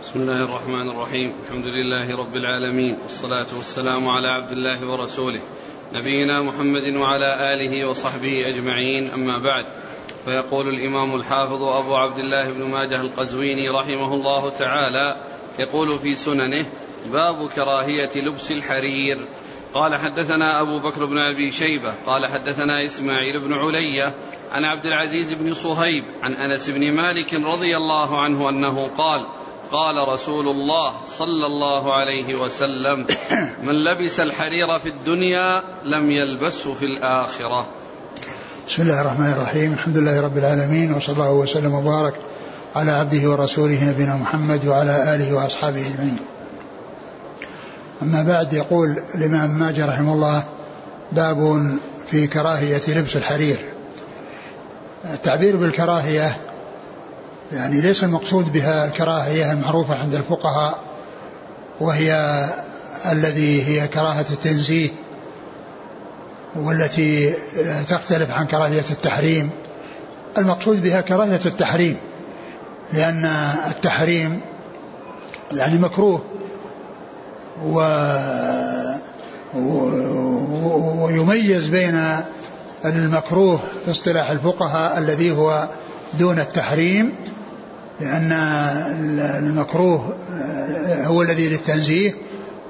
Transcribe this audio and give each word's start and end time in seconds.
بسم 0.00 0.20
الله 0.20 0.44
الرحمن 0.44 0.90
الرحيم. 0.90 1.32
الحمد 1.44 1.66
لله 1.66 2.16
رب 2.16 2.36
العالمين. 2.36 2.98
والصلاة 3.02 3.46
والسلام 3.56 4.08
على 4.08 4.28
عبد 4.28 4.52
الله 4.52 4.86
ورسوله. 4.90 5.40
نبينا 5.94 6.42
محمد 6.42 6.96
وعلى 6.96 7.54
آله 7.54 7.84
وصحبه 7.88 8.48
أجمعين. 8.48 9.10
أما 9.10 9.38
بعد 9.38 9.66
فيقول 10.24 10.68
الإمام 10.68 11.14
الحافظ 11.14 11.62
أبو 11.62 11.96
عبد 11.96 12.18
الله 12.18 12.52
بن 12.52 12.62
ماجه 12.64 13.00
القزويني 13.00 13.68
رحمه 13.68 14.14
الله 14.14 14.48
تعالى 14.48 15.16
يقول 15.58 15.98
في 15.98 16.14
سننه 16.14 16.66
باب 17.12 17.48
كراهية 17.48 18.10
لبس 18.16 18.52
الحرير 18.52 19.18
قال 19.74 19.94
حدثنا 19.94 20.60
أبو 20.60 20.78
بكر 20.78 21.04
بن 21.04 21.18
أبي 21.18 21.50
شيبة. 21.50 21.94
قال 22.06 22.26
حدثنا 22.26 22.84
إسماعيل 22.84 23.40
بن 23.40 23.52
علية 23.52 24.14
عن 24.50 24.64
عبد 24.64 24.86
العزيز 24.86 25.32
بن 25.32 25.54
صهيب 25.54 26.04
عن 26.22 26.32
أنس 26.32 26.70
بن 26.70 26.92
مالك 26.92 27.34
رضي 27.34 27.76
الله 27.76 28.20
عنه 28.20 28.48
أنه 28.48 28.86
قال 28.98 29.26
قال 29.72 30.08
رسول 30.08 30.48
الله 30.48 30.92
صلى 31.18 31.46
الله 31.46 31.94
عليه 31.94 32.34
وسلم 32.34 33.06
من 33.66 33.72
لبس 33.84 34.20
الحرير 34.20 34.78
في 34.78 34.88
الدنيا 34.88 35.62
لم 35.84 36.10
يلبسه 36.10 36.74
في 36.74 36.84
الآخرة. 36.84 37.66
بسم 38.68 38.82
الله 38.82 39.00
الرحمن 39.00 39.32
الرحيم. 39.32 39.72
الحمد 39.72 39.96
لله 39.96 40.20
رب 40.20 40.38
العالمين 40.38 40.94
وصلى 40.94 41.12
الله 41.14 41.32
وسلم 41.32 41.74
وبارك 41.74 42.14
على 42.76 42.90
عبده 42.90 43.30
ورسوله 43.30 43.90
نبينا 43.90 44.16
محمد 44.16 44.66
وعلى 44.66 45.14
آله 45.14 45.34
وأصحابه 45.34 45.86
أجمعين. 45.86 46.18
أما 48.02 48.22
بعد 48.22 48.52
يقول 48.52 48.88
الإمام 49.14 49.50
ماجه 49.50 49.86
رحمه 49.86 50.12
الله 50.12 50.44
باب 51.12 51.70
في 52.06 52.26
كراهية 52.26 52.82
لبس 52.88 53.16
الحرير. 53.16 53.58
التعبير 55.04 55.56
بالكراهية 55.56 56.36
يعني 57.52 57.80
ليس 57.80 58.04
المقصود 58.04 58.52
بها 58.52 58.84
الكراهية 58.84 59.52
المعروفة 59.52 59.94
عند 59.94 60.14
الفقهاء 60.14 60.78
وهي 61.80 62.14
الذي 63.12 63.62
هي 63.62 63.88
كراهة 63.88 64.26
التنزيه 64.30 64.90
والتي 66.56 67.34
تختلف 67.88 68.30
عن 68.30 68.46
كراهية 68.46 68.84
التحريم. 68.90 69.50
المقصود 70.38 70.82
بها 70.82 71.00
كراهية 71.00 71.40
التحريم 71.46 71.96
لأن 72.92 73.24
التحريم 73.70 74.40
يعني 75.52 75.78
مكروه 75.78 76.22
و 77.66 77.80
ويميز 81.02 81.68
بين 81.68 82.16
المكروه 82.84 83.60
في 83.84 83.90
اصطلاح 83.90 84.30
الفقهاء 84.30 84.98
الذي 84.98 85.30
هو 85.30 85.68
دون 86.18 86.38
التحريم 86.38 87.14
لأن 88.00 88.32
المكروه 89.38 90.14
هو 91.04 91.22
الذي 91.22 91.48
للتنزيه 91.48 92.14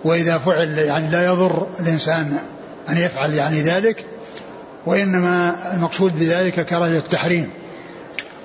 وإذا 0.05 0.39
فعل 0.39 0.79
يعني 0.79 1.11
لا 1.11 1.25
يضر 1.25 1.67
الإنسان 1.81 2.39
أن 2.89 2.97
يفعل 2.97 3.35
يعني 3.35 3.61
ذلك 3.61 4.07
وإنما 4.87 5.55
المقصود 5.75 6.19
بذلك 6.19 6.67
كراهية 6.67 6.99
التحريم. 6.99 7.51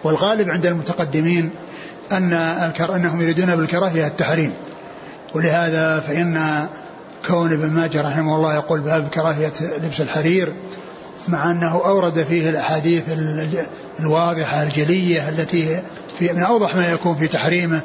والغالب 0.04 0.50
عند 0.50 0.66
المتقدمين 0.66 1.50
أن 2.12 2.34
أنهم 2.96 3.22
يريدون 3.22 3.56
بالكراهية 3.56 4.08
التحريم. 4.08 4.54
ولهذا 5.36 6.00
فإن 6.00 6.68
كون 7.28 7.54
ابن 7.54 7.70
ماجه 7.70 8.02
رحمه 8.02 8.36
الله 8.36 8.56
يقول 8.56 8.80
باب 8.80 9.08
كراهية 9.14 9.54
لبس 9.84 10.02
الحرير 10.02 10.54
مع 11.28 11.52
أنه 11.52 11.72
أورد 11.86 12.24
فيه 12.24 12.50
الأحاديث 12.50 13.04
الواضحة 14.00 14.64
الجلية 14.64 15.30
التي 15.30 15.82
في 16.20 16.34
من 16.34 16.44
أوضح 16.44 16.76
ما 16.76 16.92
يكون 16.92 17.16
في 17.16 17.28
تحريمه 17.28 17.82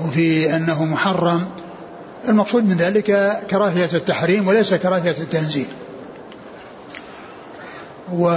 وفي 0.00 0.56
أنه 0.56 0.84
محرم 0.84 1.48
المقصود 2.28 2.64
من 2.64 2.76
ذلك 2.76 3.38
كراهية 3.50 3.88
التحريم 3.94 4.48
وليس 4.48 4.74
كراهية 4.74 5.10
التنزيل. 5.18 5.66
و 8.12 8.28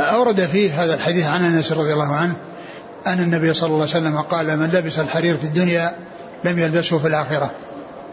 أورد 0.00 0.40
فيه 0.40 0.84
هذا 0.84 0.94
الحديث 0.94 1.26
عن 1.26 1.44
أنس 1.44 1.72
رضي 1.72 1.92
الله 1.92 2.14
عنه 2.14 2.36
أن 3.06 3.20
النبي 3.20 3.54
صلى 3.54 3.66
الله 3.66 3.80
عليه 3.80 3.90
وسلم 3.90 4.18
قال 4.18 4.56
من 4.56 4.70
لبس 4.72 4.98
الحرير 4.98 5.36
في 5.36 5.44
الدنيا 5.44 5.92
لم 6.44 6.58
يلبسه 6.58 6.98
في 6.98 7.06
الآخرة. 7.06 7.50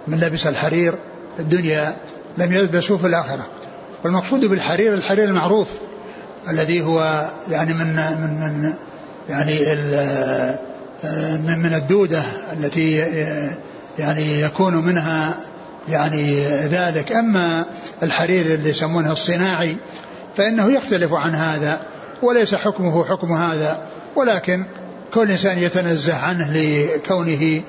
من 0.07 0.19
لبس 0.19 0.47
الحرير 0.47 0.95
في 1.35 1.41
الدنيا 1.41 1.95
لم 2.37 2.53
يلبسه 2.53 2.97
في 2.97 3.07
الآخرة. 3.07 3.47
والمقصود 4.03 4.45
بالحرير 4.45 4.93
الحرير 4.93 5.23
المعروف 5.23 5.67
الذي 6.49 6.81
هو 6.81 7.25
يعني 7.49 7.73
من 7.73 7.95
من 7.95 8.39
من 8.39 8.73
يعني 9.29 9.75
من 11.37 11.59
من 11.59 11.73
الدودة 11.73 12.23
التي 12.53 12.97
يعني 13.99 14.41
يكون 14.41 14.75
منها 14.75 15.33
يعني 15.89 16.45
ذلك. 16.45 17.11
أما 17.11 17.65
الحرير 18.03 18.45
اللي 18.45 18.69
يسمونه 18.69 19.11
الصناعي 19.11 19.77
فإنه 20.37 20.71
يختلف 20.71 21.13
عن 21.13 21.35
هذا 21.35 21.81
وليس 22.21 22.55
حكمه 22.55 23.05
حكم 23.05 23.33
هذا 23.33 23.79
ولكن 24.15 24.63
كل 25.13 25.31
إنسان 25.31 25.59
يتنزه 25.59 26.17
عنه 26.17 26.51
لكونه 26.53 27.61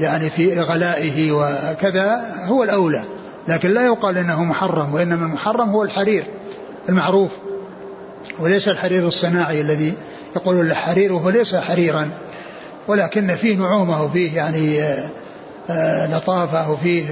يعني 0.00 0.30
في 0.30 0.60
غلائه 0.60 1.32
وكذا 1.32 2.20
هو 2.44 2.64
الأولى 2.64 3.02
لكن 3.48 3.70
لا 3.70 3.86
يقال 3.86 4.18
إنه 4.18 4.44
محرم 4.44 4.94
وإنما 4.94 5.26
المحرم 5.26 5.70
هو 5.70 5.82
الحرير 5.82 6.24
المعروف 6.88 7.30
وليس 8.38 8.68
الحرير 8.68 9.08
الصناعي 9.08 9.60
الذي 9.60 9.94
يقول 10.36 10.60
الحرير 10.60 11.12
وهو 11.12 11.30
ليس 11.30 11.56
حريرا 11.56 12.10
ولكن 12.88 13.34
فيه 13.36 13.56
نعومة 13.56 14.02
وفيه 14.02 14.36
يعني 14.36 14.80
لطافة 16.14 16.70
وفيه 16.70 17.04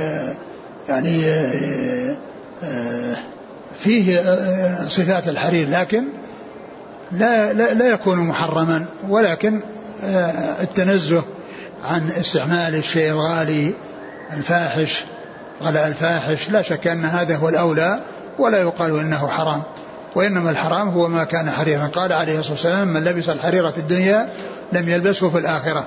يعني 0.88 1.22
فيه 3.78 4.20
صفات 4.88 5.28
الحرير 5.28 5.68
لكن 5.70 6.04
لا 7.12 7.52
لا, 7.52 7.74
لا 7.74 7.86
يكون 7.86 8.18
محرما 8.18 8.86
ولكن 9.08 9.60
التنزه 10.60 11.22
عن 11.84 12.10
استعمال 12.10 12.74
الشيء 12.74 13.10
الغالي 13.10 13.74
الفاحش 14.32 15.04
غلاء 15.62 15.86
الفاحش 15.86 16.50
لا 16.50 16.62
شك 16.62 16.86
أن 16.86 17.04
هذا 17.04 17.36
هو 17.36 17.48
الأولى 17.48 18.00
ولا 18.38 18.58
يقال 18.58 18.98
إنه 18.98 19.28
حرام. 19.28 19.62
وإنما 20.14 20.50
الحرام 20.50 20.88
هو 20.88 21.08
ما 21.08 21.24
كان 21.24 21.50
حريرا 21.50 21.86
قال 21.86 22.12
عليه 22.12 22.38
الصلاة 22.38 22.52
والسلام 22.52 22.88
من 22.88 23.04
لبس 23.04 23.28
الحرير 23.28 23.70
في 23.70 23.78
الدنيا 23.78 24.28
لم 24.72 24.88
يلبسه 24.88 25.30
في 25.30 25.38
الآخرة. 25.38 25.84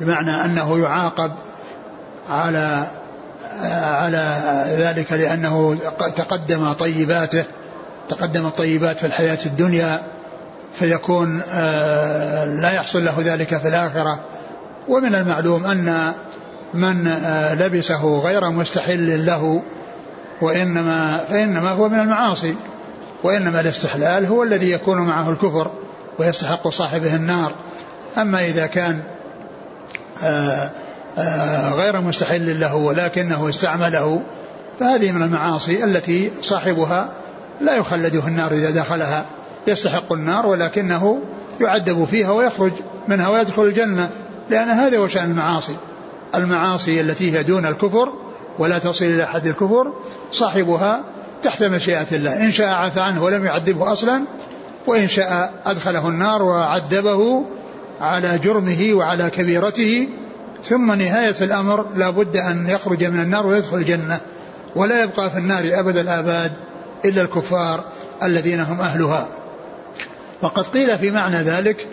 بمعنى 0.00 0.44
أنه 0.44 0.78
يعاقب 0.78 1.32
على 2.30 2.86
على 3.72 4.36
ذلك 4.78 5.12
لأنه 5.12 5.78
تقدم 6.16 6.72
طيباته 6.72 7.44
تقدم 8.08 8.46
الطيبات 8.46 8.96
في 8.96 9.06
الحياة 9.06 9.38
الدنيا 9.46 10.02
فيكون 10.74 11.38
لا 12.60 12.70
يحصل 12.72 13.04
له 13.04 13.16
ذلك 13.18 13.56
في 13.56 13.68
الآخرة. 13.68 14.20
ومن 14.88 15.14
المعلوم 15.14 15.66
أن 15.66 16.12
من 16.74 17.08
لبسه 17.60 18.18
غير 18.18 18.50
مستحل 18.50 19.26
له 19.26 19.62
وإنما 20.40 21.24
فإنما 21.30 21.70
هو 21.70 21.88
من 21.88 22.00
المعاصي. 22.00 22.54
وإنما 23.22 23.60
الاستحلال 23.60 24.26
هو 24.26 24.42
الذي 24.42 24.70
يكون 24.70 24.98
معه 24.98 25.30
الكفر 25.30 25.70
ويستحق 26.18 26.68
صاحبه 26.68 27.14
النار. 27.14 27.52
أما 28.18 28.44
إذا 28.44 28.66
كان 28.66 29.02
غير 31.72 32.00
مستحل 32.00 32.60
له 32.60 32.76
ولكنه 32.76 33.48
استعمله 33.48 34.22
فهذه 34.80 35.12
من 35.12 35.22
المعاصي 35.22 35.84
التي 35.84 36.30
صاحبها 36.42 37.08
لا 37.60 37.76
يخلد 37.76 38.20
في 38.20 38.28
النار 38.28 38.52
إذا 38.52 38.70
دخلها. 38.70 39.24
يستحق 39.66 40.12
النار 40.12 40.46
ولكنه 40.46 41.20
يعذب 41.60 42.04
فيها 42.04 42.30
ويخرج 42.30 42.72
منها 43.08 43.28
ويدخل 43.28 43.62
الجنة 43.62 44.10
لأن 44.50 44.68
هذا 44.68 44.98
هو 44.98 45.08
شأن 45.08 45.30
المعاصي. 45.30 45.76
المعاصي 46.34 47.00
التي 47.00 47.38
هي 47.38 47.42
دون 47.42 47.66
الكفر 47.66 48.12
ولا 48.58 48.78
تصل 48.78 49.04
إلى 49.04 49.26
حد 49.26 49.46
الكفر 49.46 49.92
صاحبها 50.32 51.04
تحت 51.42 51.62
مشيئة 51.62 52.06
الله. 52.12 52.44
إن 52.44 52.52
شاء 52.52 52.68
عفى 52.68 53.00
عنه 53.00 53.24
ولم 53.24 53.44
يعذبه 53.44 53.92
أصلا 53.92 54.24
وإن 54.86 55.08
شاء 55.08 55.52
أدخله 55.66 56.08
النار 56.08 56.42
وعذبه 56.42 57.44
على 58.00 58.38
جرمه 58.38 58.88
وعلى 58.92 59.30
كبيرته. 59.30 60.08
ثم 60.64 60.92
نهاية 60.92 61.34
الأمر 61.40 61.86
لا 61.96 62.10
بد 62.10 62.36
أن 62.36 62.70
يخرج 62.70 63.04
من 63.04 63.20
النار 63.20 63.46
ويدخل 63.46 63.76
الجنة 63.76 64.20
ولا 64.76 65.02
يبقى 65.02 65.30
في 65.30 65.38
النار 65.38 65.62
أبد 65.64 65.96
الآباد 65.96 66.52
إلا 67.04 67.22
الكفار 67.22 67.84
الذين 68.22 68.60
هم 68.60 68.80
أهلها. 68.80 69.28
وقد 70.42 70.64
قيل 70.64 70.98
في 70.98 71.10
معنى 71.10 71.36
ذلك 71.36 71.86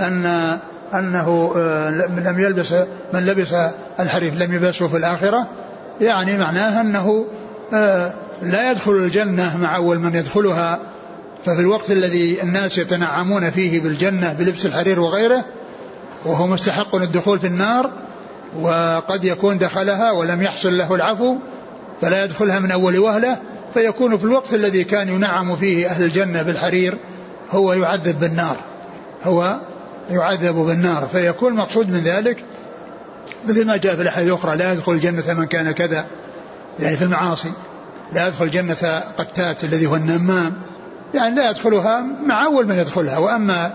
أن 0.00 0.58
أنه 0.94 1.54
لم 1.98 2.40
يلبس 2.40 2.72
من 3.14 3.26
لبس 3.26 3.54
الحرير 4.00 4.34
لم 4.34 4.52
يلبسه 4.52 4.88
في 4.88 4.96
الآخرة 4.96 5.48
يعني 6.00 6.38
معناه 6.38 6.80
أنه 6.80 7.26
لا 8.42 8.70
يدخل 8.70 8.92
الجنة 8.92 9.56
مع 9.56 9.76
أول 9.76 9.98
من 9.98 10.14
يدخلها 10.14 10.80
ففي 11.44 11.60
الوقت 11.60 11.90
الذي 11.90 12.42
الناس 12.42 12.78
يتنعمون 12.78 13.50
فيه 13.50 13.80
بالجنة 13.80 14.32
بلبس 14.32 14.66
الحرير 14.66 15.00
وغيره 15.00 15.44
وهو 16.24 16.46
مستحق 16.46 16.94
الدخول 16.94 17.38
في 17.38 17.46
النار 17.46 17.90
وقد 18.60 19.24
يكون 19.24 19.58
دخلها 19.58 20.10
ولم 20.10 20.42
يحصل 20.42 20.78
له 20.78 20.94
العفو 20.94 21.36
فلا 22.00 22.24
يدخلها 22.24 22.58
من 22.58 22.70
أول 22.70 22.98
وهلة 22.98 23.38
فيكون 23.74 24.18
في 24.18 24.24
الوقت 24.24 24.54
الذي 24.54 24.84
كان 24.84 25.08
ينعم 25.08 25.56
فيه 25.56 25.86
أهل 25.86 26.02
الجنة 26.02 26.42
بالحرير 26.42 26.94
هو 27.50 27.72
يعذب 27.72 28.20
بالنار 28.20 28.56
هو 29.24 29.60
يعذب 30.10 30.54
بالنار 30.54 31.08
فيكون 31.12 31.52
المقصود 31.52 31.88
من 31.88 32.00
ذلك 32.00 32.44
مثل 33.48 33.66
ما 33.66 33.76
جاء 33.76 33.94
في 33.94 34.02
الأحاديث 34.02 34.28
الأخرى 34.28 34.56
لا 34.56 34.72
يدخل 34.72 34.92
الجنة 34.92 35.34
من 35.34 35.46
كان 35.46 35.72
كذا 35.72 36.06
يعني 36.80 36.96
في 36.96 37.04
المعاصي. 37.04 37.52
لا 38.12 38.26
يدخل 38.26 38.50
جنة 38.50 39.02
قتات 39.18 39.64
الذي 39.64 39.86
هو 39.86 39.96
النمام. 39.96 40.52
يعني 41.14 41.34
لا 41.34 41.50
يدخلها 41.50 42.04
مع 42.26 42.46
أول 42.46 42.66
من 42.68 42.78
يدخلها 42.78 43.18
وأما 43.18 43.70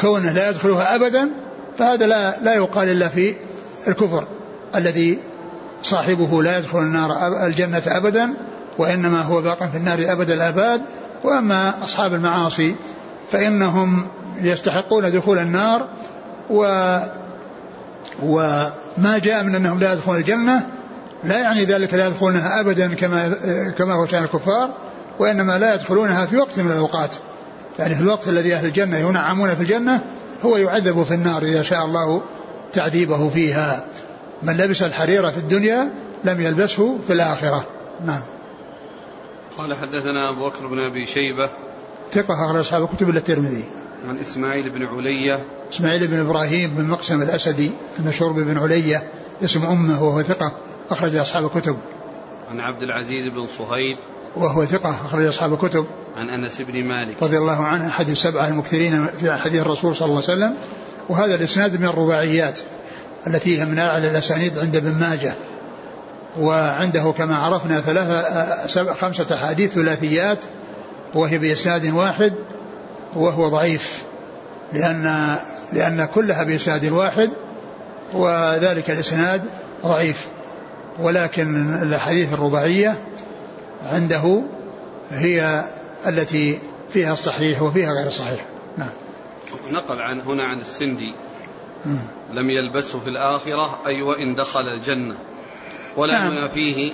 كونه 0.00 0.32
لا 0.32 0.50
يدخلها 0.50 0.94
أبدا 0.94 1.30
فهذا 1.78 2.06
لا 2.06 2.40
لا 2.40 2.54
يقال 2.54 2.88
إلا 2.88 3.08
في 3.08 3.34
الكفر 3.88 4.26
الذي 4.74 5.18
صاحبه 5.82 6.42
لا 6.42 6.58
يدخل 6.58 6.78
النار 6.78 7.36
الجنة 7.46 7.82
أبدا 7.86 8.34
وإنما 8.78 9.22
هو 9.22 9.42
باق 9.42 9.64
في 9.70 9.76
النار 9.76 9.98
أبد 10.12 10.30
الآباد. 10.30 10.82
وأما 11.24 11.74
أصحاب 11.84 12.14
المعاصي 12.14 12.76
فإنهم 13.30 14.06
يستحقون 14.40 15.12
دخول 15.12 15.38
النار 15.38 15.88
و 16.50 16.64
وما 18.22 19.18
جاء 19.22 19.44
من 19.44 19.54
أنهم 19.54 19.78
لا 19.78 19.92
يدخلون 19.92 20.16
الجنة 20.16 20.66
لا 21.24 21.38
يعني 21.38 21.64
ذلك 21.64 21.94
لا 21.94 22.06
يدخلونها 22.06 22.60
أبدا 22.60 22.94
كما 22.94 23.34
كما 23.78 23.94
هو 23.94 24.06
شأن 24.06 24.24
الكفار 24.24 24.70
وإنما 25.18 25.58
لا 25.58 25.74
يدخلونها 25.74 26.26
في 26.26 26.36
وقت 26.36 26.58
من 26.58 26.70
الأوقات. 26.70 27.10
يعني 27.78 27.94
في 27.94 28.00
الوقت 28.00 28.28
الذي 28.28 28.54
أهل 28.54 28.66
الجنة 28.66 28.98
ينعمون 28.98 29.54
في 29.54 29.60
الجنة 29.60 30.00
هو 30.42 30.56
يعذب 30.56 31.02
في 31.02 31.14
النار 31.14 31.42
إذا 31.42 31.62
شاء 31.62 31.84
الله 31.84 32.22
تعذيبه 32.72 33.28
فيها. 33.28 33.84
من 34.42 34.56
لبس 34.56 34.82
الحرير 34.82 35.30
في 35.30 35.38
الدنيا 35.38 35.90
لم 36.24 36.40
يلبسه 36.40 36.98
في 37.06 37.12
الآخرة. 37.12 37.66
نعم. 38.06 38.22
قال 39.58 39.74
حدثنا 39.74 40.30
أبو 40.30 40.48
بكر 40.48 40.66
بن 40.66 40.78
أبي 40.78 41.06
شيبة. 41.06 41.50
ثقة 42.12 42.44
أخرج 42.44 42.58
أصحاب 42.58 42.82
الكتب 42.82 43.08
إلا 43.08 43.18
الترمذي. 43.18 43.64
عن 44.08 44.18
إسماعيل 44.18 44.70
بن 44.70 44.86
علية. 44.86 45.38
إسماعيل 45.72 46.06
بن 46.06 46.20
إبراهيم 46.20 46.74
بن 46.74 46.84
مقسم 46.84 47.22
الأسدي 47.22 47.70
المشهور 47.98 48.32
بن 48.32 48.58
علية 48.58 49.02
اسم 49.44 49.66
أمه 49.66 50.02
وهو 50.04 50.22
ثقة. 50.22 50.52
أخرج 50.90 51.16
أصحاب 51.16 51.44
الكتب. 51.44 51.76
عن 52.50 52.60
عبد 52.60 52.82
العزيز 52.82 53.26
بن 53.26 53.46
صهيب. 53.46 53.96
وهو 54.36 54.64
ثقة 54.64 54.90
أخرج 54.90 55.26
أصحاب 55.26 55.52
الكتب. 55.52 55.86
عن 56.16 56.28
أنس 56.28 56.60
بن 56.60 56.84
مالك. 56.84 57.22
رضي 57.22 57.38
الله 57.38 57.64
عنه 57.64 57.86
أحد 57.86 58.08
السبعة 58.08 58.48
المكثرين 58.48 59.06
في 59.06 59.32
حديث 59.32 59.60
الرسول 59.60 59.96
صلى 59.96 60.06
الله 60.06 60.22
عليه 60.22 60.32
وسلم. 60.32 60.54
وهذا 61.08 61.34
الإسناد 61.34 61.80
من 61.80 61.86
الرباعيات 61.86 62.60
التي 63.26 63.60
هي 63.60 63.64
من 63.64 63.78
أعلى 63.78 64.10
الأسانيد 64.10 64.58
عند 64.58 64.76
ابن 64.76 64.94
ماجه. 65.00 65.32
وعنده 66.38 67.14
كما 67.18 67.36
عرفنا 67.36 67.80
ثلاثة 67.80 68.94
خمسة 68.94 69.34
أحاديث 69.34 69.72
ثلاثيات. 69.72 70.38
وهي 71.14 71.38
بإسناد 71.38 71.86
واحد 71.86 72.34
وهو 73.16 73.48
ضعيف. 73.48 74.02
لأن 74.72 75.36
لأن 75.72 76.04
كلها 76.14 76.44
بإسناد 76.44 76.92
واحد 76.92 77.30
وذلك 78.12 78.90
الإسناد 78.90 79.42
ضعيف. 79.86 80.26
ولكن 80.98 81.74
الأحاديث 81.82 82.32
الرباعية 82.32 82.98
عنده 83.82 84.42
هي 85.10 85.64
التي 86.06 86.58
فيها 86.90 87.12
الصحيح 87.12 87.62
وفيها 87.62 87.92
غير 87.92 88.06
الصحيح 88.06 88.44
نعم. 88.78 88.88
نقل 89.70 90.00
عن 90.00 90.20
هنا 90.20 90.44
عن 90.44 90.60
السندي. 90.60 91.14
لم 92.32 92.50
يلبسه 92.50 92.98
في 92.98 93.08
الآخرة 93.08 93.78
أي 93.86 94.02
وإن 94.02 94.34
دخل 94.34 94.60
الجنة. 94.60 95.14
ولا 95.96 96.28
نعم. 96.28 96.48
فيه 96.48 96.92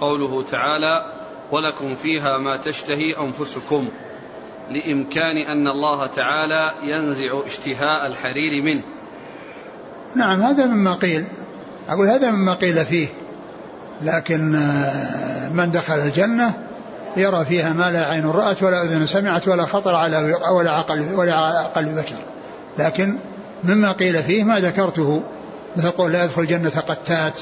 قوله 0.00 0.42
تعالى 0.42 1.12
ولكم 1.50 1.94
فيها 1.94 2.38
ما 2.38 2.56
تشتهي 2.56 3.14
أنفسكم 3.18 3.88
لإمكان 4.70 5.36
أن 5.36 5.68
الله 5.68 6.06
تعالى 6.06 6.72
ينزع 6.82 7.46
اشتهاء 7.46 8.06
الحرير 8.06 8.62
منه. 8.62 8.82
نعم 10.16 10.42
هذا 10.42 10.66
مما 10.66 10.98
قيل. 10.98 11.24
أقول 11.88 12.08
هذا 12.08 12.30
مما 12.30 12.54
قيل 12.54 12.84
فيه 12.84 13.08
لكن 14.02 14.54
آه، 14.54 15.48
من 15.48 15.70
دخل 15.70 15.94
الجنة 15.94 16.54
يرى 17.16 17.44
فيها 17.44 17.72
ما 17.72 17.90
لا 17.90 18.04
عين 18.04 18.26
رأت 18.26 18.62
ولا 18.62 18.82
أذن 18.82 19.06
سمعت 19.06 19.48
ولا 19.48 19.66
خطر 19.66 19.94
على 19.94 20.36
ولا 20.50 20.70
عقل 20.70 21.14
ولا 21.14 21.62
قلب 21.62 21.98
بشر. 21.98 22.16
لكن 22.78 23.16
مما 23.64 23.92
قيل 23.92 24.22
فيه 24.22 24.44
ما 24.44 24.60
ذكرته 24.60 25.22
مثل 25.76 25.90
قول 25.90 26.12
لا 26.12 26.24
يدخل 26.24 26.42
الجنة 26.42 26.82
قتات 26.88 27.40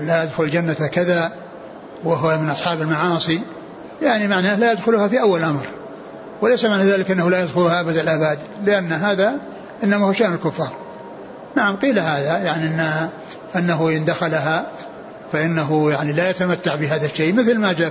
لا 0.00 0.24
يدخل 0.24 0.44
الجنة 0.44 0.74
كذا 0.92 1.32
وهو 2.04 2.38
من 2.38 2.50
أصحاب 2.50 2.82
المعاصي. 2.82 3.40
يعني 4.02 4.28
معناه 4.28 4.56
لا 4.56 4.72
يدخلها 4.72 5.08
في 5.08 5.20
أول 5.20 5.42
أمر. 5.42 5.66
وليس 6.42 6.64
معنى 6.64 6.82
ذلك 6.82 7.10
أنه 7.10 7.30
لا 7.30 7.42
يدخلها 7.42 7.80
أبد 7.80 7.96
الآباد 7.96 8.38
لأن 8.64 8.92
هذا 8.92 9.34
إنما 9.84 10.06
هو 10.06 10.12
شأن 10.12 10.34
الكفار. 10.34 10.83
نعم 11.56 11.76
قيل 11.76 11.98
هذا 11.98 12.38
يعني 12.38 12.66
أن 12.66 13.08
أنه 13.56 13.88
إن 13.88 14.04
دخلها 14.04 14.66
فإنه 15.32 15.90
يعني 15.90 16.12
لا 16.12 16.30
يتمتع 16.30 16.74
بهذا 16.74 17.06
الشيء 17.06 17.34
مثل 17.34 17.58
ما 17.58 17.72
جاء 17.72 17.90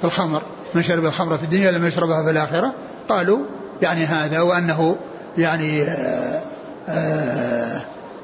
في 0.00 0.04
الخمر 0.04 0.42
من 0.74 0.82
شرب 0.82 1.04
الخمر 1.04 1.38
في 1.38 1.44
الدنيا 1.44 1.70
لم 1.70 1.86
يشربها 1.86 2.24
في 2.24 2.30
الآخرة 2.30 2.74
قالوا 3.08 3.38
يعني 3.82 4.04
هذا 4.04 4.40
وأنه 4.40 4.96
يعني 5.38 5.82
آآ 5.82 6.42
آه، 6.88 6.92
آآ 6.92 7.82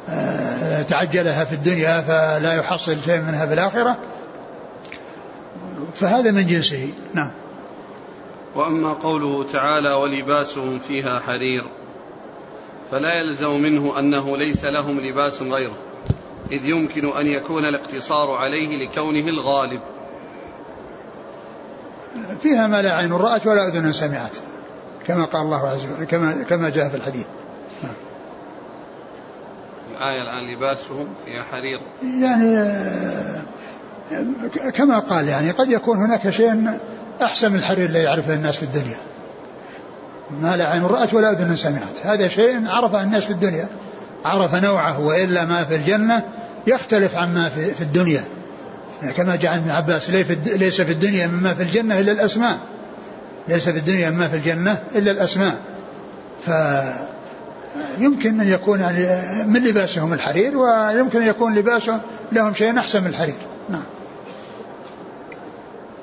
آه، 0.09 0.81
آه، 0.81 0.83
تعجلها 0.83 1.45
في 1.45 1.53
الدنيا 1.53 2.01
فلا 2.01 2.55
يحصل 2.55 2.97
شيء 3.05 3.21
منها 3.21 3.47
في 3.47 3.55
الآخرة 3.55 3.99
فهذا 5.95 6.31
من 6.31 6.47
جنسه 6.47 6.89
نعم. 7.15 7.31
وأما 8.55 8.93
قوله 8.93 9.45
تعالى 9.45 9.93
ولباسهم 9.93 10.79
فيها 10.79 11.19
حرير. 11.19 11.65
فلا 12.95 13.15
يلزم 13.15 13.51
منه 13.51 13.99
أنه 13.99 14.37
ليس 14.37 14.65
لهم 14.65 15.01
لباس 15.01 15.43
غيره 15.43 15.77
إذ 16.53 16.65
يمكن 16.65 17.09
أن 17.09 17.27
يكون 17.27 17.65
الاقتصار 17.65 18.31
عليه 18.31 18.87
لكونه 18.87 19.29
الغالب. 19.29 19.81
فيها 22.41 22.67
ما 22.67 22.83
لا 22.83 22.93
عين 22.93 23.13
رأت 23.13 23.47
ولا 23.47 23.69
أذن 23.69 23.93
سمعت 23.93 24.37
كما 25.07 25.25
قال 25.25 25.43
الله 25.43 25.69
عز 25.69 25.85
وجل 25.85 26.05
كما 26.05 26.43
كما 26.43 26.69
جاء 26.69 26.89
في 26.89 26.97
الحديث. 26.97 27.27
نعم. 27.83 27.95
الآية 29.91 30.23
الآن 30.23 30.57
لباسهم 30.57 31.09
فيها 31.25 31.43
حرير. 31.43 31.81
يعني 32.03 32.59
آه، 32.59 33.43
كما 34.75 34.99
قال 34.99 35.29
يعني 35.29 35.51
قد 35.51 35.69
يكون 35.69 35.99
هناك 35.99 36.31
شيء 36.31 36.79
أحسن 37.23 37.53
من 37.53 37.59
الحرير 37.59 37.87
الذي 37.87 38.05
يعرفه 38.05 38.35
الناس 38.35 38.57
في 38.57 38.63
الدنيا. 38.63 39.14
ما 40.43 40.57
لا 40.57 40.69
عين 40.69 40.83
رأت 40.83 41.15
ولا 41.15 41.33
أذن 41.33 41.57
سمعت. 41.57 42.07
هذا 42.07 42.29
شيء 42.29 42.69
عرفه 42.69 43.03
الناس 43.03 43.25
في 43.25 43.31
الدنيا. 43.31 43.69
عرف 44.25 44.55
نوعه 44.55 45.01
وإلا 45.01 45.45
ما 45.45 45.65
في 45.65 45.77
الجنة 45.77 46.23
يختلف 46.67 47.17
عما 47.17 47.49
في, 47.49 47.71
في 47.75 47.81
الدنيا. 47.81 48.25
كما 49.17 49.37
جاء 49.37 49.55
ابن 49.55 49.71
عباس 49.71 50.11
ليس 50.47 50.81
في 50.81 50.93
الدنيا 50.93 51.27
مما 51.27 51.55
في 51.55 51.63
الجنة 51.63 52.01
إلا 52.01 52.13
الأسماء. 52.13 52.59
ليس 53.49 53.69
في 53.69 53.79
الدنيا 53.79 54.11
مما 54.11 54.29
في 54.29 54.37
الجنة 54.37 54.79
إلا 54.95 55.11
الأسماء. 55.11 55.55
فيمكن 57.99 58.41
أن 58.41 58.49
يكون 58.49 58.81
يعني 58.81 59.07
من 59.45 59.65
لباسهم 59.65 60.13
الحرير 60.13 60.59
ويمكن 60.59 61.23
أن 61.23 61.29
يكون 61.29 61.55
لباسهم 61.55 62.01
لهم 62.33 62.55
شيء 62.55 62.79
أحسن 62.79 63.01
من 63.01 63.07
الحرير. 63.07 63.35
نعم. 63.71 63.83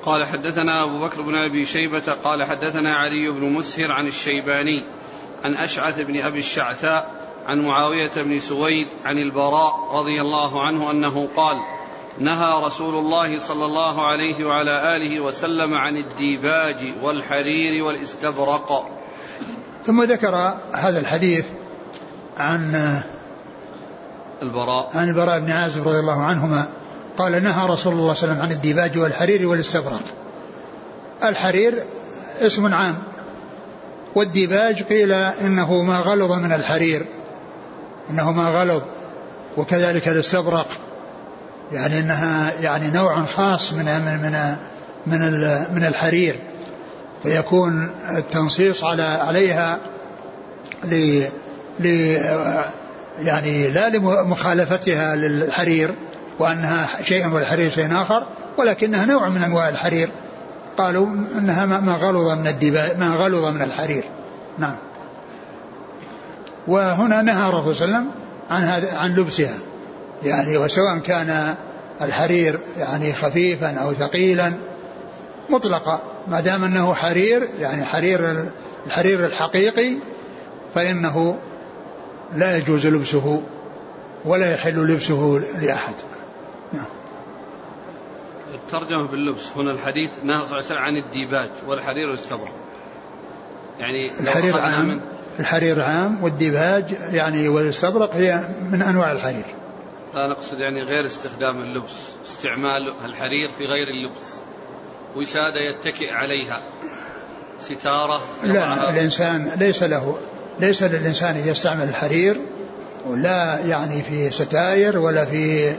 قال 0.04 0.26
حدثنا 0.26 0.84
أبو 0.84 0.98
بكر 0.98 1.22
بن 1.22 1.34
أبي 1.34 1.66
شيبة 1.66 2.12
قال 2.24 2.44
حدثنا 2.44 2.96
علي 2.96 3.30
بن 3.30 3.52
مسهر 3.52 3.92
عن 3.92 4.06
الشيباني 4.06 4.84
عن 5.44 5.54
أشعث 5.54 6.00
بن 6.00 6.20
أبي 6.20 6.38
الشعثاء 6.38 7.10
عن 7.46 7.60
معاوية 7.60 8.10
بن 8.16 8.38
سويد 8.38 8.86
عن 9.04 9.18
البراء 9.18 9.72
رضي 9.92 10.20
الله 10.20 10.66
عنه 10.66 10.90
أنه 10.90 11.28
قال 11.36 11.56
نهى 12.18 12.64
رسول 12.64 12.94
الله 12.94 13.38
صلى 13.38 13.64
الله 13.64 14.06
عليه 14.06 14.44
وعلى 14.44 14.96
آله 14.96 15.20
وسلم 15.20 15.74
عن 15.74 15.96
الديباج 15.96 16.94
والحرير 17.02 17.84
والاستبرق. 17.84 18.90
ثم 19.86 20.02
ذكر 20.02 20.34
هذا 20.72 21.00
الحديث 21.00 21.46
عن 22.38 23.00
البراء. 24.42 24.90
عن 24.94 25.08
البراء 25.08 25.40
بن 25.40 25.50
عازب 25.50 25.88
رضي 25.88 25.98
الله 25.98 26.22
عنهما 26.22 26.81
قال 27.18 27.42
نهى 27.42 27.68
رسول 27.68 27.68
الله 27.68 27.74
صلى 27.74 27.92
الله 27.92 28.02
عليه 28.02 28.10
وسلم 28.10 28.40
عن 28.40 28.52
الديباج 28.52 28.98
والحرير 28.98 29.48
والاستبرق 29.48 30.02
الحرير 31.24 31.82
اسم 32.40 32.74
عام. 32.74 32.98
والديباج 34.14 34.82
قيل 34.82 35.12
إنه 35.12 35.82
ما 35.82 35.98
غلظ 35.98 36.32
من 36.32 36.52
الحرير. 36.52 37.06
إنه 38.10 38.32
ما 38.32 38.48
غلظ. 38.48 38.82
وكذلك 39.56 40.08
الاستبرق 40.08 40.66
يعني 41.72 41.98
إنها 41.98 42.52
يعني 42.60 42.90
نوع 42.90 43.24
خاص 43.24 43.72
من 43.72 43.84
من 43.84 44.56
من 45.06 45.20
من, 45.74 45.84
الحرير. 45.84 46.38
فيكون 47.22 47.90
التنصيص 48.16 48.84
على 48.84 49.02
عليها 49.02 49.78
يعني 53.18 53.70
لا 53.70 53.88
لمخالفتها 53.88 55.16
للحرير. 55.16 55.94
وأنها 56.38 56.88
شيء 57.02 57.28
والحرير 57.28 57.70
شيء 57.70 58.02
آخر 58.02 58.26
ولكنها 58.58 59.06
نوع 59.06 59.28
من 59.28 59.42
أنواع 59.42 59.68
الحرير. 59.68 60.08
قالوا 60.76 61.06
أنها 61.38 61.66
ما 61.66 61.92
غلظ 61.92 62.30
من 62.30 62.46
الدباء 62.46 62.96
ما 62.98 63.08
غلظ 63.08 63.44
من 63.44 63.62
الحرير. 63.62 64.04
نعم. 64.58 64.76
وهنا 66.66 67.22
نهى 67.22 67.48
الرسول 67.48 67.76
صلى 67.76 67.84
الله 67.84 67.96
عليه 67.96 68.06
وسلم 68.06 68.10
عن 68.50 68.96
عن 68.96 69.14
لبسها. 69.14 69.58
يعني 70.22 70.56
وسواء 70.56 70.98
كان 70.98 71.54
الحرير 72.02 72.58
يعني 72.76 73.12
خفيفا 73.12 73.74
أو 73.74 73.92
ثقيلا 73.92 74.52
مطلقا. 75.50 76.00
ما 76.28 76.40
دام 76.40 76.64
أنه 76.64 76.94
حرير 76.94 77.48
يعني 77.60 77.84
حرير 77.84 78.50
الحرير 78.86 79.26
الحقيقي 79.26 79.96
فإنه 80.74 81.36
لا 82.34 82.56
يجوز 82.56 82.86
لبسه 82.86 83.42
ولا 84.24 84.54
يحل 84.54 84.86
لبسه 84.86 85.40
لأحد. 85.60 85.94
نعم. 86.72 86.86
الترجمة 88.54 89.06
باللبس 89.06 89.52
هنا 89.56 89.70
الحديث 89.70 90.10
نهى 90.24 90.36
صلى 90.36 90.44
الله 90.44 90.54
عليه 90.54 90.64
وسلم 90.64 90.78
عن 90.78 90.96
الديباج 90.96 91.50
والحرير 91.66 92.06
والاستبرق 92.06 92.54
يعني 93.78 94.20
الحرير 94.20 94.58
عام 94.58 94.88
من 94.88 95.00
الحرير 95.40 95.82
عام 95.82 96.24
والديباج 96.24 96.84
يعني 97.12 97.48
والاستبرق 97.48 98.14
هي 98.14 98.48
من 98.70 98.82
أنواع 98.82 99.12
الحرير. 99.12 99.54
لا 100.14 100.26
نقصد 100.26 100.60
يعني 100.60 100.82
غير 100.82 101.06
استخدام 101.06 101.62
اللبس 101.62 102.08
استعمال 102.26 103.04
الحرير 103.04 103.50
في 103.58 103.64
غير 103.64 103.88
اللبس 103.88 104.34
وسادة 105.16 105.60
يتكئ 105.60 106.12
عليها. 106.12 106.62
ستارة 107.62 108.20
لا 108.42 108.90
الإنسان 108.90 109.50
ليس 109.56 109.82
له 109.82 110.18
ليس 110.60 110.82
للإنسان 110.82 111.36
يستعمل 111.36 111.88
الحرير 111.88 112.40
ولا 113.06 113.58
يعني 113.66 114.02
في 114.02 114.30
ستاير 114.30 114.98
ولا 114.98 115.24
في 115.24 115.72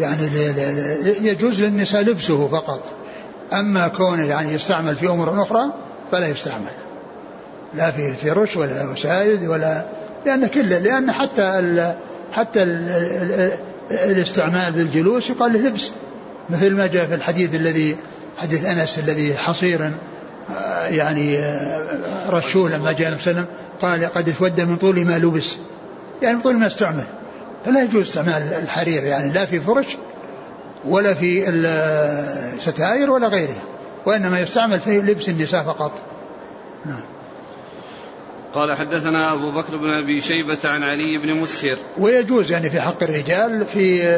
يعني 0.00 0.22
يجوز 1.20 1.62
للنساء 1.62 2.02
لبسه 2.02 2.48
فقط. 2.48 2.80
أما 3.52 3.88
كونه 3.88 4.24
يعني 4.24 4.52
يستعمل 4.52 4.96
في 4.96 5.08
أمور 5.08 5.42
أخرى 5.42 5.64
فلا 6.12 6.28
يستعمل. 6.28 6.70
لا 7.74 7.90
في 7.90 8.12
فرش 8.12 8.56
ولا 8.56 8.90
وسائد 8.90 9.48
ولا 9.48 9.84
لأن 10.26 10.46
كله 10.46 10.78
لأن 10.78 11.12
حتى 11.12 11.42
ال 11.42 11.94
حتى 12.32 12.62
ال 12.62 12.88
ال 12.90 13.52
الاستعمال 13.90 14.72
بالجلوس 14.72 15.30
يقال 15.30 15.52
له 15.52 15.58
لبس. 15.58 15.90
مثل 16.50 16.74
ما 16.74 16.86
جاء 16.86 17.06
في 17.06 17.14
الحديث 17.14 17.54
الذي 17.54 17.96
حديث 18.38 18.64
أنس 18.64 18.98
الذي 18.98 19.34
حصير 19.34 19.90
آه، 20.56 20.86
يعني 20.86 21.38
آه، 21.38 21.82
رشوه 22.30 22.76
لما 22.76 22.92
جاء 22.92 23.08
النبي 23.08 23.22
صلى 23.22 23.30
الله 23.30 23.42
عليه 23.42 23.46
وسلم 23.46 23.46
قال 23.82 24.14
قد 24.14 24.28
اسود 24.28 24.60
من 24.60 24.76
طول 24.76 25.04
ما 25.04 25.18
لبس. 25.18 25.56
يعني 26.22 26.36
من 26.36 26.42
طول 26.42 26.56
ما 26.56 26.66
استعمل. 26.66 27.04
فلا 27.64 27.82
يجوز 27.82 28.06
استعمال 28.06 28.54
الحرير 28.62 29.04
يعني 29.04 29.32
لا 29.32 29.44
في 29.44 29.60
فرش 29.60 29.86
ولا 30.84 31.14
في 31.14 31.48
الستائر 31.48 33.10
ولا 33.10 33.28
غيرها 33.28 33.62
وإنما 34.06 34.40
يستعمل 34.40 34.80
في 34.80 34.98
لبس 34.98 35.28
النساء 35.28 35.64
فقط. 35.64 35.92
نعم. 36.86 37.02
قال 38.54 38.76
حدثنا 38.76 39.32
أبو 39.32 39.50
بكر 39.50 39.76
بن 39.76 39.90
أبي 39.90 40.20
شيبة 40.20 40.58
عن 40.64 40.82
علي 40.82 41.18
بن 41.18 41.34
مسهر. 41.34 41.76
ويجوز 41.98 42.50
يعني 42.52 42.70
في 42.70 42.80
حق 42.80 43.02
الرجال 43.02 43.66
في 43.66 44.16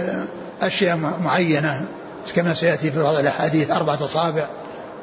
أشياء 0.62 0.96
معينة 0.96 1.86
كما 2.34 2.54
سيأتي 2.54 2.90
في 2.90 3.02
بعض 3.02 3.18
الأحاديث 3.18 3.70
أربعة 3.70 4.04
أصابع 4.04 4.48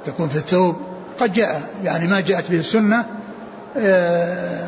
تكون 0.06 0.30
في 0.30 0.36
الثوب 0.36 0.76
قد 1.20 1.34
جاء 1.34 1.62
يعني 1.84 2.08
ما 2.08 2.20
جاءت 2.20 2.52
به 2.52 2.60
السنة 2.60 3.06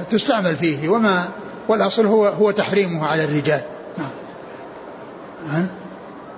تستعمل 0.10 0.55
فيه. 0.55 0.89
وما 0.89 1.29
والأصل 1.67 2.05
هو 2.05 2.27
هو 2.27 2.51
تحريمه 2.51 3.08
على 3.08 3.24
الرجال. 3.24 3.62
نعم. 3.98 5.67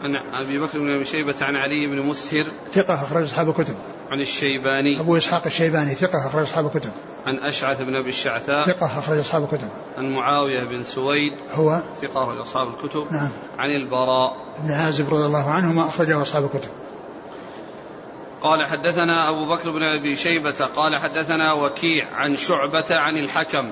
عن 0.03 0.15
أبي 0.15 0.60
بكر 0.60 0.79
بن 0.79 0.96
أبي 0.96 1.05
شيبة 1.05 1.36
عن 1.41 1.55
علي 1.55 1.88
بن 1.88 2.01
مسهر 2.01 2.46
ثقة 2.72 2.93
أخرج 2.93 3.24
أصحاب 3.24 3.50
الكتب. 3.50 3.75
عن 4.12 4.22
الشيباني. 4.22 5.00
أبو 5.00 5.17
إسحاق 5.17 5.41
الشيباني 5.46 5.96
ثقة 5.96 6.27
أخرج 6.27 6.41
أصحاب 6.41 6.65
الكتب. 6.65 6.91
عن 7.25 7.36
أشعث 7.36 7.82
بن 7.82 7.96
أبي 7.96 8.10
الشعثاء. 8.10 8.65
ثقة 8.65 9.00
أخرج 9.00 9.20
أصحاب 9.20 9.43
الكتب. 9.43 9.67
عن 9.98 10.10
معاوية 10.10 10.63
بن 10.63 10.84
سويد. 10.84 11.34
هو؟ 11.51 11.84
ثقة 12.01 12.24
أخرج 12.24 12.38
أصحاب 12.38 12.67
الكتب. 12.67 13.08
نعم. 13.12 13.32
عن 13.58 13.70
البراء. 13.70 14.38
بن 14.63 14.72
عازب 14.72 15.13
رضي 15.13 15.25
الله 15.25 15.50
عنهما 15.50 15.88
أخرجه 15.88 16.22
أصحاب 16.22 16.43
الكتب. 16.43 16.70
قال 18.44 18.66
حدثنا 18.66 19.30
أبو 19.30 19.46
بكر 19.46 19.72
بن 19.72 19.84
أبي 19.84 20.16
شيبة 20.16 20.66
قال 20.76 20.96
حدثنا 20.96 21.54
وكيع 21.54 22.06
عن 22.16 22.38
شعبة 22.38 22.86
عن 22.92 23.18
الحكم 23.18 23.72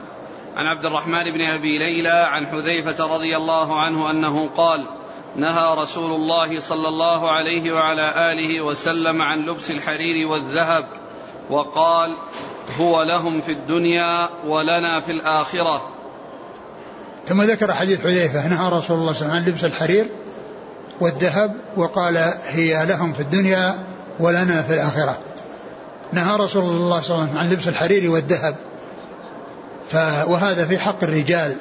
عن 0.56 0.66
عبد 0.66 0.86
الرحمن 0.86 1.24
بن 1.24 1.42
أبي 1.42 1.78
ليلى 1.78 2.28
عن 2.32 2.48
حذيفة 2.48 3.06
رضي 3.06 3.38
الله 3.38 3.82
عنه 3.82 4.10
أنه 4.10 4.50
قال 4.58 4.88
نهى 5.36 5.76
رسول 5.78 6.12
الله 6.12 6.60
صلى 6.60 6.88
الله 6.88 7.32
عليه 7.32 7.72
وعلى 7.72 8.32
آله 8.32 8.62
وسلم 8.62 9.22
عن 9.22 9.40
لبس 9.40 9.72
الحرير 9.72 10.28
والذهب 10.28 10.86
وقال 11.50 12.18
هو 12.80 13.04
لهم 13.04 13.42
في 13.42 13.52
الدنيا 13.52 14.30
ولنا 14.48 15.00
في 15.00 15.12
الآخرة. 15.12 15.90
ثم 17.28 17.42
ذكر 17.42 17.74
حديث 17.74 18.02
حذيفة 18.02 18.48
نهى 18.48 18.70
رسول 18.70 18.72
الله 18.72 18.82
صلى 18.82 18.98
الله 18.98 19.08
عليه 19.08 19.10
وسلم 19.10 19.32
عن 19.32 19.46
لبس 19.46 19.64
الحرير 19.64 20.10
والذهب 21.02 21.56
وقال 21.78 22.18
هي 22.48 22.86
لهم 22.86 23.14
في 23.14 23.20
الدنيا 23.20 23.92
ولنا 24.22 24.62
في 24.64 24.74
الآخرة. 24.74 25.20
نهى 26.14 26.36
رسول 26.38 26.64
الله 26.64 27.02
صلى 27.02 27.16
الله 27.16 27.22
عليه 27.22 27.32
وسلم 27.32 27.38
عن 27.38 27.50
لبس 27.50 27.68
الحرير 27.68 28.12
والذهب. 28.12 28.56
وهذا 30.28 30.66
في 30.66 30.80
حق 30.80 31.04
الرجال. 31.04 31.56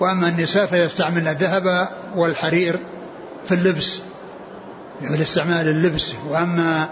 وأما 0.00 0.28
النساء 0.28 0.66
فيستعملن 0.66 1.28
الذهب 1.28 1.88
والحرير 2.16 2.78
في 3.48 3.54
اللبس 3.54 4.00
يعني 5.02 5.16
الاستعمال 5.16 5.68
اللبس. 5.68 6.14
وأما 6.28 6.88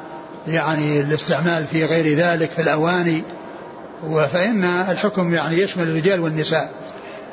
يعني 0.49 1.01
الاستعمال 1.01 1.67
في 1.67 1.85
غير 1.85 2.17
ذلك 2.17 2.51
في 2.51 2.63
الأواني 2.63 3.25
فإن 4.33 4.65
الحكم 4.65 5.35
يعني 5.35 5.59
يشمل 5.59 5.89
الرجال 5.89 6.21
والنساء. 6.21 6.71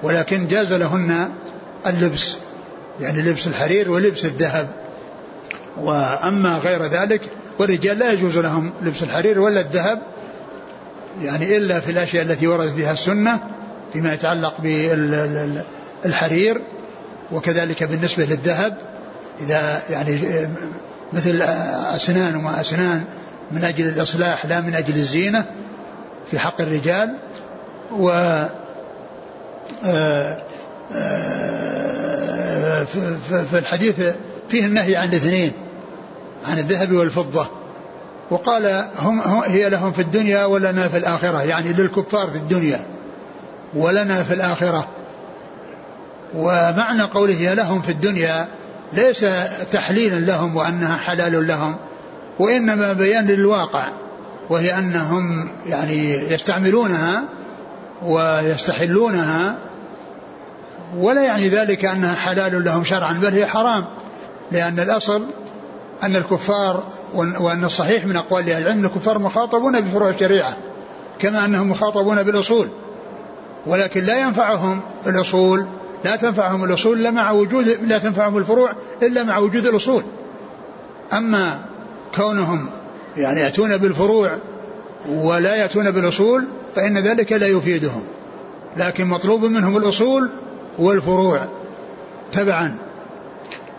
ولكن 0.03 0.47
جاز 0.47 0.73
لهن 0.73 1.29
اللبس 1.87 2.35
يعني 3.01 3.21
لبس 3.21 3.47
الحرير 3.47 3.91
ولبس 3.91 4.25
الذهب. 4.25 4.67
وأما 5.77 6.57
غير 6.57 6.83
ذلك 6.83 7.21
والرجال 7.59 7.99
لا 7.99 8.11
يجوز 8.11 8.37
لهم 8.37 8.73
لبس 8.81 9.03
الحرير 9.03 9.39
ولا 9.39 9.59
الذهب 9.59 10.01
يعني 11.21 11.57
إلا 11.57 11.79
في 11.79 11.91
الأشياء 11.91 12.23
التي 12.23 12.47
وردت 12.47 12.73
بها 12.73 12.91
السنة 12.91 13.39
فيما 13.93 14.13
يتعلق 14.13 14.53
بالحرير 16.03 16.61
وكذلك 17.31 17.83
بالنسبة 17.83 18.25
للذهب 18.25 18.77
إذا 19.41 19.81
يعني 19.89 20.19
مثل 21.13 21.41
أسنان 21.95 22.35
وما 22.35 22.61
أسنان 22.61 23.03
من 23.51 23.63
أجل 23.63 23.87
الإصلاح 23.87 24.45
لا 24.45 24.61
من 24.61 24.75
أجل 24.75 24.95
الزينة 24.95 25.45
في 26.31 26.39
حق 26.39 26.61
الرجال 26.61 27.15
و 27.91 28.09
آه، 29.85 30.41
آه، 30.95 32.83
في 33.51 33.59
الحديث 33.59 34.01
فيه 34.49 34.65
النهي 34.65 34.95
عن 34.95 35.09
الاثنين. 35.09 35.51
عن 36.45 36.57
الذهب 36.57 36.91
والفضة. 36.91 37.47
وقال 38.31 38.83
هم 38.99 39.21
هي 39.45 39.69
لهم 39.69 39.91
في 39.91 40.01
الدنيا 40.01 40.45
ولنا 40.45 40.87
في 40.87 40.97
الآخرة. 40.97 41.41
يعني 41.43 41.73
للكفار 41.73 42.27
في 42.27 42.37
الدنيا 42.37 42.85
ولنا 43.73 44.23
في 44.23 44.33
الآخرة. 44.33 44.87
ومعنى 46.35 47.03
قوله 47.03 47.33
هي 47.33 47.55
لهم 47.55 47.81
في 47.81 47.91
الدنيا 47.91 48.47
ليس 48.93 49.25
تحليلا 49.71 50.15
لهم 50.15 50.55
وأنها 50.55 50.97
حلال 50.97 51.47
لهم 51.47 51.75
وإنما 52.39 52.93
بيان 52.93 53.25
للواقع 53.27 53.87
وهي 54.49 54.79
أنهم 54.79 55.49
يعني 55.65 56.13
يستعملونها 56.13 57.23
ويستحلونها 58.03 59.57
ولا 60.97 61.21
يعني 61.21 61.49
ذلك 61.49 61.85
أنها 61.85 62.15
حلال 62.15 62.63
لهم 62.63 62.83
شرعا 62.83 63.13
بل 63.13 63.33
هي 63.33 63.45
حرام 63.45 63.85
لأن 64.51 64.79
الأصل 64.79 65.25
أن 66.03 66.15
الكفار 66.15 66.83
وأن 67.15 67.63
الصحيح 67.65 68.05
من 68.05 68.15
أقوال 68.15 68.49
أهل 68.49 68.61
العلم 68.61 68.85
الكفار 68.85 69.19
مخاطبون 69.19 69.81
بفروع 69.81 70.09
الشريعة 70.09 70.57
كما 71.19 71.45
أنهم 71.45 71.69
مخاطبون 71.69 72.23
بالأصول. 72.23 72.67
ولكن 73.67 74.01
لا 74.01 74.21
ينفعهم 74.21 74.81
الأصول 75.07 75.65
لا 76.05 76.15
تنفعهم 76.15 76.63
الأصول 76.63 76.99
إلا 76.99 77.11
مع 77.11 77.31
وجود 77.31 77.67
لا 77.67 77.97
تنفعهم 77.97 78.37
الفروع 78.37 78.71
إلا 79.03 79.23
مع 79.23 79.37
وجود 79.37 79.65
الأصول. 79.65 80.03
أما 81.13 81.59
كونهم 82.15 82.69
يعني 83.17 83.39
يأتون 83.39 83.77
بالفروع 83.77 84.37
ولا 85.09 85.55
يأتون 85.55 85.91
بالأصول 85.91 86.47
فإن 86.75 86.97
ذلك 86.97 87.31
لا 87.31 87.47
يفيدهم. 87.47 88.03
لكن 88.77 89.07
مطلوب 89.07 89.45
منهم 89.45 89.77
الأصول 89.77 90.31
والفروع. 90.79 91.45
تبعا. 92.31 92.86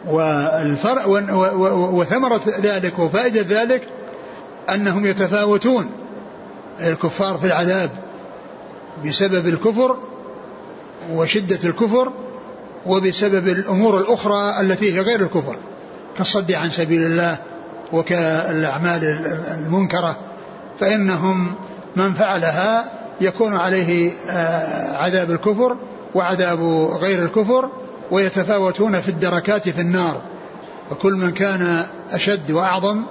والفرع 0.07 1.07
وثمرة 1.93 2.41
ذلك 2.61 2.99
وفائدة 2.99 3.63
ذلك 3.63 3.89
أنهم 4.75 5.07
يتفاوتون. 5.07 5.91
الكفار 6.81 7.39
في 7.39 7.47
العذاب 7.47 7.91
بسبب 9.05 9.49
الكفر 9.49 9.97
وشدة 11.13 11.69
الكفر 11.69 12.13
وبسبب 12.87 13.49
الأمور 13.49 13.99
الأخرى 13.99 14.61
التي 14.61 14.95
هي 14.95 15.01
غير 15.01 15.21
الكفر 15.21 15.57
كالصد 16.19 16.53
عن 16.53 16.71
سبيل 16.71 17.03
الله 17.03 17.39
وكالأعمال 17.93 19.05
المنكرة 19.55 20.17
فإنهم 20.81 21.55
من 21.97 22.13
فعلها 22.13 22.93
يكون 23.21 23.57
عليه 23.57 24.13
آه، 24.31 24.97
عذاب 24.97 25.31
الكفر 25.31 25.77
وعذاب 26.15 26.63
غير 27.01 27.23
الكفر 27.23 27.71
ويتفاوتون 28.11 29.01
في 29.01 29.09
الدركات 29.09 29.69
في 29.69 29.81
النار. 29.81 30.21
وكل 30.91 31.13
من 31.13 31.33
كان 31.33 31.85
أشد 32.11 32.51
وأعظم 32.51 33.03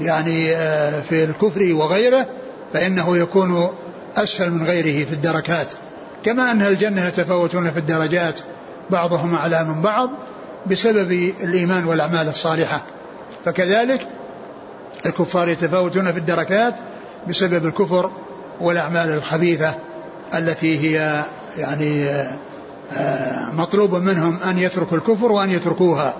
يعني 0.00 0.56
آه، 0.56 1.00
في 1.00 1.24
الكفر 1.24 1.72
وغيره 1.72 2.26
فإنه 2.72 3.16
يكون 3.16 3.68
أسفل 4.16 4.50
من 4.50 4.66
غيره 4.66 5.04
في 5.04 5.12
الدركات. 5.12 5.72
كما 6.24 6.50
أن 6.50 6.62
الجنة 6.62 7.06
يتفاوتون 7.06 7.70
في 7.70 7.78
الدرجات 7.78 8.40
بعضهم 8.90 9.34
أعلى 9.34 9.64
من 9.64 9.82
بعض 9.82 10.10
بسبب 10.66 11.12
الإيمان 11.40 11.84
والأعمال 11.84 12.28
الصالحة. 12.28 12.82
فكذلك 13.44 14.06
الكفار 15.06 15.48
يتفاوتون 15.48 16.12
في 16.12 16.18
الدركات 16.18 16.74
بسبب 17.28 17.66
الكفر 17.66 18.10
والأعمال 18.60 19.10
الخبيثة 19.10 19.74
التي 20.34 20.78
هي 20.78 21.22
يعني 21.58 22.04
آه، 22.04 22.30
مطلوب 23.52 23.94
منهم 23.94 24.38
أن 24.42 24.58
يتركوا 24.58 24.98
الكفر 24.98 25.32
وأن 25.32 25.50
يتركوها. 25.50 26.16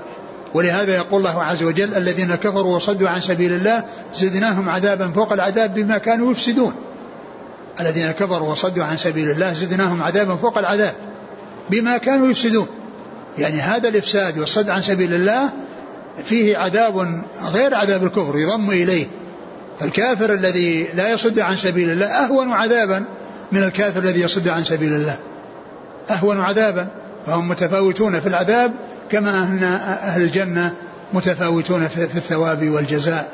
ولهذا 0.54 0.94
يقول 0.94 1.18
الله 1.18 1.42
عز 1.42 1.62
وجل 1.62 1.94
الذين 1.94 2.34
كفروا 2.34 2.76
وصدوا 2.76 3.08
عن 3.08 3.20
سبيل 3.20 3.52
الله 3.52 3.84
زدناهم 4.14 4.68
عذابا 4.68 5.08
فوق 5.08 5.32
العذاب 5.32 5.74
بما 5.74 5.98
كانوا 5.98 6.30
يفسدون. 6.32 6.74
الذين 7.80 8.10
كفروا 8.10 8.50
وصدوا 8.50 8.84
عن 8.84 8.96
سبيل 8.96 9.30
الله 9.30 9.52
زدناهم 9.52 10.02
عذابا 10.02 10.36
فوق 10.36 10.58
العذاب 10.58 10.94
بما 11.70 11.98
كانوا 11.98 12.28
يفسدون. 12.28 12.66
يعني 13.38 13.60
هذا 13.60 13.88
الإفساد 13.88 14.38
والصد 14.38 14.70
عن 14.70 14.82
سبيل 14.82 15.14
الله 15.14 15.50
فيه 16.24 16.58
عذاب 16.58 17.22
غير 17.44 17.74
عذاب 17.74 18.04
الكفر 18.04 18.38
يضم 18.38 18.70
إليه. 18.70 19.06
فالكافر 19.80 20.32
الذي 20.32 20.88
لا 20.94 21.12
يصد 21.12 21.38
عن 21.38 21.56
سبيل 21.56 21.90
الله 21.90 22.06
أهون 22.06 22.52
عذابا 22.52 23.04
من 23.52 23.62
الكافر 23.62 24.00
الذي 24.00 24.20
يصد 24.20 24.48
عن 24.48 24.64
سبيل 24.64 24.92
الله. 24.92 25.18
أهون 26.10 26.40
عذابا 26.40 26.88
فهم 27.26 27.48
متفاوتون 27.48 28.20
في 28.20 28.26
العذاب 28.26 28.72
كما 29.10 29.42
أن 29.42 29.64
أهل 30.02 30.22
الجنة 30.22 30.74
متفاوتون 31.12 31.88
في 31.88 32.02
الثواب 32.02 32.68
والجزاء 32.68 33.28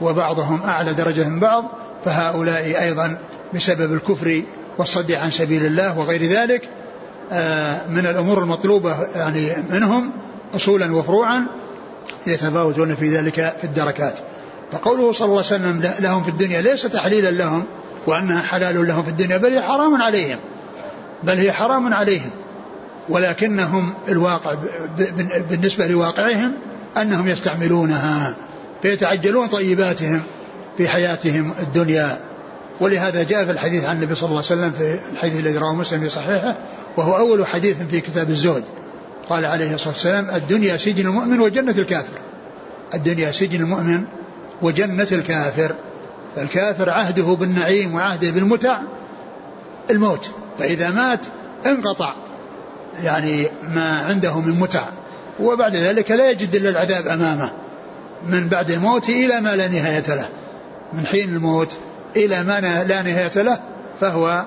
وبعضهم 0.00 0.62
أعلى 0.62 0.94
درجة 0.94 1.28
من 1.28 1.40
بعض 1.40 1.64
فهؤلاء 2.04 2.82
أيضا 2.82 3.18
بسبب 3.54 3.92
الكفر 3.92 4.42
والصد 4.78 5.12
عن 5.12 5.30
سبيل 5.30 5.66
الله 5.66 5.98
وغير 5.98 6.22
ذلك 6.22 6.68
آه، 7.32 7.86
من 7.90 8.06
الأمور 8.06 8.38
المطلوبة 8.38 8.96
يعني 9.16 9.56
منهم 9.70 10.10
أصولا 10.56 10.94
وفروعا 10.94 11.46
يتفاوتون 12.26 12.94
في 12.94 13.16
ذلك 13.16 13.54
في 13.60 13.64
الدركات. 13.64 14.14
فقوله 14.72 15.12
صلى 15.12 15.26
الله 15.26 15.36
عليه 15.36 15.46
وسلم 15.46 15.92
لهم 16.00 16.22
في 16.22 16.28
الدنيا 16.28 16.60
ليس 16.60 16.82
تحليلا 16.82 17.30
لهم 17.30 17.64
وأنها 18.06 18.42
حلال 18.42 18.86
لهم 18.86 19.02
في 19.02 19.08
الدنيا 19.08 19.36
بل 19.36 19.52
هي 19.52 19.62
حرام 19.62 20.02
عليهم. 20.02 20.38
بل 21.22 21.38
هي 21.38 21.52
حرام 21.52 21.94
عليهم. 21.94 22.30
ولكنهم 23.08 23.94
الواقع 24.08 24.54
بالنسبة 25.50 25.86
لواقعهم 25.86 26.52
أنهم 26.96 27.28
يستعملونها 27.28 28.34
فيتعجلون 28.82 29.46
طيباتهم 29.46 30.22
في 30.76 30.88
حياتهم 30.88 31.52
الدنيا. 31.60 32.20
ولهذا 32.80 33.22
جاء 33.22 33.44
في 33.44 33.50
الحديث 33.50 33.84
عن 33.84 33.96
النبي 33.96 34.14
صلى 34.14 34.28
الله 34.28 34.42
عليه 34.50 34.62
وسلم 34.62 34.70
في 34.70 34.98
الحديث 35.12 35.40
الذي 35.40 35.58
رواه 35.58 35.74
مسلم 35.74 36.00
في 36.00 36.08
صحيحه 36.08 36.56
وهو 36.96 37.16
أول 37.16 37.46
حديث 37.46 37.82
في 37.90 38.00
كتاب 38.00 38.30
الزهد. 38.30 38.64
قال 39.28 39.44
عليه 39.44 39.74
الصلاة 39.74 39.94
والسلام 39.94 40.30
الدنيا 40.30 40.76
سجن 40.76 41.06
المؤمن 41.06 41.40
وجنة 41.40 41.74
الكافر. 41.78 42.18
الدنيا 42.94 43.32
سجن 43.32 43.60
المؤمن 43.60 44.04
وجنة 44.62 45.08
الكافر. 45.12 45.74
فالكافر 46.36 46.90
عهده 46.90 47.34
بالنعيم 47.34 47.94
وعهده 47.94 48.30
بالمتع 48.30 48.80
الموت 49.90 50.30
فإذا 50.58 50.90
مات 50.90 51.26
انقطع 51.66 52.14
يعني 53.02 53.48
ما 53.74 54.02
عنده 54.02 54.40
من 54.40 54.60
متع. 54.60 54.88
وبعد 55.40 55.76
ذلك 55.76 56.10
لا 56.10 56.30
يجد 56.30 56.54
إلا 56.54 56.68
العذاب 56.68 57.06
أمامه 57.06 57.50
من 58.28 58.48
بعد 58.48 58.70
الموت 58.70 59.08
إلى 59.08 59.40
ما 59.40 59.56
لا 59.56 59.68
نهاية 59.68 60.14
له. 60.14 60.28
من 60.92 61.06
حين 61.06 61.34
الموت 61.34 61.76
إلى 62.16 62.44
ما 62.44 62.60
لا 62.84 63.02
نهاية 63.02 63.42
له 63.42 63.60
فهو 64.00 64.44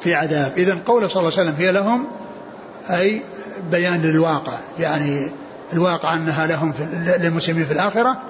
في 0.00 0.14
عذاب. 0.14 0.52
إذا 0.56 0.78
قول 0.86 1.10
صلى 1.10 1.20
الله 1.20 1.38
عليه 1.38 1.50
وسلم 1.50 1.54
هي 1.58 1.72
لهم 1.72 2.06
أي 2.90 3.22
بيان 3.70 4.02
للواقع 4.02 4.58
يعني 4.78 5.30
الواقع 5.72 6.14
أنها 6.14 6.46
لهم 6.46 6.72
في 6.72 6.84
للمسلمين 7.20 7.64
في 7.64 7.72
الآخرة 7.72 8.22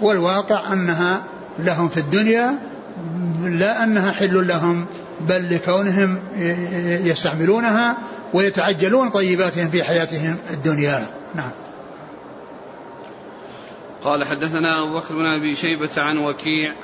والواقع 0.00 0.72
أنها 0.72 1.22
لهم 1.58 1.88
في 1.88 2.00
الدنيا 2.00 2.58
لا 3.42 3.84
أنها 3.84 4.12
حل 4.12 4.48
لهم 4.48 4.86
بل 5.28 5.54
لكونهم 5.54 6.22
يستعملونها 7.04 7.96
ويتعجلون 8.34 9.08
طيباتهم 9.08 9.68
في 9.68 9.84
حياتهم 9.84 10.36
الدنيا. 10.50 11.06
نعم. 11.34 11.50
قال 14.04 14.24
حدثنا 14.24 14.82
أبو 14.82 14.94
بكر 14.94 15.14
بن 15.14 15.26
أبي 15.26 15.56
شيبة 15.56 15.90
عن 15.96 16.18
وكيع 16.18 16.74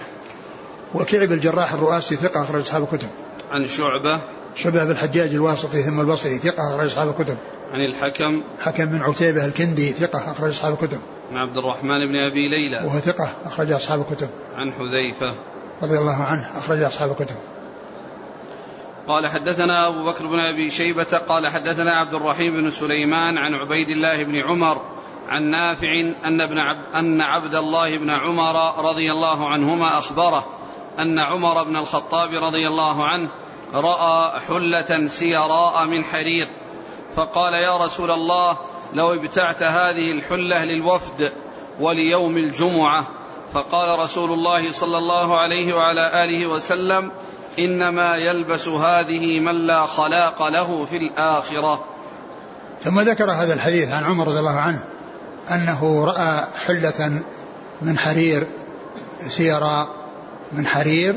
وكيع 0.95 1.25
بن 1.25 1.33
الجراح 1.33 1.73
الرؤاسي 1.73 2.17
ثقة 2.17 2.43
أخرج 2.43 2.61
أصحاب 2.61 2.83
الكتب. 2.83 3.09
عن 3.51 3.67
شعبة 3.67 4.21
شعبة 4.57 4.85
بن 4.85 4.91
الحجاج 4.91 5.35
الواسطي 5.35 5.83
ثم 5.83 6.01
البصري 6.01 6.39
ثقة 6.39 6.75
أخرج 6.75 6.87
أصحاب 6.87 7.09
الكتب. 7.09 7.37
عن 7.73 7.81
الحكم 7.81 8.43
حكم 8.61 8.85
بن 8.85 9.03
عتيبة 9.03 9.47
الكندي 9.47 9.93
ثقة 9.93 10.31
أخرج 10.31 10.51
أصحاب 10.51 10.73
الكتب. 10.73 10.99
عن 11.31 11.37
عبد 11.37 11.57
الرحمن 11.57 12.07
بن 12.07 12.17
أبي 12.17 12.49
ليلى 12.49 12.87
وهو 12.87 12.99
ثقة 12.99 13.29
أخرج 13.45 13.73
أصحاب 13.73 14.01
الكتب. 14.01 14.29
عن 14.55 14.73
حذيفة 14.73 15.35
رضي 15.83 15.99
الله 15.99 16.23
عنه 16.23 16.59
أخرج 16.59 16.83
أصحاب 16.83 17.11
الكتب. 17.11 17.37
قال 19.09 19.29
حدثنا 19.29 19.87
أبو 19.89 20.05
بكر 20.05 20.27
بن 20.27 20.41
أبي 20.41 20.71
شيبة 20.71 21.19
قال 21.29 21.47
حدثنا 21.47 21.93
عبد 21.93 22.15
الرحيم 22.15 22.55
بن 22.55 22.71
سليمان 22.71 23.39
عن 23.39 23.55
عبيد 23.55 23.89
الله 23.89 24.23
بن 24.23 24.37
عمر 24.37 24.83
عن 25.29 25.43
نافع 25.43 26.01
أن 26.25 26.41
ابن 26.41 26.59
عبد 26.59 26.95
أن 26.95 27.21
عبد 27.21 27.55
الله 27.55 27.97
بن 27.97 28.11
عمر 28.11 28.85
رضي 28.89 29.13
الله 29.13 29.49
عنهما 29.49 29.99
أخبره 29.99 30.47
أن 30.99 31.19
عمر 31.19 31.63
بن 31.63 31.77
الخطاب 31.77 32.31
رضي 32.33 32.69
الله 32.69 33.05
عنه 33.05 33.29
رأى 33.75 34.41
حلة 34.41 35.07
سيراء 35.07 35.85
من 35.85 36.05
حرير 36.05 36.49
فقال 37.15 37.55
يا 37.55 37.77
رسول 37.77 38.11
الله 38.11 38.57
لو 38.93 39.15
ابتعت 39.15 39.63
هذه 39.63 40.11
الحلة 40.11 40.65
للوفد 40.65 41.33
وليوم 41.81 42.37
الجمعة 42.37 43.07
فقال 43.53 43.99
رسول 43.99 44.33
الله 44.33 44.73
صلى 44.73 44.99
الله 44.99 45.39
عليه 45.39 45.75
وعلى 45.75 46.25
آله 46.25 46.47
وسلم 46.47 47.13
إنما 47.59 48.17
يلبس 48.17 48.69
هذه 48.69 49.41
من 49.41 49.67
لا 49.67 49.87
خلاق 49.87 50.49
له 50.49 50.85
في 50.85 50.97
الآخرة. 50.97 51.85
ثم 52.83 53.01
ذكر 53.01 53.31
هذا 53.33 53.55
الحديث 53.55 53.91
عن 53.91 54.05
عمر 54.05 54.29
رضي 54.29 54.39
الله 54.39 54.57
عنه 54.57 54.85
أنه 55.51 56.05
رأى 56.05 56.45
حلة 56.67 57.23
من 57.83 57.99
حرير 57.99 58.47
سيرا 59.29 59.89
من 60.53 60.67
حرير 60.67 61.15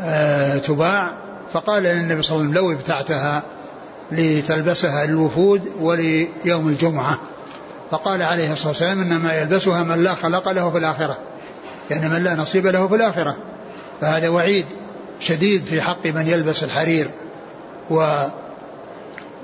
آه 0.00 0.58
تباع 0.58 1.10
فقال 1.52 1.82
للنبي 1.82 2.22
صلى 2.22 2.36
الله 2.36 2.48
عليه 2.48 2.60
وسلم 2.60 2.64
لو 2.66 2.72
ابتعتها 2.72 3.42
لتلبسها 4.12 5.06
للوفود 5.06 5.72
وليوم 5.80 6.68
الجمعة. 6.68 7.18
فقال 7.90 8.22
عليه 8.22 8.52
الصلاة 8.52 8.68
والسلام 8.68 9.00
إنما 9.00 9.40
يلبسها 9.40 9.82
من 9.82 10.04
لا 10.04 10.14
خلق 10.14 10.48
له 10.48 10.70
في 10.70 10.78
الآخرة 10.78 11.18
يعني 11.90 12.08
من 12.08 12.22
لا 12.22 12.34
نصيب 12.34 12.66
له 12.66 12.88
في 12.88 12.94
الآخرة. 12.94 13.36
فهذا 14.00 14.28
وعيد. 14.28 14.66
شديد 15.22 15.64
في 15.64 15.82
حق 15.82 16.06
من 16.06 16.28
يلبس 16.28 16.64
الحرير. 16.64 17.10
و 17.90 18.26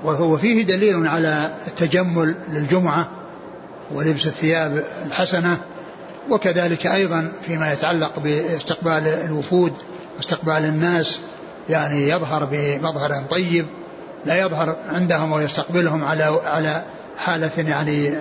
وهو 0.03 0.37
فيه 0.37 0.65
دليل 0.65 1.07
على 1.07 1.51
التجمل 1.67 2.35
للجمعة 2.49 3.09
ولبس 3.91 4.25
الثياب 4.25 4.83
الحسنة 5.05 5.57
وكذلك 6.29 6.87
أيضا 6.87 7.31
فيما 7.45 7.73
يتعلق 7.73 8.19
باستقبال 8.19 9.07
الوفود 9.07 9.73
واستقبال 10.17 10.65
الناس 10.65 11.19
يعني 11.69 12.09
يظهر 12.09 12.47
بمظهر 12.51 13.23
طيب 13.29 13.65
لا 14.25 14.39
يظهر 14.39 14.75
عندهم 14.89 15.31
ويستقبلهم 15.31 16.05
على 16.05 16.39
على 16.45 16.83
حالة 17.17 17.51
يعني 17.57 18.13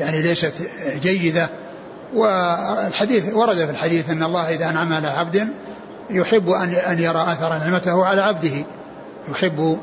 يعني 0.00 0.22
ليست 0.22 0.54
جيدة. 1.02 1.48
والحديث 2.14 3.34
ورد 3.34 3.56
في 3.56 3.70
الحديث 3.70 4.10
أن 4.10 4.22
الله 4.22 4.54
إذا 4.54 4.70
أنعم 4.70 4.92
على 4.92 5.08
عبد 5.08 5.48
يحب 6.10 6.50
أن 6.50 6.72
أن 6.72 6.98
يرى 6.98 7.22
أثر 7.22 7.58
نعمته 7.58 8.04
على 8.04 8.22
عبده. 8.22 8.64
يحب 9.28 9.78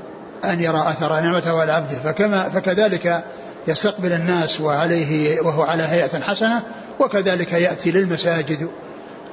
أن 0.45 0.61
يرى 0.61 0.79
أثر 0.79 1.21
نعمته 1.21 1.59
على 1.61 1.71
عبده. 1.71 1.95
فكما 1.95 2.49
فكذلك 2.49 3.23
يستقبل 3.67 4.11
الناس 4.13 4.61
وعليه 4.61 5.41
وهو 5.41 5.63
على 5.63 5.83
هيئة 5.83 6.21
حسنة 6.21 6.63
وكذلك 6.99 7.53
يأتي 7.53 7.91
للمساجد 7.91 8.69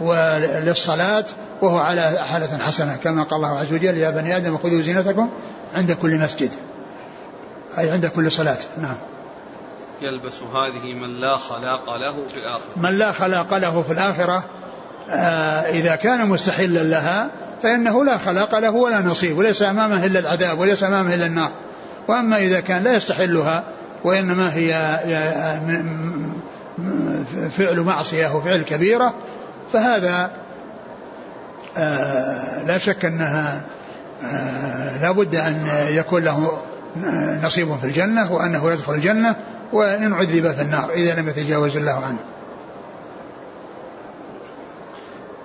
وللصلاة 0.00 1.24
وهو 1.62 1.78
على 1.78 2.18
حالة 2.30 2.58
حسنة. 2.58 2.96
كما 2.96 3.22
قال 3.22 3.36
الله 3.36 3.58
عز 3.58 3.72
وجل 3.72 3.96
يا 3.96 4.10
بني 4.10 4.36
آدم 4.36 4.58
خذوا 4.58 4.80
زينتكم 4.80 5.28
عند 5.74 5.92
كل 5.92 6.18
مسجد. 6.18 6.50
أي 7.78 7.90
عند 7.90 8.06
كل 8.06 8.32
صلاة. 8.32 8.58
نعم. 8.82 8.96
يلبس 10.02 10.42
هذه 10.42 10.94
من 10.94 11.20
لا 11.20 11.36
خلاق 11.36 11.96
له 11.96 12.26
في 12.26 12.36
الآخرة. 12.36 12.72
من 12.76 12.98
لا 12.98 13.12
خلاق 13.12 13.54
له 13.54 13.82
في 13.82 13.92
الآخرة 13.92 14.44
إذا 15.70 15.96
كان 15.96 16.28
مستحلا 16.28 16.82
لها 16.82 17.30
فإنه 17.62 18.04
لا 18.04 18.18
خلاق 18.18 18.58
له 18.58 18.70
ولا 18.70 19.00
نصيب 19.00 19.38
وليس 19.38 19.62
أمامه 19.62 20.06
إلا 20.06 20.18
العذاب 20.18 20.58
وليس 20.58 20.82
أمامه 20.82 21.14
إلا 21.14 21.26
النار. 21.26 21.50
وأما 22.08 22.36
إذا 22.36 22.60
كان 22.60 22.82
لا 22.82 22.96
يستحلها 22.96 23.64
وإنما 24.04 24.54
هي 24.54 25.00
فعل 27.50 27.80
معصية 27.80 28.36
وفعل 28.36 28.62
كبيرة 28.62 29.14
فهذا 29.72 30.30
آه، 31.76 32.62
لا 32.62 32.78
شك 32.78 33.04
أنها 33.04 33.60
آه، 34.24 35.02
لا 35.02 35.12
بد 35.12 35.34
أن 35.34 35.66
يكون 35.88 36.24
له 36.24 36.62
نصيب 37.42 37.76
في 37.76 37.84
الجنة 37.84 38.32
وأنه 38.32 38.72
يدخل 38.72 38.94
الجنة 38.94 39.36
وإن 39.72 40.12
عذب 40.12 40.52
في 40.52 40.62
النار 40.62 40.90
إذا 40.90 41.20
لم 41.20 41.28
يتجاوز 41.28 41.76
الله 41.76 41.92
عنه. 41.92 42.18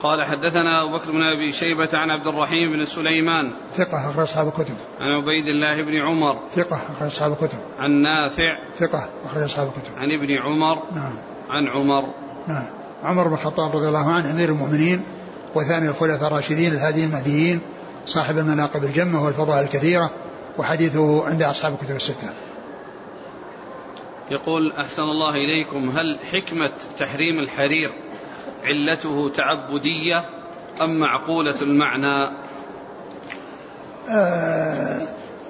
قال 0.04 0.24
حدثنا 0.24 0.82
أبو 0.82 0.98
بكر 0.98 1.12
بن 1.12 1.24
أبي 1.24 1.52
شيبة 1.52 1.90
عن 1.94 2.10
عبد 2.10 2.28
الرحيم 2.28 2.72
بن 2.72 2.86
سليمان. 2.86 3.54
ثقة 3.76 4.10
أخرج 4.10 4.24
أصحاب 4.24 4.48
الكتب. 4.48 4.76
عن 5.00 5.22
عبيد 5.22 5.48
الله 5.48 5.82
بن 5.82 5.98
عمر. 5.98 6.40
ثقة 6.52 6.76
أخرج 6.76 7.12
أصحاب 7.12 7.32
الكتب. 7.32 7.58
عن 7.80 7.92
نافع. 7.92 8.58
ثقة 8.76 9.10
أخرج 9.26 9.44
أصحاب 9.44 9.68
الكتب. 9.68 9.92
عن 9.98 10.12
ابن 10.12 10.38
عمر. 10.38 10.84
نعم. 10.96 11.18
عن 11.50 11.68
عمر. 11.68 12.14
نعم. 12.48 12.70
عمر 13.04 13.28
بن 13.28 13.34
الخطاب 13.34 13.76
رضي 13.76 13.88
الله 13.88 14.14
عنه 14.14 14.32
أمير 14.32 14.50
المؤمنين 14.50 15.04
وثاني 15.56 15.90
الخلفاء 15.90 16.28
الراشدين 16.28 16.72
الهاديين 16.74 17.10
المهديين 17.10 17.62
صاحب 18.06 18.38
المناقب 18.38 18.84
الجمة 18.84 19.26
والفضائل 19.26 19.64
الكثيرة 19.64 20.12
وحديثه 20.58 21.26
عند 21.26 21.44
أصحاب 21.44 21.74
الكتب 21.74 21.96
الستة. 21.96 22.30
يقول 24.32 24.72
أحسن 24.72 25.04
الله 25.04 25.36
إليكم 25.36 25.90
هل 25.90 26.20
حكمة 26.32 26.72
تحريم 26.98 27.40
الحرير 27.40 27.90
علته 28.68 29.32
تعبدية 29.36 30.24
أم 30.82 31.00
معقولة 31.00 31.62
المعنى؟ 31.62 32.38
آه 34.10 35.02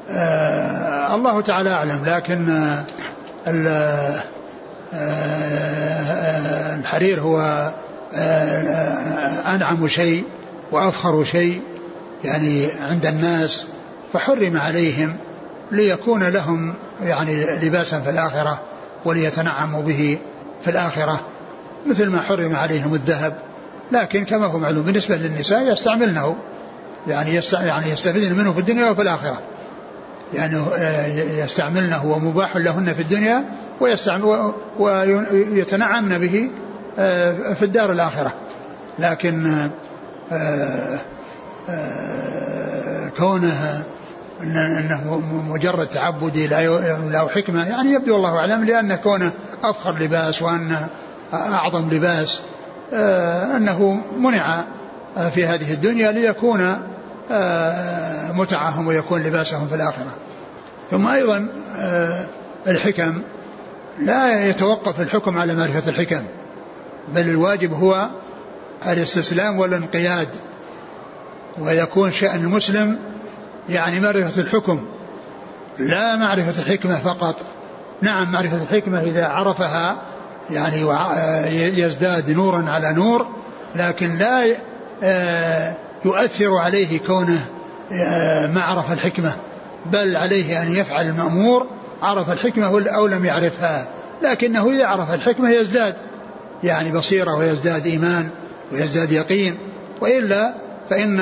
آه 0.10 1.16
الله 1.16 1.42
تعالى 1.42 1.70
أعلم 1.70 2.06
لكن 2.06 2.50
آه 2.50 4.24
الحرير 6.80 7.20
هو 7.20 7.72
أنعم 9.56 9.88
شيء 9.88 10.24
وأفخر 10.72 11.24
شيء 11.24 11.62
يعني 12.24 12.72
عند 12.82 13.06
الناس 13.06 13.68
فحرم 14.14 14.58
عليهم 14.58 15.16
ليكون 15.72 16.24
لهم 16.24 16.74
يعني 17.02 17.46
لباسا 17.62 18.00
في 18.00 18.10
الآخرة 18.10 18.62
وليتنعموا 19.06 19.82
به 19.82 20.18
في 20.62 20.70
الآخرة. 20.70 21.20
مثل 21.88 22.10
ما 22.10 22.22
حرم 22.22 22.56
عليهم 22.56 22.94
الذهب. 22.94 23.38
لكن 23.92 24.26
كما 24.26 24.46
هو 24.46 24.60
معلوم 24.60 24.84
بالنسبة 24.84 25.16
للنساء 25.16 25.72
يستعملنه. 25.72 26.36
يعني 27.08 27.42
يعني 27.54 27.92
يستفيدن 27.92 28.38
منه 28.38 28.54
في 28.54 28.60
الدنيا 28.60 28.90
وفي 28.90 29.02
الآخرة. 29.02 29.42
يعني 30.34 30.58
يستعملنه 31.40 32.06
ومباح 32.06 32.58
لهن 32.58 32.94
في 32.94 33.02
الدنيا 33.02 33.44
ويتنعمن 34.80 36.18
به 36.18 36.50
آه، 37.00 37.54
في 37.54 37.66
الدار 37.66 37.92
الآخرة. 37.92 38.34
لكن 39.00 39.54
آه، 40.32 41.00
كونه 43.18 43.84
إنه 44.44 45.22
مجرد 45.50 45.88
تعبدي 45.88 46.48
لا 46.48 47.28
حكمة 47.36 47.70
يعني 47.70 47.94
يبدو 47.94 48.16
الله 48.16 48.38
أعلم 48.38 48.64
لأن 48.64 48.96
كونه 48.96 49.32
أفخر 49.64 49.96
لباس 50.00 50.42
وانه 50.42 50.88
أعظم 51.34 51.90
لباس 51.90 52.42
أنه 53.56 54.02
منع 54.18 54.64
في 55.30 55.46
هذه 55.46 55.74
الدنيا 55.74 56.12
ليكون 56.12 56.78
متعهم 58.34 58.88
ويكون 58.88 59.24
لباسهم 59.24 59.68
في 59.68 59.76
الآخرة. 59.76 60.12
ثم 60.92 61.08
أيضا 61.08 61.48
الحكم 62.68 63.22
لا 64.00 64.50
يتوقف 64.50 65.02
الحكم 65.02 65.38
على 65.38 65.56
معرفة 65.56 65.90
الحكم 65.90 66.24
بل 67.16 67.30
الواجب 67.30 67.74
هو 67.74 68.08
الاستسلام 68.88 69.60
والانقياد 69.60 70.28
ويكون 71.60 72.12
شأن 72.12 72.40
المسلم 72.40 73.00
يعني 73.70 74.00
معرفة 74.00 74.42
الحكم 74.42 74.88
لا 75.80 76.16
معرفة 76.16 76.62
الحكمة 76.62 76.96
فقط 76.96 77.36
نعم 78.02 78.32
معرفة 78.32 78.64
الحكمة 78.64 79.02
إذا 79.02 79.28
عرفها 79.28 79.98
يعني 80.52 80.82
يزداد 81.80 82.32
نورا 82.32 82.66
على 82.70 82.94
نور 82.94 83.28
لكن 83.76 84.18
لا 84.18 84.56
آه، 85.04 85.74
يؤثر 86.06 86.58
عليه 86.58 87.00
كونه 87.00 87.46
آه، 87.92 88.48
ما 88.48 88.62
عرف 88.62 88.92
الحكمة 88.92 89.34
بل 89.86 90.16
عليه 90.16 90.62
أن 90.62 90.72
يفعل 90.72 91.08
المأمور 91.08 91.68
عرف 92.02 92.32
الحكمة 92.32 92.88
أو 92.96 93.08
لم 93.08 93.26
يعرفها. 93.26 93.88
لكنه 94.24 94.70
إذا 94.70 94.86
عرف 94.86 95.14
الحكمة 95.14 95.50
يزداد 95.50 95.96
يعني 96.64 96.92
بصيرة 96.92 97.36
ويزداد 97.36 97.86
إيمان 97.86 98.30
ويزداد 98.72 99.12
يقين. 99.12 99.58
وإلا 100.02 100.54
فإن 100.90 101.20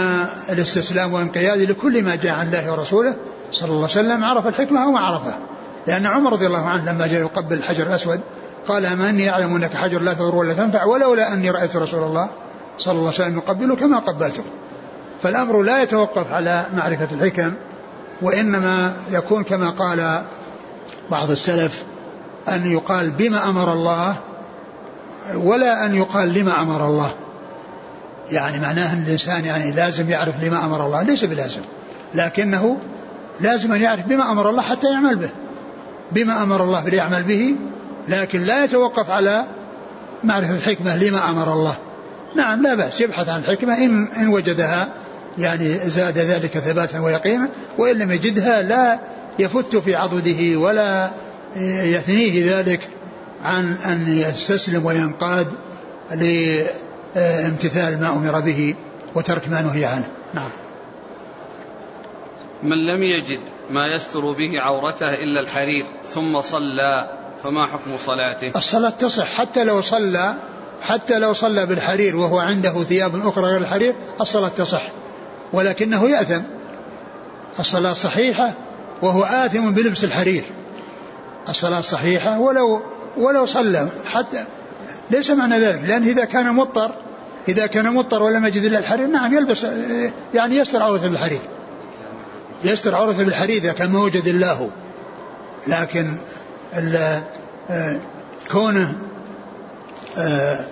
الاستسلام 0.49 1.13
والانقياد 1.13 1.61
لكل 1.61 2.03
ما 2.03 2.15
جاء 2.15 2.33
عن 2.33 2.47
الله 2.47 2.71
ورسوله 2.71 3.15
صلى 3.51 3.69
الله 3.69 3.75
عليه 3.75 3.85
وسلم 3.85 4.23
عرف 4.23 4.47
الحكمة 4.47 4.83
أو 4.83 4.91
ما 4.91 4.99
عرفها 4.99 5.39
لأن 5.87 6.05
عمر 6.05 6.33
رضي 6.33 6.47
الله 6.47 6.65
عنه 6.65 6.91
لما 6.91 7.07
جاء 7.07 7.21
يقبل 7.21 7.57
الحجر 7.57 7.87
الأسود 7.87 8.19
قال 8.67 8.85
أما 8.85 9.09
أني 9.09 9.29
أعلم 9.29 9.55
أنك 9.55 9.75
حجر 9.75 10.01
لا 10.01 10.13
تضر 10.13 10.35
ولا 10.35 10.53
تنفع 10.53 10.83
ولولا 10.83 11.33
أني 11.33 11.49
رأيت 11.49 11.75
رسول 11.75 12.03
الله 12.03 12.29
صلى 12.77 12.91
الله 12.91 13.13
عليه 13.13 13.15
وسلم 13.15 13.37
يقبله 13.37 13.75
كما 13.75 13.99
قبلته. 13.99 14.43
فالأمر 15.23 15.61
لا 15.61 15.83
يتوقف 15.83 16.31
على 16.31 16.65
معرفة 16.73 17.07
الحكم 17.11 17.53
وإنما 18.21 18.93
يكون 19.11 19.43
كما 19.43 19.69
قال 19.69 20.21
بعض 21.11 21.31
السلف 21.31 21.83
أن 22.49 22.71
يقال 22.71 23.11
بما 23.11 23.49
أمر 23.49 23.73
الله 23.73 24.15
ولا 25.35 25.85
أن 25.85 25.95
يقال 25.95 26.33
لما 26.33 26.61
أمر 26.61 26.87
الله. 26.87 27.11
يعني 28.31 28.59
معناه 28.59 28.93
أن 28.93 29.03
الإنسان 29.03 29.45
يعني 29.45 29.71
لازم 29.71 30.09
يعرف 30.09 30.43
لما 30.43 30.65
أمر 30.65 30.85
الله 30.85 31.03
ليس 31.03 31.25
بلازم 31.25 31.61
لكنه 32.13 32.77
لازم 33.39 33.73
أن 33.73 33.81
يعرف 33.81 34.07
بما 34.07 34.31
أمر 34.31 34.49
الله 34.49 34.61
حتى 34.61 34.87
يعمل 34.87 35.15
به. 35.15 35.29
بما 36.11 36.43
أمر 36.43 36.63
الله 36.63 36.81
فليعمل 36.81 37.23
به 37.23 37.55
لكن 38.07 38.43
لا 38.43 38.63
يتوقف 38.63 39.09
على 39.09 39.45
معرفة 40.23 40.55
الحكمة 40.55 40.97
لما 40.97 41.29
أمر 41.29 41.53
الله. 41.53 41.75
نعم 42.35 42.61
لا 42.61 42.75
بأس 42.75 43.01
يبحث 43.01 43.29
عن 43.29 43.39
الحكمة 43.39 43.77
إن, 43.77 44.07
إن 44.07 44.27
وجدها 44.27 44.87
يعني 45.37 45.77
زاد 45.89 46.17
ذلك 46.17 46.57
ثباتا 46.57 46.99
ويقينا 46.99 47.49
وإن 47.77 47.97
لم 47.97 48.11
يجدها 48.11 48.61
لا 48.61 48.99
يفت 49.39 49.75
في 49.75 49.95
عضده 49.95 50.59
ولا 50.59 51.11
يثنيه 51.83 52.57
ذلك 52.57 52.89
عن 53.43 53.73
أن 53.73 54.05
يستسلم 54.07 54.85
وينقاد 54.85 55.47
لامتثال 56.11 57.99
ما 57.99 58.09
أمر 58.09 58.39
به 58.39 58.75
وترك 59.15 59.49
ما 59.49 59.61
نهي 59.61 59.85
عنه. 59.85 60.07
نعم. 60.33 60.49
من 62.63 62.85
لم 62.87 63.03
يجد 63.03 63.39
ما 63.69 63.87
يستر 63.87 64.31
به 64.31 64.61
عورته 64.61 65.13
إلا 65.13 65.39
الحرير 65.39 65.85
ثم 66.03 66.41
صلى 66.41 67.09
فما 67.43 67.65
حكم 67.65 67.97
صلاته؟ 67.97 68.51
الصلاة 68.55 68.89
تصح. 68.89 69.25
حتى 69.25 69.63
لو 69.63 69.81
صلى 69.81 70.35
حتى 70.81 71.19
لو 71.19 71.33
صلى 71.33 71.65
بالحرير 71.65 72.15
وهو 72.15 72.39
عنده 72.39 72.83
ثياب 72.83 73.27
أخرى 73.27 73.43
غير 73.43 73.61
الحرير 73.61 73.95
الصلاة 74.21 74.47
تصح. 74.47 74.83
ولكنه 75.53 76.09
يأثم. 76.09 76.41
الصلاة 77.59 77.93
صحيحة 77.93 78.53
وهو 79.01 79.23
آثم 79.23 79.71
بلبس 79.71 80.03
الحرير. 80.03 80.43
الصلاة 81.49 81.81
صحيحة 81.81 82.39
ولو 82.39 82.81
ولو 83.17 83.45
صلى. 83.45 83.89
حتى 84.05 84.45
ليس 85.09 85.31
معنى 85.31 85.59
ذلك. 85.59 85.83
لأن 85.83 86.03
إذا 86.03 86.25
كان 86.25 86.53
مضطر 86.53 86.91
إذا 87.47 87.65
كان 87.65 87.93
مضطر 87.93 88.23
ولم 88.23 88.45
يجد 88.45 88.63
إلا 88.63 88.79
الحرير 88.79 89.07
نعم 89.07 89.33
يلبس 89.33 89.65
يعني 90.33 90.57
يستر 90.57 90.83
عورته 90.83 91.07
بالحرير 91.07 91.39
يستر 92.63 92.95
عورته 92.95 93.23
بالحرير 93.23 93.63
إذا 93.63 93.73
كان 93.73 93.91
ما 93.91 93.99
وجد 93.99 94.27
الله 94.27 94.69
لكن 95.67 96.17
كونه 98.51 98.93
آه، 100.17 100.65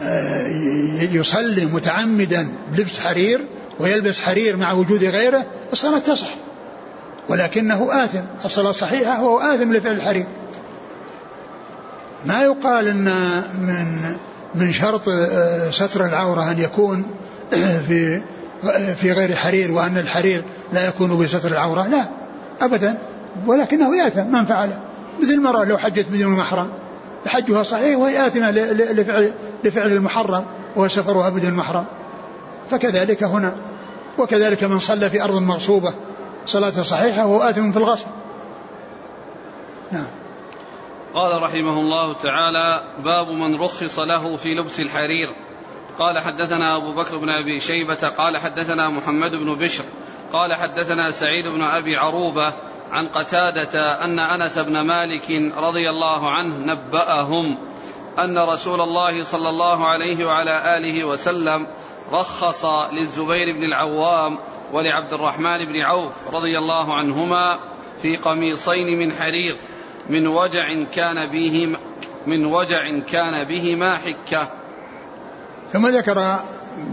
آه، 0.00 0.46
يصلي 1.12 1.64
متعمدا 1.64 2.48
بلبس 2.72 3.00
حرير 3.00 3.44
ويلبس 3.80 4.20
حرير 4.20 4.56
مع 4.56 4.72
وجود 4.72 5.04
غيره 5.04 5.46
الصلاة 5.72 5.98
تصح. 5.98 6.28
ولكنه 7.28 8.04
آثم. 8.04 8.22
الصلاة 8.44 8.72
صحيحة 8.72 9.22
وهو 9.22 9.38
آثم 9.38 9.72
لفعل 9.72 9.92
الحرير. 9.92 10.26
ما 12.24 12.42
يقال 12.42 12.88
إن 12.88 13.04
من 13.58 14.16
من 14.54 14.72
شرط 14.72 15.08
آه، 15.08 15.70
ستر 15.70 16.04
العورة 16.04 16.50
أن 16.50 16.58
يكون 16.58 17.06
في 17.88 18.20
في 18.96 19.12
غير 19.12 19.36
حرير 19.36 19.72
وأن 19.72 19.98
الحرير 19.98 20.42
لا 20.72 20.88
يكون 20.88 21.22
بستر 21.22 21.48
العورة؟ 21.48 21.86
لا 21.86 22.08
ابدا. 22.60 22.98
ولكنه 23.46 23.96
يأثم. 23.96 24.32
من 24.32 24.44
فعله؟ 24.44 24.80
مثل 25.18 25.32
المرأة 25.32 25.64
لو 25.64 25.78
حجت 25.78 26.06
بدون 26.10 26.32
محرم 26.32 26.70
حجها 27.26 27.62
صحيح 27.62 27.98
وهي 27.98 28.26
آثمة 28.26 28.50
لفعل, 28.50 29.32
لفعل 29.64 29.92
المحرم 29.92 30.44
وهو 30.76 30.88
سفرها 30.88 31.28
بدون 31.28 31.54
محرم 31.54 31.84
فكذلك 32.70 33.22
هنا. 33.22 33.56
وكذلك 34.18 34.64
من 34.64 34.78
صلى 34.78 35.10
في 35.10 35.24
أرض 35.24 35.42
مغصوبة. 35.42 35.94
صلاة 36.46 36.70
صحيحة 36.70 37.26
وهو 37.26 37.42
آثم 37.42 37.72
في 37.72 37.76
الغصب. 37.78 38.06
نعم. 39.92 40.06
قال 41.14 41.42
رحمه 41.42 41.80
الله 41.80 42.12
تعالى 42.12 42.82
باب 43.04 43.28
من 43.28 43.60
رخص 43.60 43.98
له 43.98 44.36
في 44.36 44.54
لبس 44.54 44.80
الحرير. 44.80 45.28
قال 45.98 46.18
حدثنا 46.18 46.76
أبو 46.76 46.92
بكر 46.92 47.16
بن 47.16 47.28
أبي 47.28 47.60
شيبة 47.60 48.08
قال 48.08 48.36
حدثنا 48.36 48.88
محمد 48.88 49.30
بن 49.30 49.54
بشر 49.54 49.84
قال 50.32 50.54
حدثنا 50.54 51.10
سعيد 51.10 51.48
بن 51.48 51.62
أبي 51.62 51.96
عروبة 51.96 52.52
عن 52.92 53.08
قتادة 53.08 54.04
أن 54.04 54.18
أنس 54.18 54.58
بن 54.58 54.80
مالك 54.80 55.52
رضي 55.56 55.90
الله 55.90 56.30
عنه 56.30 56.58
نبأهم 56.58 57.58
أن 58.18 58.38
رسول 58.38 58.80
الله 58.80 59.22
صلى 59.22 59.48
الله 59.48 59.86
عليه 59.86 60.26
وعلى 60.26 60.76
آله 60.76 61.04
وسلم 61.04 61.66
رخص 62.12 62.64
للزبير 62.92 63.52
بن 63.52 63.64
العوام 63.64 64.38
ولعبد 64.72 65.12
الرحمن 65.12 65.64
بن 65.64 65.80
عوف 65.80 66.12
رضي 66.32 66.58
الله 66.58 66.94
عنهما 66.94 67.58
في 68.02 68.16
قميصين 68.16 68.98
من 68.98 69.12
حرير 69.12 69.56
من 70.10 70.26
وجع 70.26 70.84
كان 70.92 71.26
بهما 71.26 71.78
من 72.26 72.46
وجع 72.46 72.98
كان 72.98 73.44
بهما 73.44 73.96
حكة. 73.96 74.50
ثم 75.72 75.86
ذكر 75.86 76.40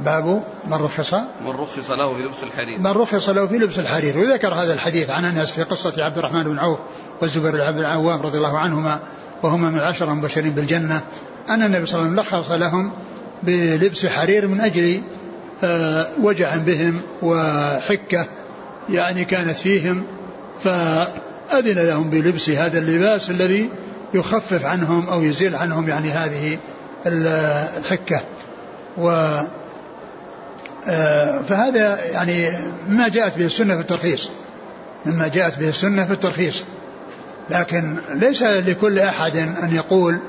باب 0.05 0.43
من 0.67 0.73
رخص. 0.73 1.13
من 1.13 1.51
رخص 1.59 1.91
له 1.91 2.15
في 2.15 2.23
لبس 2.23 2.43
الحرير. 2.43 2.79
من 2.79 2.91
رخص 2.91 3.29
له 3.29 3.47
في 3.47 3.57
لبس 3.57 3.79
الحرير. 3.79 4.17
وذكر 4.17 4.53
هذا 4.53 4.73
الحديث 4.73 5.09
عن 5.09 5.25
أنس 5.25 5.51
في 5.51 5.63
قصة 5.63 6.03
عبد 6.03 6.17
الرحمن 6.17 6.43
بن 6.43 6.59
عوف 6.59 6.79
والزبير 7.21 7.51
بن 7.51 7.79
العوام 7.79 8.21
رضي 8.21 8.37
الله 8.37 8.57
عنهما 8.57 8.99
وهما 9.43 9.69
من 9.69 9.77
العشره 9.77 10.11
المبشرين 10.11 10.53
بالجنة 10.53 11.01
أن 11.49 11.63
النبي 11.63 11.85
صلى 11.85 11.99
الله 11.99 12.11
عليه 12.11 12.21
وسلم 12.21 12.39
لخص 12.39 12.51
لهم 12.51 12.91
بلبس 13.43 14.05
حرير 14.05 14.47
من 14.47 14.61
أجل 14.61 15.01
آه، 15.63 16.07
وجع 16.21 16.55
بهم 16.55 17.01
وحكة 17.21 18.25
يعني 18.89 19.25
كانت 19.25 19.57
فيهم 19.57 20.03
فأذن 20.63 21.87
لهم 21.87 22.09
بلبس 22.09 22.49
هذا 22.49 22.79
اللباس 22.79 23.29
الذي 23.29 23.69
يخفف 24.13 24.65
عنهم 24.65 25.09
أو 25.09 25.23
يزيل 25.23 25.55
عنهم 25.55 25.89
يعني 25.89 26.09
هذه 26.09 26.57
الحكة. 27.77 28.21
و 28.97 29.39
فهذا 31.47 32.05
يعني 32.11 32.49
ما 32.89 33.07
جاءت 33.07 33.37
به 33.37 33.45
السنة 33.45 33.75
في 33.75 33.81
الترخيص. 33.81 34.29
مما 35.05 35.27
جاءت 35.27 35.59
به 35.59 35.69
السنة 35.69 36.05
في 36.05 36.13
الترخيص. 36.13 36.63
لكن 37.49 37.95
ليس 38.13 38.43
لكل 38.43 38.99
أحد 38.99 39.37
أن 39.37 39.75
يقول 39.75 40.19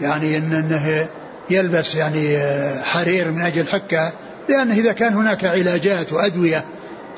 يعني 0.00 0.36
إن 0.36 0.52
أنه 0.52 1.06
يلبس 1.50 1.94
يعني 1.94 2.36
آه، 2.36 2.82
حرير 2.82 3.30
من 3.30 3.42
أجل 3.42 3.68
حكة 3.68 4.12
لأنه 4.48 4.74
إذا 4.74 4.92
كان 4.92 5.14
هناك 5.14 5.44
علاجات 5.44 6.12
وأدوية 6.12 6.64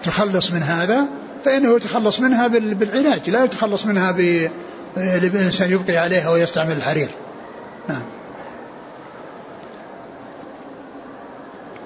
تخلص 0.03 0.53
من 0.53 0.63
هذا 0.63 1.07
فإنه 1.45 1.77
يتخلص 1.77 2.21
منها 2.21 2.47
بالعلاج 2.47 3.31
لا 3.31 3.45
يتخلص 3.45 3.87
منها 3.87 4.13
بالإنسان 4.97 5.71
يبقي 5.71 5.97
عليها 5.97 6.31
ويستعمل 6.31 6.77
الحرير. 6.77 7.09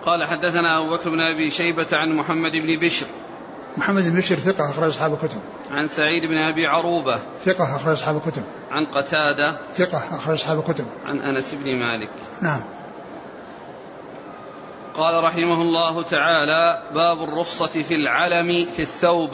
قال 0.08 0.24
حدثنا 0.24 0.78
أبو 0.78 0.90
بكر 0.90 1.10
بن 1.10 1.20
أبي 1.20 1.50
شيبة 1.50 1.86
عن 1.92 2.12
محمد 2.12 2.56
بن 2.56 2.76
بشر 2.76 3.06
محمد 3.76 4.02
بن 4.02 4.18
بشر 4.18 4.34
ثقة 4.34 4.70
أخرج 4.70 4.88
أصحاب 4.88 5.12
الكتب. 5.12 5.40
عن 5.70 5.88
سعيد 5.88 6.26
بن 6.26 6.38
أبي 6.38 6.66
عروبة. 6.66 7.18
ثقة 7.40 7.76
أخرج 7.76 7.92
أصحاب 7.92 8.16
الكتب. 8.16 8.42
عن 8.70 8.86
قتادة. 8.86 9.56
ثقة 9.74 10.16
أخرج 10.16 10.34
أصحاب 10.34 10.58
الكتب. 10.58 10.84
عن 11.04 11.18
أنس 11.18 11.54
بن 11.54 11.76
مالك. 11.76 12.10
نعم. 12.42 12.60
قال 14.94 15.24
رحمه 15.24 15.62
الله 15.62 16.02
تعالى: 16.02 16.82
باب 16.94 17.22
الرخصة 17.22 17.82
في 17.82 17.94
العلم 17.94 18.66
في 18.76 18.82
الثوب. 18.82 19.30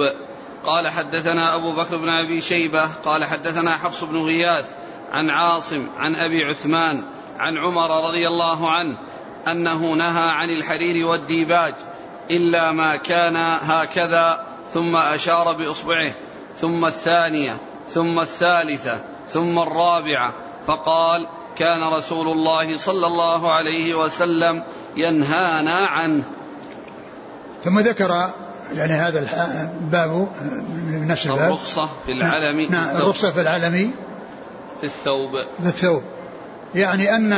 قال 0.65 0.89
حدثنا 0.89 1.55
أبو 1.55 1.73
بكر 1.73 1.97
بن 1.97 2.09
أبي 2.09 2.41
شيبة 2.41 2.87
قال 3.05 3.25
حدثنا 3.25 3.77
حفص 3.77 4.05
بن 4.05 4.17
غياث 4.17 4.71
عن 5.13 5.31
عاصم 5.31 5.87
عن 5.99 6.15
أبي 6.15 6.45
عثمان 6.45 7.05
عن 7.39 7.59
عمر 7.59 8.09
رضي 8.09 8.29
الله 8.29 8.71
عنه 8.71 8.97
أنه 9.49 9.95
نهى 9.95 10.31
عن 10.31 10.51
الحرير 10.51 11.07
والديباج 11.07 11.75
إلا 12.31 12.73
ما 12.73 12.97
كان 12.97 13.37
هكذا 13.63 14.47
ثم 14.73 14.97
أشار 14.97 15.53
بإصبعه 15.53 16.13
ثم 16.57 16.85
الثانية 16.85 17.57
ثم 17.89 18.21
الثالثة 18.21 19.05
ثم 19.29 19.59
الرابعة 19.59 20.35
فقال 20.67 21.29
كان 21.57 21.93
رسول 21.93 22.29
الله 22.29 22.77
صلى 22.77 23.07
الله 23.07 23.53
عليه 23.53 23.95
وسلم 23.95 24.63
ينهانا 24.97 25.87
عنه. 25.87 26.23
ثم 27.65 27.79
ذكر 27.79 28.31
يعني 28.75 28.93
هذا 28.93 29.19
الباب 29.19 30.29
من 30.87 31.07
نفس 31.07 31.27
الباب. 31.27 31.41
الرخصة 31.41 31.89
في 32.07 32.13
العلم 32.13 32.61
نعم, 32.71 32.97
الرخصة 32.97 33.31
في 33.31 33.41
العلم. 33.41 33.93
في 34.81 34.87
الثوب. 34.87 35.31
في 35.63 35.67
الثوب. 35.67 36.03
يعني 36.75 37.17
أن 37.17 37.35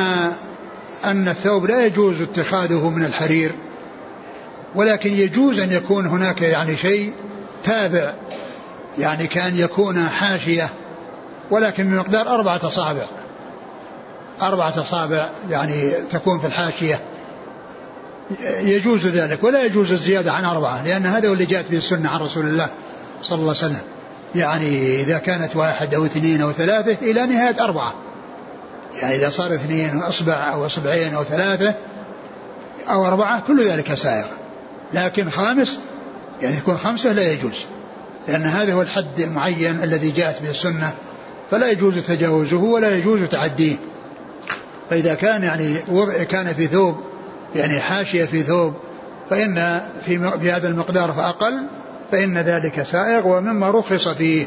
أن 1.05 1.29
الثوب 1.29 1.67
لا 1.67 1.87
يجوز 1.87 2.21
اتخاذه 2.21 2.91
من 2.91 3.05
الحرير 3.05 3.53
ولكن 4.75 5.13
يجوز 5.13 5.61
أن 5.61 5.73
يكون 5.73 6.07
هناك 6.07 6.43
يعني 6.43 6.77
شيء 6.77 7.13
تابع 7.65 8.15
يعني 8.99 9.27
كأن 9.27 9.57
يكون 9.57 10.09
حاشية 10.09 10.69
ولكن 11.51 11.91
بمقدار 11.91 12.29
أربعة 12.29 12.61
أصابع. 12.65 13.07
أربعة 14.43 14.81
أصابع 14.81 15.31
يعني 15.51 15.91
تكون 16.11 16.39
في 16.39 16.47
الحاشية. 16.47 17.01
يجوز 18.61 19.07
ذلك 19.07 19.45
ولا 19.45 19.65
يجوز 19.65 19.93
الزيادة 19.93 20.33
عن 20.33 20.45
أربعة 20.45 20.85
لأن 20.85 21.07
هذا 21.07 21.29
هو 21.29 21.33
اللي 21.33 21.47
جاءت 21.47 21.71
به 21.71 21.77
السنة 21.77 22.09
عن 22.09 22.21
رسول 22.21 22.47
الله 22.47 22.69
صلى 23.23 23.39
الله 23.39 23.55
عليه 23.63 23.67
وسلم. 23.75 23.83
يعني 24.35 25.01
إذا 25.03 25.19
كانت 25.19 25.57
واحد 25.57 25.95
أو 25.95 26.05
اثنين 26.05 26.43
أو 26.43 26.53
ثلاثة 26.53 27.11
إلى 27.11 27.27
نهاية 27.27 27.65
أربعة. 27.65 27.95
يعني 29.03 29.17
إذا 29.17 29.31
صار 29.31 29.55
اثنين 29.55 30.03
أصبع 30.03 30.53
أو 30.53 30.67
أصبعين 30.67 31.15
أو 31.15 31.25
ثلاثة 31.25 31.75
أو 32.89 33.07
أربعة 33.07 33.41
كل 33.41 33.69
ذلك 33.69 33.95
سائغ. 33.95 34.27
لكن 34.93 35.31
خامس 35.31 35.79
يعني 36.43 36.57
يكون 36.57 36.77
خمسة 36.77 37.13
لا 37.13 37.33
يجوز 37.33 37.65
لأن 38.29 38.43
هذا 38.43 38.73
هو 38.73 38.83
الحد 38.83 39.21
المعين 39.21 39.83
الذي 39.83 40.11
جاءت 40.11 40.43
به 40.43 40.51
السنة. 40.51 40.93
فلا 41.51 41.71
يجوز 41.71 41.99
تجاوزه 41.99 42.57
ولا 42.57 42.97
يجوز 42.97 43.29
تعديه. 43.29 43.77
فإذا 44.91 45.15
كان 45.15 45.43
يعني 45.43 45.79
كان 46.25 46.47
في 46.47 46.67
ثوب 46.67 46.97
يعني 47.57 47.81
حاشية 47.81 48.25
في 48.25 48.43
ثوب 48.43 48.75
فإن 49.31 49.81
في, 50.05 50.39
في 50.41 50.53
هذا 50.53 50.69
المقدار 50.69 51.13
فأقل 51.13 51.67
فإن 52.13 52.39
ذلك 52.39 52.87
سائغ 52.93 53.27
ومما 53.27 53.71
رخص 53.71 54.09
فيه. 54.09 54.47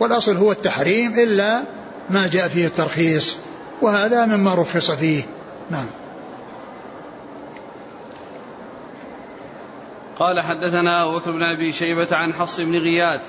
والأصل 0.00 0.36
هو 0.36 0.52
التحريم 0.52 1.14
إلا 1.14 1.62
ما 2.10 2.26
جاء 2.26 2.48
فيه 2.48 2.66
الترخيص. 2.66 3.38
وهذا 3.82 4.26
مما 4.26 4.54
رخص 4.54 4.90
فيه. 4.90 5.22
نعم. 5.70 5.86
قال 10.18 10.40
حدثنا 10.40 11.02
أبو 11.02 11.18
بكر 11.18 11.30
بن 11.30 11.42
أبي 11.42 11.72
شيبة 11.72 12.08
عن 12.12 12.32
حفص 12.32 12.60
بن 12.60 12.78
غياث. 12.78 13.20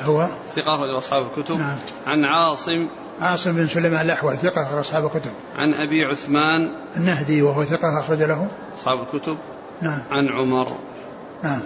هو؟ 0.00 0.28
ثقة 0.54 0.98
أصحاب 0.98 1.26
الكتب. 1.26 1.58
نعم. 1.58 1.78
عن 2.06 2.24
عاصم. 2.24 2.88
عاصم 3.20 3.52
بن 3.52 3.68
سليمان 3.68 4.06
الأحول 4.06 4.36
ثقة 4.36 4.80
أصحاب 4.80 5.04
الكتب. 5.06 5.30
عن 5.56 5.74
أبي 5.74 6.04
عثمان. 6.04 6.70
النهدي 6.96 7.42
وهو 7.42 7.64
ثقة 7.64 8.00
أخرج 8.00 8.22
له. 8.22 8.48
أصحاب 8.78 9.02
الكتب. 9.02 9.38
نعم. 9.82 10.04
عن 10.10 10.28
عمر. 10.28 10.72
نعم. 11.42 11.62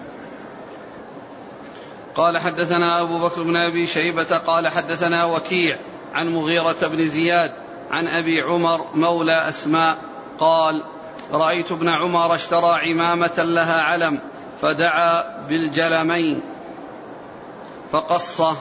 قال 2.14 2.38
حدثنا 2.38 3.01
أبو 3.01 3.20
بكر 3.25 3.42
بن 3.42 3.57
أبي 3.57 3.87
شيبة 3.87 4.38
قال 4.38 4.68
حدثنا 4.68 5.25
وكيع 5.25 5.77
عن 6.14 6.29
مغيرة 6.29 6.88
بن 6.88 7.07
زياد. 7.07 7.69
عن 7.90 8.07
أبي 8.09 8.40
عمر 8.40 8.87
مولى 8.94 9.48
أسماء 9.48 9.98
قال 10.38 10.85
رأيت 11.33 11.72
ابن 11.72 11.88
عمر 11.88 12.35
اشترى 12.35 12.90
عمامة 12.90 13.38
لها 13.38 13.83
علم 13.83 14.20
فدعا 14.62 15.46
بالجلمين 15.46 16.42
فقصه 17.92 18.57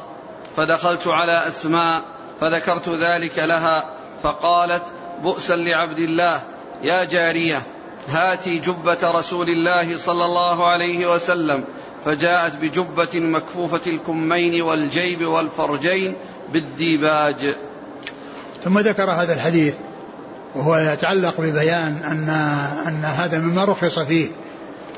فدخلت 0.58 1.08
على 1.08 1.48
أسماء 1.48 2.04
فذكرت 2.42 2.89
ذلك 2.89 3.39
لها 3.39 3.94
فقالت 4.24 4.84
بؤسا 5.24 5.54
لعبد 5.54 6.00
الله 6.00 6.44
يا 6.84 7.04
جارية 7.04 7.62
هاتي 8.08 8.58
جبة 8.58 9.12
رسول 9.12 9.50
الله 9.50 9.98
صلى 9.98 10.26
الله 10.26 10.68
عليه 10.68 11.13
وسلم. 11.13 11.65
فجاءت 12.06 12.58
بجبة 12.58 13.20
مكفوفة 13.20 13.82
الكمين 13.88 14.62
والجيب 14.62 15.26
والفرجين 15.26 16.15
بالديباج. 16.54 17.56
ثم 18.63 18.80
ذكر 18.80 19.12
هذا 19.12 19.34
الحديث 19.34 19.74
وهو 20.56 20.78
يتعلق 20.78 21.41
ببيان 21.41 21.98
أن 22.04 22.30
أن 22.88 23.06
هذا 23.06 23.39
مما 23.39 23.65
رخص 23.65 24.00
فيه 24.00 24.28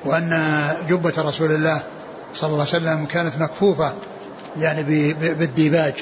وأن 0.06 0.42
جبة 0.90 1.14
رسول 1.18 1.52
الله 1.52 1.82
صلى 2.34 2.50
الله 2.50 2.60
عليه 2.60 2.70
وسلم 2.70 3.06
كانت 3.06 3.38
مكفوفة 3.40 3.94
يعني 4.60 5.14
بالديباج 5.14 5.94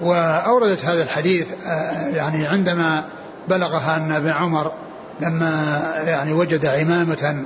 وأوردت 0.00 0.84
هذا 0.84 1.02
الحديث 1.02 1.46
آه، 1.66 2.08
يعني 2.08 2.46
عندما 2.46 3.04
بلغها 3.48 3.96
أن 3.96 4.12
ابن 4.12 4.28
عمر 4.28 4.72
لما 5.20 5.82
يعني 6.06 6.32
وجد 6.32 6.66
عمامة 6.66 7.44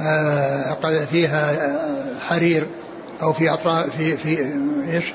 آه، 0.00 1.04
فيها 1.10 1.50
آه، 1.50 2.18
حرير 2.20 2.66
أو 3.22 3.32
في 3.32 3.50
أطراف 3.50 3.96
في 3.96 4.16
في 4.16 4.54
إيش؟ 4.92 5.14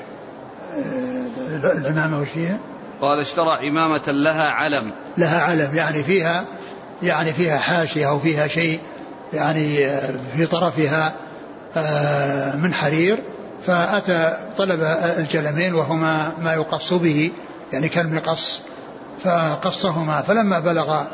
العمامة 1.64 2.20
وش 2.20 2.28
فيها؟ 2.28 2.58
قال 3.00 3.20
اشترى 3.20 3.68
عمامة 3.68 4.02
لها 4.08 4.48
علم. 4.48 4.90
لها 5.18 5.40
علم 5.40 5.74
يعني 5.74 6.02
فيها 6.02 6.44
يعني 7.02 7.32
فيها 7.32 7.58
حاشية 7.58 8.08
أو 8.08 8.18
فيها 8.18 8.46
شيء 8.46 8.80
يعني 9.32 9.88
في 10.36 10.46
طرفها 10.46 11.12
من 12.56 12.74
حرير. 12.74 13.22
فأتى 13.62 14.36
طلب 14.56 14.82
الجلمين 15.18 15.74
وهما 15.74 16.32
ما 16.38 16.54
يقص 16.54 16.92
به 16.92 17.32
يعني 17.72 17.88
كالمقص 17.88 18.60
فقصهما. 19.24 20.22
فلما 20.22 20.60
بلغ 20.60 21.04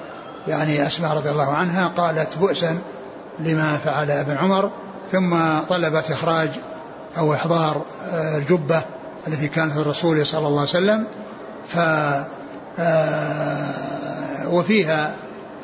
يعني 0.49 0.87
أسماء 0.87 1.16
رضي 1.16 1.31
الله 1.31 1.55
عنها 1.55 1.88
قالت 1.88 2.38
بؤسا 2.38 2.79
لما 3.38 3.77
فعل 3.85 4.11
ابن 4.11 4.37
عمر. 4.37 4.71
ثم 5.12 5.37
طلبت 5.68 6.11
إخراج 6.11 6.51
أو 7.18 7.35
إحضار 7.35 7.83
الجبة 8.12 8.83
التي 9.29 9.49
كانت 9.49 9.77
الرسول 9.77 10.27
صلى 10.27 10.47
الله 10.47 10.61
عليه 10.61 10.71
وسلم. 10.71 11.07
ف 11.68 11.79
وفيها 14.46 15.14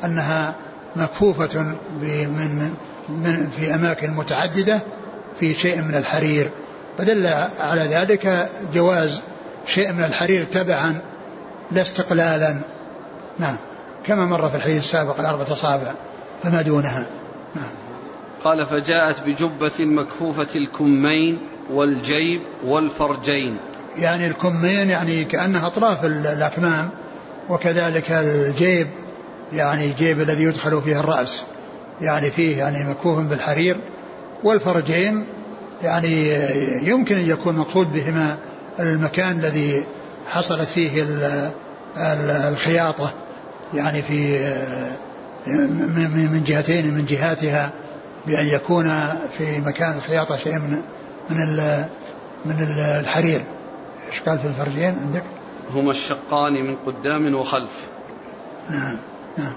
أنها 0.05 0.55
مكفوفة 0.95 1.63
من 2.01 2.75
من 3.09 3.49
في 3.57 3.75
أماكن 3.75 4.11
متعددة 4.11 4.79
في 5.39 5.53
شيء 5.53 5.81
من 5.81 5.95
الحرير. 5.95 6.49
فدل 6.97 7.27
على 7.59 7.81
ذلك 7.81 8.49
جواز 8.73 9.21
شيء 9.65 9.91
من 9.91 10.03
الحرير 10.03 10.43
تبعا 10.43 11.01
لا 11.71 11.81
استقلالا. 11.81 12.55
نعم. 13.39 13.55
كما 14.05 14.25
مر 14.25 14.49
في 14.49 14.55
الحديث 14.57 14.77
السابق 14.77 15.19
الأربعة 15.19 15.53
أصابع 15.53 15.93
فما 16.43 16.61
دونها. 16.61 17.07
نعم. 17.55 17.71
قال 18.43 18.65
فجاءت 18.65 19.23
بجبة 19.25 19.85
مكفوفة 19.85 20.47
الكمين 20.55 21.39
والجيب 21.71 22.41
والفرجين. 22.65 23.57
يعني 23.97 24.27
الكمين 24.27 24.89
يعني 24.89 25.23
كأنها 25.23 25.67
أطراف 25.67 26.05
الأكمام 26.05 26.89
وكذلك 27.49 28.11
الجيب 28.11 28.87
يعني 29.53 29.89
جيب 29.89 30.21
الذي 30.21 30.43
يدخل 30.43 30.81
فيه 30.81 30.99
الرأس 30.99 31.45
يعني 32.01 32.31
فيه 32.31 32.57
يعني 32.57 32.83
مكفوف 32.83 33.19
بالحرير 33.19 33.77
والفرجين 34.43 35.25
يعني 35.83 36.33
يمكن 36.87 37.15
أن 37.15 37.29
يكون 37.29 37.55
مقصود 37.55 37.93
بهما 37.93 38.37
المكان 38.79 39.39
الذي 39.39 39.83
حصلت 40.27 40.69
فيه 40.69 41.05
الخياطة 41.97 43.13
يعني 43.73 44.01
في 44.01 44.39
من 45.47 46.43
جهتين 46.47 46.93
من 46.93 47.05
جهاتها 47.05 47.71
بأن 48.27 48.47
يكون 48.47 48.91
في 49.37 49.61
مكان 49.61 49.97
الخياطة 49.97 50.37
شيء 50.37 50.59
من 50.59 50.81
من 51.29 51.83
من 52.45 52.55
الحرير. 52.79 53.41
إيش 54.09 54.21
قال 54.21 54.39
في 54.39 54.47
الفرجين 54.47 54.99
عندك؟ 54.99 55.23
هما 55.73 55.91
الشقان 55.91 56.53
من 56.53 56.77
قدام 56.85 57.35
وخلف. 57.35 57.87
نعم 58.69 58.99
نعم. 59.37 59.53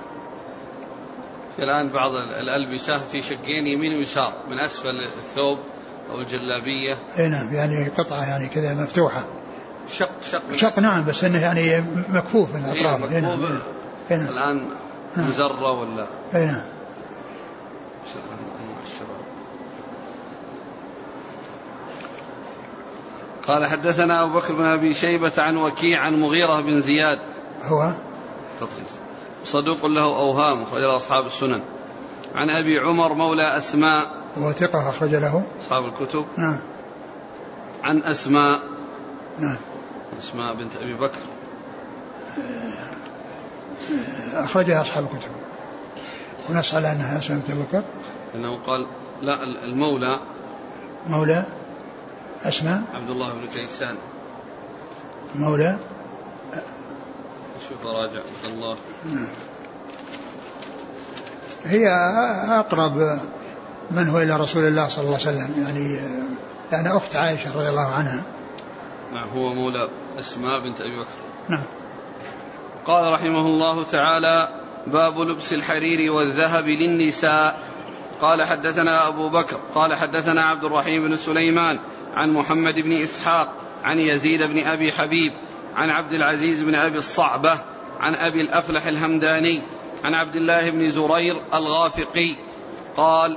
الآن 1.59 1.88
بعض 1.88 2.12
الألبسة 2.15 2.97
في 3.12 3.21
شقين 3.21 3.67
يمين 3.67 3.99
ويسار 3.99 4.33
من 4.49 4.59
أسفل 4.59 5.05
الثوب 5.19 5.59
أو 6.11 6.21
الجلابية. 6.21 6.97
إي 7.19 7.29
نعم 7.29 7.55
يعني 7.55 7.88
قطعة 7.88 8.25
يعني 8.25 8.49
كذا 8.49 8.75
مفتوحة. 8.75 9.25
شق 9.88 10.11
شق. 10.31 10.57
شق 10.57 10.79
نعم 10.79 11.05
بس 11.05 11.25
إنه 11.25 11.38
يعني 11.38 11.85
مكفوف 12.09 12.55
من 12.55 12.65
اطرافه 12.65 13.15
إيه 13.15 13.21
نعم 13.21 13.41
نعم. 14.11 14.29
الآن 14.29 14.69
نعم. 15.17 15.29
مزرة 15.29 15.73
ولا؟ 15.73 16.07
إي 16.35 16.47
نعم. 16.47 16.62
قال 23.48 23.66
حدثنا 23.66 24.22
أبو 24.22 24.38
بكر 24.38 24.55
بن 24.55 24.64
أبي 24.64 24.94
شيبة 24.94 25.33
عن 25.38 25.57
وكيع 25.57 26.00
عن 26.00 26.14
مغيرة 26.14 26.61
بن 26.61 26.81
زياد. 26.81 27.18
هو؟ 27.62 27.94
تطريف 28.57 29.02
صدوق 29.44 29.87
له 29.87 30.05
أوهام 30.05 30.62
أخرج 30.62 30.83
أصحاب 30.83 31.26
السنن. 31.26 31.62
عن 32.35 32.50
أبي 32.50 32.78
عمر 32.78 33.14
مولى 33.14 33.57
أسماء. 33.57 34.22
هو 34.38 34.52
ثقة 34.52 34.88
أخرج 34.88 35.14
له؟ 35.14 35.46
أصحاب 35.61 35.85
الكتب. 35.85 36.26
نعم. 36.38 36.61
عن 37.83 38.02
أسماء. 38.02 38.61
نعم. 39.38 39.57
أسماء 40.18 40.55
بنت 40.55 40.76
أبي 40.76 40.94
بكر. 40.94 41.20
أخرجها 44.35 44.81
أصحاب 44.81 45.05
الكتب. 45.05 45.31
ونسأل 46.50 46.87
عنها 46.87 47.18
أسماء 47.18 47.38
بنت 47.38 47.50
أبي 47.50 47.62
بكر. 47.62 47.83
إنه 48.35 48.59
قال 48.66 48.87
لا 49.22 49.42
المولى. 49.42 50.20
مولى؟ 51.07 51.44
أسماء؟ 52.44 52.83
عبد 52.94 53.11
الله 53.11 53.33
بن 53.33 53.46
كيسان 53.55 53.96
مولى؟ 55.35 55.76
شوف 57.68 57.87
راجع 57.87 58.18
عبد 58.18 58.55
الله 58.55 58.76
نعم. 59.12 59.28
هي 61.64 61.88
أقرب 62.48 63.20
من 63.90 64.09
هو 64.09 64.18
إلى 64.18 64.37
رسول 64.37 64.64
الله 64.64 64.88
صلى 64.88 65.05
الله 65.05 65.18
عليه 65.26 65.28
وسلم. 65.28 65.62
يعني 65.62 66.00
يعني 66.72 66.96
أخت 66.96 67.16
عائشة 67.16 67.55
رضي 67.55 67.68
الله 67.68 67.87
عنها. 67.87 68.22
نعم 69.12 69.28
هو 69.28 69.55
مولى 69.55 69.88
أسماء 70.18 70.61
بنت 70.61 70.81
أبي 70.81 70.96
بكر. 70.96 71.07
نعم. 71.48 71.64
قال 72.87 73.12
رحمه 73.12 73.46
الله 73.46 73.85
تعالى 73.85 74.48
باب 74.87 75.18
لبس 75.18 75.52
الحرير 75.52 76.12
والذهب 76.12 76.68
للنساء. 76.68 77.59
قال 78.20 78.42
حدثنا 78.42 79.09
أبو 79.09 79.28
بكر 79.28 79.57
قال 79.74 79.94
حدثنا 79.94 80.42
عبد 80.42 80.64
الرحيم 80.64 81.09
بن 81.09 81.16
سليمان 81.16 81.78
عن 82.14 82.31
محمد 82.33 82.81
بن 82.81 82.92
إسحاق 82.92 83.55
عن 83.85 83.98
يزيد 83.98 84.42
بن 84.42 84.66
أبي 84.66 84.92
حبيب 84.92 85.33
عن 85.77 85.90
عبد 85.90 86.12
العزيز 86.12 86.62
بن 86.62 86.75
أبي 86.75 86.98
الصعبة 86.98 87.59
عن 88.01 88.14
أبي 88.14 88.40
الأفلح 88.40 88.87
الهمداني 88.87 89.62
عن 90.05 90.14
عبد 90.14 90.37
الله 90.37 90.70
بن 90.70 90.90
زرير 90.90 91.37
الغافقي. 91.55 92.35
قال 92.96 93.37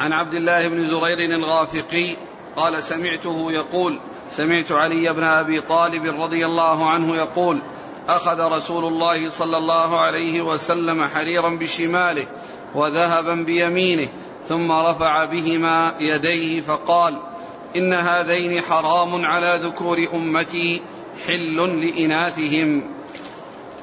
عن 0.00 0.12
عبد 0.12 0.34
الله 0.34 0.68
بن 0.68 0.86
زرير 0.86 1.18
الغافقي 1.18 2.16
قال 2.56 2.82
سمعته 2.82 3.52
يقول 3.52 3.98
سمعت 4.30 4.72
علي 4.72 5.12
بن 5.12 5.24
أبي 5.24 5.60
طالب 5.60 6.22
رضي 6.22 6.46
الله 6.46 6.90
عنه 6.90 7.16
يقول 7.16 7.62
أخذ 8.08 8.40
رسول 8.40 8.84
الله 8.84 9.28
صلى 9.28 9.56
الله 9.56 10.00
عليه 10.00 10.40
وسلم 10.42 11.04
حريرا 11.04 11.48
بشماله 11.48 12.26
وذهبا 12.74 13.34
بيمينه 13.34 14.08
ثم 14.48 14.72
رفع 14.72 15.24
بهما 15.24 15.94
يديه 16.00 16.60
فقال 16.60 17.14
إن 17.76 17.92
هذين 17.92 18.60
حرام 18.60 19.24
على 19.24 19.60
ذكور 19.62 19.98
أمتي 20.14 20.82
حل 21.26 21.56
لإناثهم. 21.56 22.82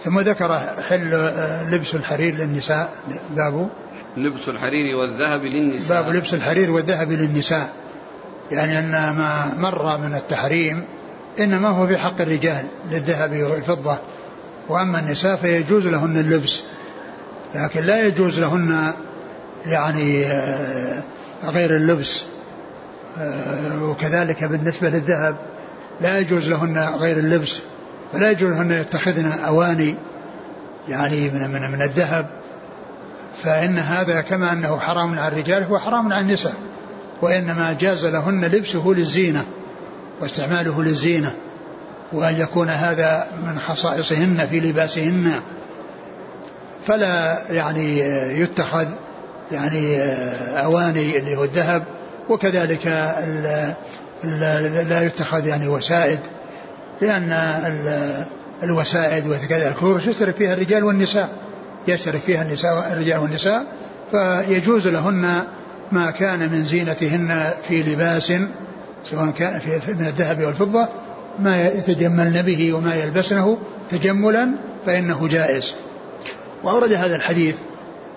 ثم 0.03 0.19
ذكر 0.19 0.59
حل 0.89 1.31
لبس 1.71 1.95
الحرير 1.95 2.35
للنساء 2.35 2.93
بابه. 3.29 3.69
لبس 4.17 4.49
الحرير 4.49 4.95
والذهب 4.95 5.43
للنساء. 5.43 6.03
باب 6.03 6.15
لبس 6.15 6.33
الحرير 6.33 6.71
والذهب 6.71 7.11
للنساء. 7.11 7.73
يعني 8.51 8.79
أن 8.79 8.91
ما 8.91 9.53
مر 9.57 9.97
من 9.97 10.15
التحريم 10.15 10.83
إنما 11.39 11.69
هو 11.69 11.87
في 11.87 11.97
حق 11.97 12.21
الرجال 12.21 12.65
للذهب 12.91 13.31
والفضة. 13.31 13.97
وأما 14.69 14.99
النساء 14.99 15.35
فيجوز 15.35 15.87
لهن 15.87 16.17
اللبس. 16.17 16.63
لكن 17.55 17.83
لا 17.83 18.07
يجوز 18.07 18.39
لهن 18.39 18.93
يعني 19.65 20.25
آه، 20.25 21.03
غير 21.45 21.75
اللبس 21.75 22.23
آه، 23.19 23.83
وكذلك 23.83 24.43
بالنسبة 24.43 24.89
للذهب 24.89 25.37
لا 26.01 26.19
يجوز 26.19 26.49
لهن 26.49 26.77
غير 26.77 27.17
اللبس 27.17 27.59
فلا 28.13 28.31
يجوز 28.31 28.51
لهن 28.51 28.71
يتخذن 28.71 29.31
أواني 29.47 29.95
يعني 30.89 31.29
من 31.29 31.49
من 31.51 31.71
من 31.71 31.81
الذهب 31.81 32.27
فإن 33.43 33.77
هذا 33.77 34.21
كما 34.21 34.53
أنه 34.53 34.79
حرام 34.79 35.19
على 35.19 35.27
الرجال 35.27 35.63
هو 35.63 35.79
حرام 35.79 36.13
على 36.13 36.21
النساء 36.21 36.53
وإنما 37.21 37.75
جاز 37.79 38.05
لهن 38.05 38.45
لبسه 38.45 38.83
للزينة 38.87 39.45
واستعماله 40.21 40.83
للزينة 40.83 41.33
وأن 42.11 42.35
يكون 42.35 42.69
هذا 42.69 43.27
من 43.47 43.59
خصائصهن 43.59 44.47
في 44.49 44.59
لباسهن. 44.59 45.31
فلا 46.87 47.39
يعني 47.49 47.99
يتخذ 48.41 48.87
يعني 49.51 49.97
أواني 50.63 51.17
اللي 51.17 51.35
هو 51.35 51.43
الذهب 51.43 51.83
وكذلك 52.29 52.85
لا 54.87 55.01
يتخذ 55.01 55.47
يعني 55.47 55.67
وسائد 55.67 56.19
لأن 57.01 57.31
الوسائد 58.63 59.27
وكذا 59.27 59.67
الكورس 59.67 60.07
يشترك 60.07 60.35
فيها 60.35 60.53
الرجال 60.53 60.83
والنساء 60.83 61.29
يشترك 61.87 62.21
فيها 62.21 62.41
النساء 62.41 62.91
الرجال 62.91 63.19
والنساء 63.19 63.65
فيجوز 64.11 64.87
لهن 64.87 65.43
ما 65.91 66.11
كان 66.11 66.51
من 66.51 66.63
زينتهن 66.63 67.53
في 67.67 67.83
لباس 67.83 68.33
سواء 69.05 69.29
كان 69.29 69.59
في 69.59 69.93
من 69.93 70.07
الذهب 70.07 70.43
والفضة 70.43 70.87
ما 71.39 71.67
يتجملن 71.67 72.41
به 72.41 72.73
وما 72.73 72.95
يلبسنه 72.95 73.57
تجملا 73.89 74.51
فإنه 74.85 75.27
جائز. 75.27 75.75
وأورد 76.63 76.93
هذا 76.93 77.15
الحديث 77.15 77.55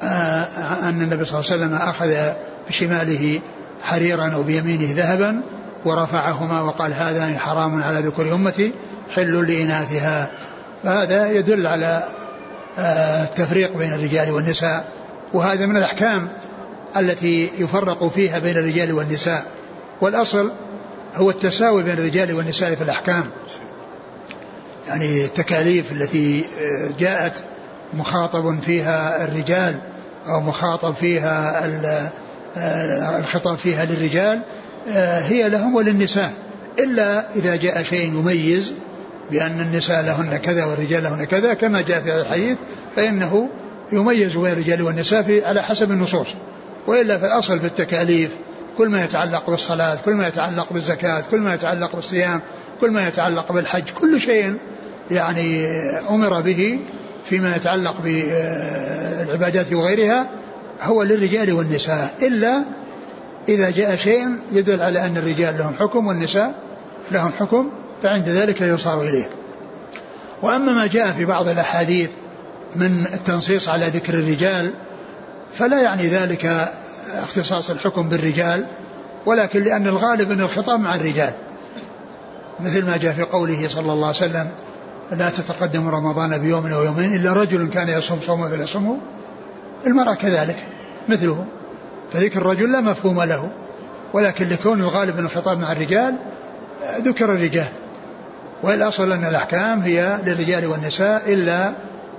آه، 0.03 0.45
أن 0.89 1.03
النبي 1.03 1.25
صلى 1.25 1.41
الله 1.41 1.51
عليه 1.51 1.63
وسلم 1.63 1.75
أخذ 1.75 2.33
بشماله 2.69 3.41
حريرا 3.83 4.29
أو 4.35 4.43
بيمينه 4.43 4.95
ذهبا 4.97 5.43
ورفعهما 5.85 6.63
وقال 6.63 6.95
هذان 6.95 7.39
حرام 7.39 7.83
على 7.83 7.99
ذكور 7.99 8.35
أمتي 8.35 8.73
حل 9.11 9.47
لإناثها. 9.47 10.31
فهذا 10.85 11.33
يدل 11.33 11.67
على 11.67 12.05
آه، 12.79 13.25
التفريق 13.25 13.77
بين 13.77 13.93
الرجال 13.93 14.31
والنساء. 14.31 14.85
وهذا 15.33 15.67
من 15.67 15.77
الأحكام 15.77 16.29
التي 16.97 17.51
يفرق 17.59 18.09
فيها 18.09 18.39
بين 18.39 18.57
الرجال 18.57 18.93
والنساء. 18.93 19.45
والأصل 20.01 20.53
هو 21.15 21.31
التساوي 21.31 21.83
بين 21.83 21.93
الرجال 21.93 22.33
والنساء 22.33 22.75
في 22.75 22.83
الأحكام. 22.83 23.31
يعني 24.87 25.25
التكاليف 25.25 25.93
التي 25.93 26.45
آه، 26.45 26.91
جاءت 26.99 27.45
مخاطب 27.95 28.61
فيها 28.63 29.25
الرجال 29.25 29.81
أو 30.27 30.41
مخاطب 30.41 30.95
فيها 30.95 31.65
آه، 32.57 33.19
الخطاب 33.19 33.59
فيها 33.59 33.85
للرجال 33.85 34.41
آه، 34.89 35.21
هي 35.21 35.49
لهم 35.49 35.75
وللنساء. 35.75 36.33
إلا 36.79 37.25
إذا 37.37 37.57
جاء 37.57 37.83
شيء 37.83 38.05
يميز 38.05 38.73
بأن 39.31 39.61
النساء 39.61 40.03
لهن 40.03 40.37
كذا 40.37 40.65
والرجال 40.65 41.03
لهن 41.03 41.25
كذا 41.25 41.55
كما 41.55 41.81
جاء 41.81 42.01
في 42.01 42.13
هذا 42.13 42.23
الحديث 42.23 42.57
فإنه 42.97 43.49
يميز 43.93 44.37
بين 44.37 44.53
الرجال 44.53 44.83
والنساء 44.83 45.23
في 45.23 45.45
على 45.45 45.63
حسب 45.63 45.91
النصوص. 45.91 46.29
وإلا 46.87 47.19
في 47.19 47.27
الأصل 47.27 47.61
في 47.61 47.67
التكاليف 47.67 48.31
كل 48.79 48.89
ما 48.89 49.05
يتعلق 49.05 49.51
بالصلاة 49.51 49.99
كل 50.05 50.13
ما 50.13 50.29
يتعلق 50.29 50.73
بالزكاة 50.73 51.23
كل 51.31 51.41
ما 51.41 51.55
يتعلق 51.55 51.97
بالصيام 51.97 52.41
كل 52.81 52.91
ما 52.91 53.09
يتعلق 53.09 53.53
بالحج 53.53 53.91
كل 54.01 54.21
شيء 54.21 54.57
يعني 55.11 55.67
أمر 56.11 56.41
به 56.41 56.79
فيما 57.25 57.57
يتعلق 57.57 57.95
بالعبادات 58.05 59.73
وغيرها 59.73 60.27
هو 60.83 61.03
للرجال 61.03 61.53
والنساء 61.53 62.15
إلا 62.23 62.65
إذا 63.49 63.71
جاء 63.71 63.97
شيء 63.97 64.39
يدل 64.53 64.83
على 64.83 65.07
أن 65.07 65.17
الرجال 65.17 65.59
لهم 65.59 65.75
حكم 65.75 66.07
والنساء 66.07 66.55
لهم 67.11 67.33
حكم 67.39 67.71
فعند 68.03 68.29
ذلك 68.29 68.61
يصار 68.61 69.03
إليه. 69.03 69.29
وأما 70.43 70.73
ما 70.73 70.87
جاء 70.87 71.13
في 71.13 71.25
بعض 71.25 71.49
الأحاديث 71.49 72.11
من 72.77 73.07
التنصيص 73.15 73.69
على 73.69 73.87
ذكر 73.87 74.15
الرجال 74.15 74.73
فلا 75.55 75.81
يعني 75.81 76.09
ذلك 76.09 76.69
اختصاص 77.23 77.71
الحكم 77.71 78.09
بالرجال 78.09 78.67
ولكن 79.27 79.65
لأن 79.65 79.87
الغالب 79.87 80.31
أن 80.31 80.41
الخطاب 80.41 80.81
مع 80.81 80.95
الرجال. 80.95 81.33
مثل 82.61 82.87
ما 82.87 82.97
جاء 82.97 83.13
في 83.13 83.23
قوله 83.23 83.69
صلى 83.69 83.93
الله 83.93 84.07
عليه 84.07 84.17
وسلم 84.17 84.51
لا 85.13 85.31
تتقدم 85.31 85.89
رمضان 85.89 86.39
بيوم 86.39 86.67
أو 86.67 86.83
يومين 86.83 87.15
إلا 87.15 87.33
رجل 87.33 87.69
كان 87.69 87.89
يصوم 87.89 88.21
صوما 88.27 88.49
فليصومه. 88.49 88.99
المرأة 89.87 90.15
كذلك 90.15 90.57
مثله. 91.09 91.45
فذكر 92.13 92.41
الرجل 92.41 92.73
لا 92.73 92.81
مفهوم 92.81 93.23
له 93.23 93.51
ولكن 94.13 94.49
لكون 94.49 94.81
الغالب 94.81 95.17
من 95.17 95.25
الخطاب 95.25 95.59
مع 95.59 95.73
الرجال 95.73 96.15
ذكر 97.01 97.25
الرجال. 97.25 97.69
والأصل 98.63 99.13
أن 99.13 99.25
الأحكام 99.25 99.81
هي 99.81 100.19
للرجال 100.27 100.67
والنساء 100.67 101.33
إلا 101.33 101.73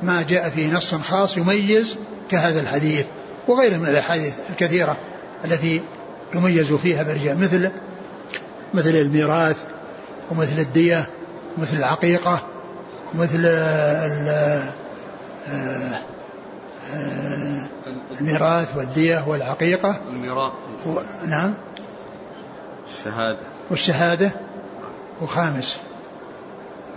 ما 0.04 0.22
جاء 0.30 0.50
فيه 0.50 0.74
نص 0.74 0.96
خاص 0.96 1.38
يميز 1.38 1.96
كهذا 2.30 2.60
الحديث 2.60 3.06
وغيره 3.48 3.78
من 3.78 3.88
الأحاديث 3.88 4.34
الكثيرة 4.50 4.98
التي 5.46 5.82
يميز 6.36 6.74
فيها 6.74 7.04
بالرجال 7.04 7.40
مثل 7.40 7.72
مثل 8.74 8.90
الميراث 8.90 9.56
ومثل 10.32 10.60
الدية 10.60 11.10
ومثل 11.58 11.78
العقيقة. 11.78 12.42
ومثل 13.16 13.46
الميراث 18.22 18.78
والدية 18.78 19.24
والعقيقة. 19.28 19.96
الميراث. 20.10 20.52
و... 20.86 21.00
نعم. 21.28 21.54
الشهادة. 22.88 23.40
والشهادة. 23.70 24.32
وخامس. 25.22 25.78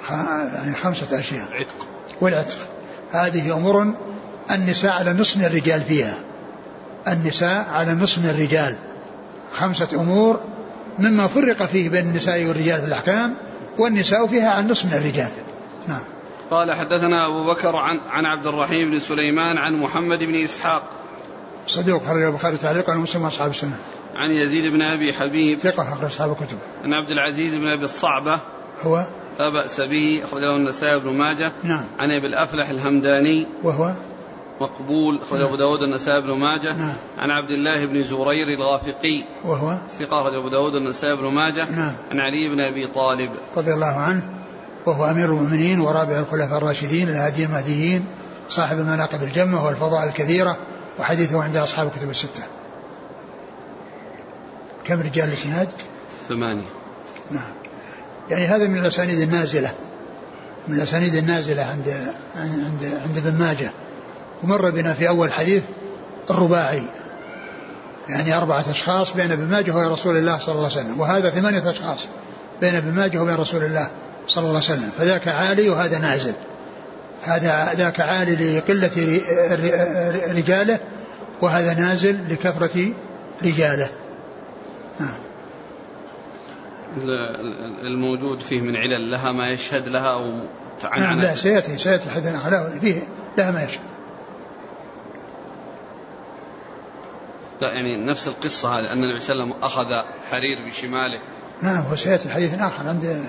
خ... 0.03 0.11
يعني 0.55 0.75
خمسة 0.75 1.19
أشياء. 1.19 1.47
عتق 1.53 1.87
والعتق. 2.21 2.59
هذه 3.11 3.57
أمور 3.57 3.95
النساء 4.51 4.93
على 4.93 5.13
نصف 5.13 5.47
الرجال 5.47 5.81
فيها. 5.81 6.15
النساء 7.09 7.69
على 7.71 7.95
نصف 7.95 8.31
الرجال. 8.31 8.77
خمسة 9.53 9.89
أمور 9.95 10.41
مما 10.99 11.27
فرق 11.27 11.63
فيه 11.63 11.89
بين 11.89 12.09
النساء 12.09 12.45
والرجال 12.45 12.81
في 12.81 12.87
الأحكام 12.87 13.35
والنساء 13.79 14.27
فيها 14.27 14.51
عن 14.51 14.69
نصف 14.69 14.95
الرجال. 14.95 15.31
نعم. 15.89 16.01
قال 16.51 16.73
حدثنا 16.73 17.27
أبو 17.27 17.45
بكر 17.45 17.77
عن, 17.77 18.01
عن 18.11 18.27
عبد 18.27 18.47
الرحيم 18.47 18.91
بن 18.91 18.99
سليمان 18.99 19.59
عن 19.59 19.77
محمد 19.77 20.25
بن 20.25 20.35
إسحاق. 20.35 20.83
صدوق 21.67 22.03
خرج 22.03 22.23
البخاري 22.23 22.57
تعليقا 22.57 22.95
ومسلم 22.95 23.27
أصحاب 23.27 23.51
السنة. 23.51 23.77
عن 24.17 24.31
يزيد 24.31 24.73
بن 24.73 24.83
أبي 24.83 25.13
حبيب. 25.13 25.59
ثقة 25.59 25.93
أخرج 25.93 26.05
أصحاب 26.05 26.31
الكتب. 26.31 26.59
عن 26.85 26.93
عبد 26.93 27.11
العزيز 27.11 27.55
بن 27.55 27.67
أبي 27.67 27.85
الصعبة. 27.85 28.39
هو؟ 28.83 29.07
لا 29.39 29.49
بأس 29.49 29.81
به 29.81 30.21
أخرجه 30.25 30.57
النسائي 30.57 31.01
بن 31.01 31.11
ماجه. 31.11 31.53
نعم. 31.63 31.85
عن 31.99 32.11
أبي 32.11 32.27
الأفلح 32.27 32.69
الهمداني. 32.69 33.47
وهو؟ 33.63 33.95
مقبول 34.61 35.19
أخرجه 35.23 35.41
نعم. 35.41 35.49
أبو 35.49 35.57
داود 35.57 35.83
النسائي 35.83 36.23
بن 36.23 36.31
ماجه. 36.31 36.73
نعم. 36.77 36.97
عن 37.19 37.31
عبد 37.31 37.51
الله 37.51 37.87
بن 37.87 38.03
زرير 38.03 38.49
الغافقي. 38.49 39.25
وهو؟ 39.45 39.79
ثقة 39.99 40.21
أخرجه 40.21 40.39
أبو 40.39 40.49
داود 40.49 40.75
النسائي 40.75 41.17
بن 41.17 41.27
ماجه. 41.27 41.71
نعم. 41.71 41.97
عن 42.11 42.21
علي 42.21 42.55
بن 42.55 42.61
أبي 42.61 42.87
طالب. 42.87 43.31
رضي 43.57 43.73
الله 43.73 43.97
عنه. 43.97 44.44
وهو 44.87 45.05
أمير 45.11 45.27
المؤمنين 45.27 45.81
ورابع 45.81 46.19
الخلفاء 46.19 46.59
الراشدين 46.59 47.09
الهادي 47.09 47.45
المهديين 47.45 48.05
صاحب 48.49 48.79
المناقب 48.79 49.23
الجمة 49.23 49.65
والفضائل 49.65 50.09
الكثيرة 50.09 50.57
وحديثه 50.99 51.43
عند 51.43 51.57
أصحاب 51.57 51.87
الكتب 51.87 52.11
الستة. 52.11 52.43
كم 54.85 55.01
رجال 55.01 55.29
الإسناد؟ 55.29 55.69
ثمانية. 56.29 56.63
نعم. 57.31 57.53
يعني 58.31 58.47
هذا 58.47 58.67
من 58.67 58.79
الأسانيد 58.79 59.21
النازلة 59.21 59.73
من 60.69 60.75
الأسانيد 60.75 61.15
النازلة 61.15 61.63
عند 61.63 61.95
عند 62.37 63.01
عند 63.07 63.19
ابن 63.19 63.39
ماجه. 63.39 63.71
ومر 64.43 64.71
بنا 64.71 64.95
في 64.95 65.09
أول 65.09 65.33
حديث 65.33 65.63
الرباعي. 66.31 66.83
يعني 68.09 68.37
أربعة 68.37 68.65
أشخاص 68.71 69.13
بين 69.13 69.33
ابن 69.33 69.45
ماجه 69.45 69.77
ورسول 69.77 70.17
الله 70.17 70.39
صلى 70.39 70.55
الله 70.55 70.71
عليه 70.71 70.81
وسلم. 70.81 71.01
وهذا 71.01 71.31
ثمانية 71.31 71.71
أشخاص 71.71 72.07
بين 72.61 72.75
ابن 72.75 72.91
ماجه 72.91 73.23
وبين 73.23 73.35
رسول 73.35 73.63
الله. 73.65 73.91
صلى 74.27 74.43
الله 74.43 74.49
عليه 74.57 74.59
وسلم. 74.59 74.91
فذاك 74.99 75.29
عالي 75.29 75.69
وهذا 75.69 75.99
نازل. 75.99 76.35
هذا 77.23 77.75
ذاك 77.75 78.01
عالي 78.01 78.59
لقلة 78.59 79.21
رجاله 80.37 80.79
وهذا 81.43 81.75
نازل 81.75 82.19
لكثرة 82.31 82.93
رجاله. 83.45 83.89
نعم. 85.01 85.15
الموجود 87.83 88.41
فيه 88.41 88.61
من 88.61 88.77
علل 88.77 89.11
لها 89.11 89.33
ما 89.33 89.51
يشهد 89.51 89.89
لها 89.89 90.13
أو 90.13 90.41
نعم 90.97 91.21
لا 91.21 91.35
سيأتي 91.35 91.79
سيأتي 91.79 92.07
الحديث 92.07 92.81
فيه 92.81 93.03
لها 93.39 93.51
ما 93.51 93.65
يشهد. 93.65 93.81
لا 97.61 97.73
يعني 97.73 98.07
نفس 98.07 98.29
القصة 98.29 98.79
هذه 98.79 98.93
أن 98.93 99.05
النبي 99.05 99.21
صلى 99.21 99.33
الله 99.33 99.45
عليه 99.45 99.55
وسلم 99.55 99.65
أخذ 99.65 100.05
حرير 100.31 100.67
بشماله. 100.67 101.21
نعم 101.63 101.93
وسيأتي 101.93 102.29
حديث 102.29 102.61
آخر 102.61 102.89
عند 102.89 103.25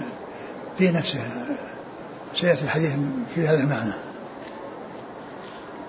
في 0.77 0.91
نفسه 0.91 1.19
سيأتي 2.33 2.63
الحديث 2.63 2.91
في 3.35 3.47
هذا 3.47 3.63
المعنى. 3.63 3.93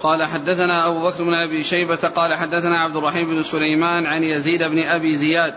قال 0.02 0.24
حدثنا 0.24 0.86
أبو 0.86 1.02
بكر 1.02 1.24
بن 1.24 1.34
أبي 1.34 1.62
شيبة 1.62 1.96
قال 1.96 2.34
حدثنا 2.34 2.80
عبد 2.80 2.96
الرحيم 2.96 3.26
بن 3.26 3.42
سليمان 3.42 4.06
عن 4.06 4.22
يزيد 4.22 4.62
بن 4.62 4.78
أبي 4.78 5.16
زياد 5.16 5.54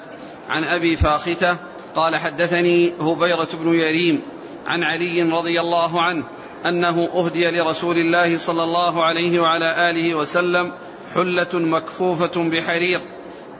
عن 0.49 0.63
أبي 0.63 0.95
فاختة 0.95 1.57
قال 1.95 2.15
حدثني 2.15 2.93
هبيرة 3.01 3.47
بن 3.53 3.73
يريم 3.73 4.21
عن 4.67 4.83
علي 4.83 5.21
رضي 5.21 5.61
الله 5.61 6.01
عنه 6.01 6.23
أنه 6.65 7.09
أهدي 7.15 7.51
لرسول 7.51 7.97
الله 7.97 8.37
صلى 8.37 8.63
الله 8.63 9.03
عليه 9.03 9.39
وعلى 9.39 9.89
آله 9.89 10.15
وسلم 10.15 10.71
حلة 11.13 11.53
مكفوفة 11.53 12.49
بحرير 12.49 12.99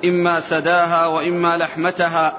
إما 0.06 0.40
سداها 0.40 1.08
وإما 1.08 1.58
لحمتها 1.58 2.38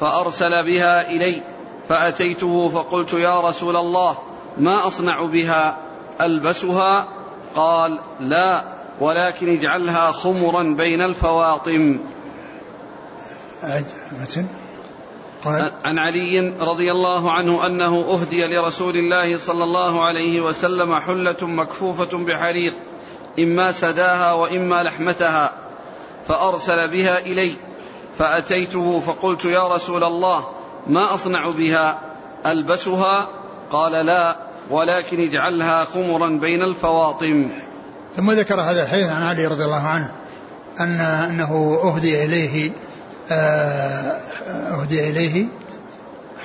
فأرسل 0.00 0.62
بها 0.62 1.10
إلي. 1.10 1.42
فأتيته 1.88 2.68
فقلت 2.68 3.12
يا 3.12 3.40
رسول 3.40 3.76
الله 3.76 4.18
ما 4.56 4.86
أصنع 4.86 5.24
بها؟ 5.24 5.78
ألبسها؟ 6.20 7.08
قال 7.56 8.00
لا 8.20 8.64
ولكن 9.00 9.48
اجعلها 9.48 10.12
خمرا 10.12 10.62
بين 10.62 11.00
الفواطم. 11.00 11.98
متن؟ 14.20 14.46
قال 15.44 15.72
عن 15.84 15.98
علي 15.98 16.54
رضي 16.60 16.92
الله 16.92 17.32
عنه 17.32 17.66
أنه 17.66 18.00
أهدي 18.00 18.46
لرسول 18.46 18.96
الله 18.96 19.38
صلى 19.38 19.64
الله 19.64 20.04
عليه 20.04 20.40
وسلم 20.40 20.94
حلة 20.94 21.36
مكفوفة 21.42 22.18
بحرير 22.18 22.72
إما 23.38 23.72
سداها 23.72 24.32
وإما 24.32 24.82
لحمتها 24.82 25.52
فأرسل 26.28 26.88
بها 26.88 27.18
إلي 27.18 27.54
فأتيته 28.18 29.00
فقلت 29.00 29.44
يا 29.44 29.68
رسول 29.68 30.04
الله 30.04 30.44
ما 30.86 31.14
أصنع 31.14 31.50
بها 31.50 31.98
ألبسها؟ 32.46 33.28
قال 33.70 34.06
لا 34.06 34.36
ولكن 34.70 35.20
اجعلها 35.20 35.84
خمرا 35.84 36.28
بين 36.28 36.62
الفواطم. 36.62 37.50
ثم 38.16 38.30
ذكر 38.30 38.60
هذا 38.60 38.82
الحديث 38.82 39.08
عن 39.08 39.22
علي 39.22 39.46
رضي 39.46 39.64
الله 39.64 39.82
عنه 39.82 40.12
أن 40.80 41.00
أنه 41.00 41.80
أهدي 41.84 42.24
إليه 42.24 42.70
آه، 43.30 44.16
أهدي 44.46 45.10
إليه. 45.10 45.46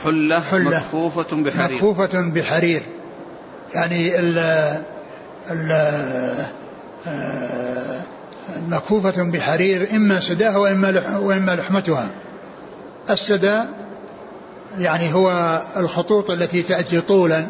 حلة, 0.04 0.40
حلة. 0.40 0.70
مكفوفة 0.70 1.36
بحرير. 1.36 1.76
مكفوفة 1.76 2.22
بحرير. 2.22 2.82
يعني 3.74 4.20
ال 4.20 4.38
ال 5.52 5.72
آه، 7.08 8.02
مكفوفة 8.68 9.24
بحرير 9.24 9.88
إما 9.96 10.20
سداها 10.20 10.58
وإما 10.58 11.18
وإما 11.18 11.56
لحمتها. 11.56 12.10
السدى 13.10 13.64
يعني 14.78 15.13
هو 15.13 15.61
الخطوط 15.78 16.32
التي 16.32 16.63
تأتي 16.63 17.01
طولا 17.01 17.45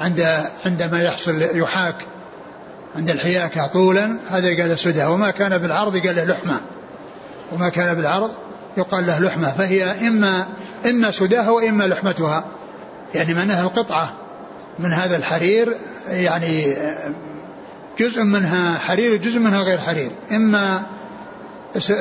عند 0.00 0.26
عندما 0.64 1.02
يحصل 1.02 1.42
يحاك 1.42 1.96
عند 2.96 3.10
الحياكة 3.10 3.66
طولا 3.66 4.16
هذا 4.30 4.62
قال 4.62 4.78
سدى. 4.78 5.04
وما 5.04 5.30
كان 5.30 5.58
بالعرض 5.58 5.96
قال 5.96 6.16
له 6.16 6.24
لحمة. 6.24 6.60
وما 7.52 7.68
كان 7.68 7.94
بالعرض 7.94 8.30
يقال 8.76 9.06
له 9.06 9.20
لحمة. 9.20 9.50
فهي 9.50 10.08
إما 10.08 10.46
إما 10.86 11.10
سداها 11.10 11.50
وإما 11.50 11.84
لحمتها. 11.84 12.44
يعني 13.14 13.34
معناها 13.34 13.62
القطعة 13.62 14.14
من 14.78 14.92
هذا 14.92 15.16
الحرير 15.16 15.74
يعني 16.08 16.76
جزء 17.98 18.22
منها 18.22 18.78
حرير 18.78 19.12
وجزء 19.12 19.38
منها 19.38 19.62
غير 19.62 19.78
حرير. 19.78 20.10
إما 20.32 20.82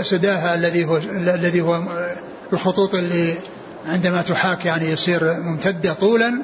سداها 0.01 0.55
الذي 0.55 0.85
هو 0.85 0.97
الذي 0.97 1.61
هو 1.61 1.81
الخطوط 2.53 2.95
اللي 2.95 3.35
عندما 3.87 4.21
تحاك 4.21 4.65
يعني 4.65 4.85
يصير 4.85 5.39
ممتدة 5.39 5.93
طولا 5.93 6.41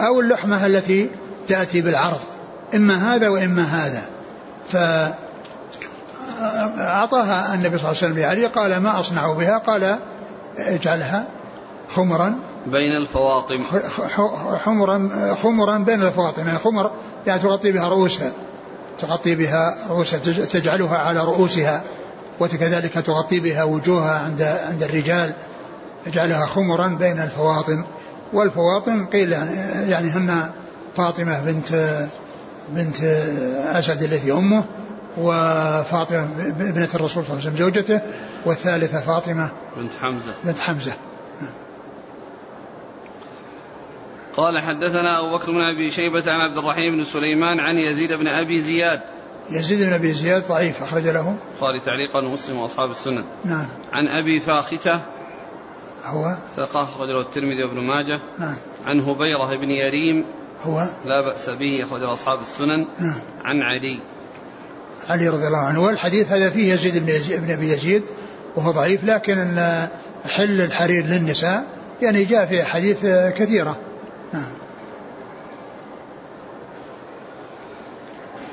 أو 0.00 0.20
اللحمة 0.20 0.66
التي 0.66 1.10
تأتي 1.48 1.80
بالعرض 1.80 2.20
إما 2.74 3.14
هذا 3.14 3.28
وإما 3.28 3.62
هذا. 3.62 4.02
ف 4.68 4.76
أعطاها 6.80 7.54
النبي 7.54 7.78
صلى 7.78 7.90
الله 7.90 8.02
عليه 8.02 8.06
وسلم 8.06 8.18
لعلي 8.18 8.46
قال 8.46 8.76
ما 8.76 9.00
أصنع 9.00 9.32
بها؟ 9.32 9.58
قال 9.58 9.96
اجعلها 10.58 11.26
خمرا. 11.88 12.34
بين 12.66 12.96
الفواطم. 12.96 13.62
خمرا 14.64 15.10
خمرا 15.42 15.78
بين 15.78 16.02
الفواطم 16.02 16.46
يعني 16.46 16.58
خمر 16.58 16.90
يعني 17.26 17.40
تغطي 17.40 17.72
بها 17.72 17.88
رؤوسها. 17.88 18.32
تغطي 18.98 19.34
بها 19.34 19.76
رؤوسها 19.90 20.18
تجعلها 20.44 20.98
على 20.98 21.24
رؤوسها. 21.24 21.82
وكذلك 22.40 22.92
تغطي 22.92 23.40
بها 23.40 23.64
وجوهها 23.64 24.18
عند 24.18 24.42
عند 24.42 24.82
الرجال. 24.82 25.32
اجعلها 26.06 26.46
خمرا 26.46 26.88
بين 26.88 27.20
الفواطم 27.20 27.84
والفواطم 28.32 29.06
قيل 29.06 29.32
يعني, 29.32 29.90
يعني 29.90 30.10
هن 30.10 30.50
فاطمة 30.96 31.40
بنت 31.40 31.98
بنت 32.68 32.96
أسد 33.72 34.02
التي 34.02 34.32
أمه 34.32 34.64
وفاطمة 35.18 36.28
ابنة 36.38 36.88
الرسول 36.94 37.24
صلى 37.24 37.32
الله 37.32 37.32
عليه 37.32 37.36
وسلم 37.36 37.56
زوجته 37.56 38.00
والثالثة 38.46 39.00
فاطمة 39.00 39.48
بنت 39.76 39.92
حمزة. 40.02 40.32
بنت 40.44 40.60
حمزة. 40.60 40.92
قال 44.36 44.60
حدثنا 44.60 45.20
أبو 45.20 45.36
بكر 45.36 45.52
بن 45.52 45.60
أبي 45.60 45.90
شيبة 45.90 46.32
عن 46.32 46.40
عبد 46.40 46.56
الرحيم 46.56 46.96
بن 46.96 47.04
سليمان 47.04 47.60
عن 47.60 47.76
يزيد 47.76 48.12
بن 48.12 48.28
أبي 48.28 48.60
زياد. 48.60 49.00
يزيد 49.50 49.82
بن 49.82 49.92
أبي 49.92 50.12
زياد 50.12 50.48
ضعيف 50.48 50.82
أخرج 50.82 51.04
له. 51.04 51.36
قال 51.60 51.84
تعليقا 51.84 52.20
مسلم 52.20 52.58
وأصحاب 52.58 52.90
السنن 52.90 53.24
نعم. 53.44 53.68
عن 53.92 54.08
أبي 54.08 54.40
فاختة 54.40 55.00
هو؟ 56.04 56.36
ثقة 56.56 56.82
أخرج 56.82 57.08
له 57.08 57.20
الترمذي 57.20 57.64
وابن 57.64 57.80
ماجه. 57.80 58.20
نعم. 58.38 58.56
عن 58.86 59.00
هبيرة 59.00 59.56
بن 59.56 59.70
يريم. 59.70 60.24
هو؟ 60.62 60.88
لا 61.04 61.20
بأس 61.20 61.50
به 61.50 61.82
أخرج 61.82 62.00
له 62.00 62.12
أصحاب 62.12 62.40
السنن. 62.40 62.86
نعم. 62.98 63.20
عن 63.44 63.62
علي. 63.62 64.00
علي 65.08 65.28
رضي 65.28 65.46
الله 65.46 65.58
عنه. 65.58 65.82
والحديث 65.82 66.32
هذا 66.32 66.50
فيه 66.50 66.74
يزيد 66.74 66.98
بن, 66.98 67.08
يزيد 67.08 67.40
بن 67.40 67.50
أبي 67.50 67.72
يزيد 67.72 68.02
وهو 68.56 68.70
ضعيف 68.70 69.04
لكن 69.04 69.38
حل 70.28 70.60
الحرير 70.60 71.04
للنساء. 71.04 71.66
يعني 72.02 72.24
جاء 72.24 72.46
في 72.46 72.62
أحاديث 72.62 73.06
كثيرة. 73.36 73.76
نعم. 74.32 74.52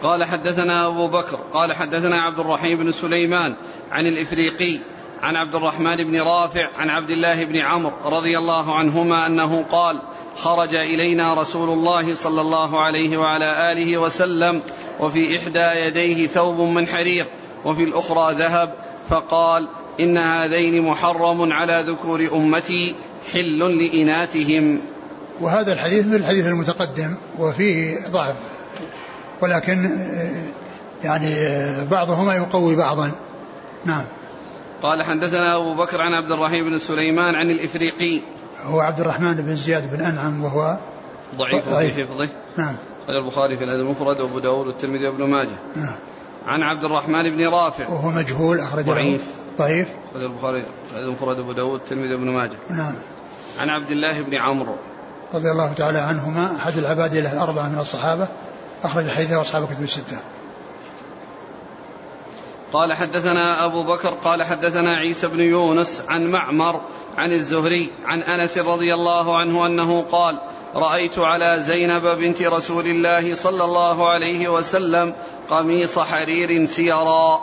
قال 0.04 0.24
حدثنا 0.24 0.88
أبو 0.88 1.08
بكر 1.08 1.40
قال 1.54 1.74
حدثنا 1.74 2.22
عبد 2.22 2.40
الرحيم 2.40 2.78
بن 2.78 2.92
سليمان 2.92 3.56
عن 3.92 4.06
الإفريقي 4.06 4.80
عن 5.22 5.36
عبد 5.36 5.56
الرحمن 5.56 5.98
بن 5.98 6.22
رافع 6.22 6.70
عن 6.78 6.90
عبد 6.90 7.10
الله 7.10 7.46
بن 7.46 7.58
عمرو 7.58 7.94
رضي 8.06 8.38
الله 8.38 8.76
عنهما 8.76 9.26
أنه 9.26 9.64
قال 9.64 10.02
خرج 10.36 10.76
إلينا 10.76 11.42
رسول 11.42 11.70
الله 11.70 12.16
صلى 12.16 12.42
الله 12.42 12.82
عليه 12.82 13.18
وعلى 13.18 13.72
آله 13.72 13.98
وسلم 13.98 14.62
وفي 15.00 15.38
إحدى 15.38 15.60
يديه 15.60 16.28
ثوب 16.28 16.60
من 16.60 16.88
حرير 16.88 17.26
وفي 17.66 17.84
الأخرى 17.84 18.36
ذهب 18.36 18.74
فقال 19.10 19.68
إن 20.00 20.18
هذين 20.18 20.86
محرم 20.86 21.54
على 21.54 21.84
ذكور 21.88 22.30
أمتي 22.34 22.96
حل 23.34 23.60
لإناثهم. 23.60 24.82
وهذا 25.42 25.74
الحديث 25.74 26.06
من 26.06 26.16
الحديث 26.16 26.48
المتقدم 26.48 27.16
وفيه 27.40 27.98
ضعف 28.10 28.36
ولكن 29.42 29.90
يعني 31.04 31.36
بعضهما 31.92 32.36
يقوي 32.36 32.76
بعضا. 32.76 33.12
نعم. 33.86 34.04
قال 34.84 35.04
حدثنا 35.04 35.56
أبو 35.56 35.74
بكر 35.74 36.02
عن 36.02 36.14
عبد 36.14 36.32
الرحيم 36.32 36.70
بن 36.70 36.78
سليمان 36.78 37.36
عن 37.36 37.50
الإفريقي. 37.50 38.22
هو 38.64 38.80
عبد 38.80 39.00
الرحمن 39.00 39.34
بن 39.34 39.56
زياد 39.56 39.92
بن 39.92 40.02
أنعم 40.02 40.44
وهو 40.44 40.78
ضعيف 41.36 41.70
في 41.70 42.04
حفظه. 42.04 42.30
نعم. 42.58 42.76
قال 43.08 43.18
البخاري 43.18 43.58
في 43.58 43.64
الأدب 43.64 43.80
المفرد 43.80 44.20
وأبو 44.20 44.40
داود 44.40 44.68
والترمذي 44.68 45.08
وابن 45.08 45.24
ماجه. 45.24 45.58
نعم. 45.76 45.96
عن 46.48 46.64
عبد 46.64 46.86
الرحمن 46.86 47.24
بن 47.24 47.48
رافع. 47.48 47.90
وهو 47.90 48.10
مجهول 48.10 48.60
أخرج 48.60 48.86
ضعيف. 48.86 49.28
ضعيف. 49.58 49.88
قال 50.14 50.26
البخاري 50.26 50.66
في 50.92 50.98
المفرد 50.98 51.40
وأبو 51.40 51.52
داود 51.52 51.74
والترمذي 51.74 52.14
وابن 52.14 52.30
ماجه. 52.30 52.58
نعم. 52.70 52.96
عن 53.60 53.70
عبد 53.70 53.92
الله 53.92 54.22
بن 54.22 54.36
عمرو. 54.36 54.76
رضي 55.34 55.52
الله 55.52 55.74
تعالى 55.74 56.00
عنهما 56.00 56.56
أحد 56.56 56.78
العباد 56.78 57.16
الأربعة 57.16 57.70
من 57.70 57.80
الصحابة 57.80 58.28
أخرج 58.84 59.04
الحديث 59.04 59.32
وأصحاب 59.32 59.68
كتب 59.68 59.84
الستة. 59.84 60.18
قال 62.74 62.94
حدثنا 62.94 63.66
أبو 63.66 63.84
بكر 63.84 64.10
قال 64.10 64.44
حدثنا 64.44 64.96
عيسى 64.96 65.28
بن 65.28 65.40
يونس 65.40 66.04
عن 66.08 66.28
معمر 66.28 66.82
عن 67.18 67.32
الزهري 67.32 67.90
عن 68.06 68.22
أنس 68.22 68.58
رضي 68.58 68.94
الله 68.94 69.38
عنه 69.38 69.66
أنه 69.66 70.02
قال 70.02 70.40
رأيت 70.76 71.20
على 71.20 71.64
زينب 71.68 72.06
بنت 72.06 72.42
رسول 72.42 72.88
الله 72.88 73.36
صلى 73.36 73.64
الله 73.64 74.10
عليه 74.10 74.50
وسلم 74.50 75.14
قميص 75.50 76.00
حرير 76.00 76.66
سيرا. 76.66 77.40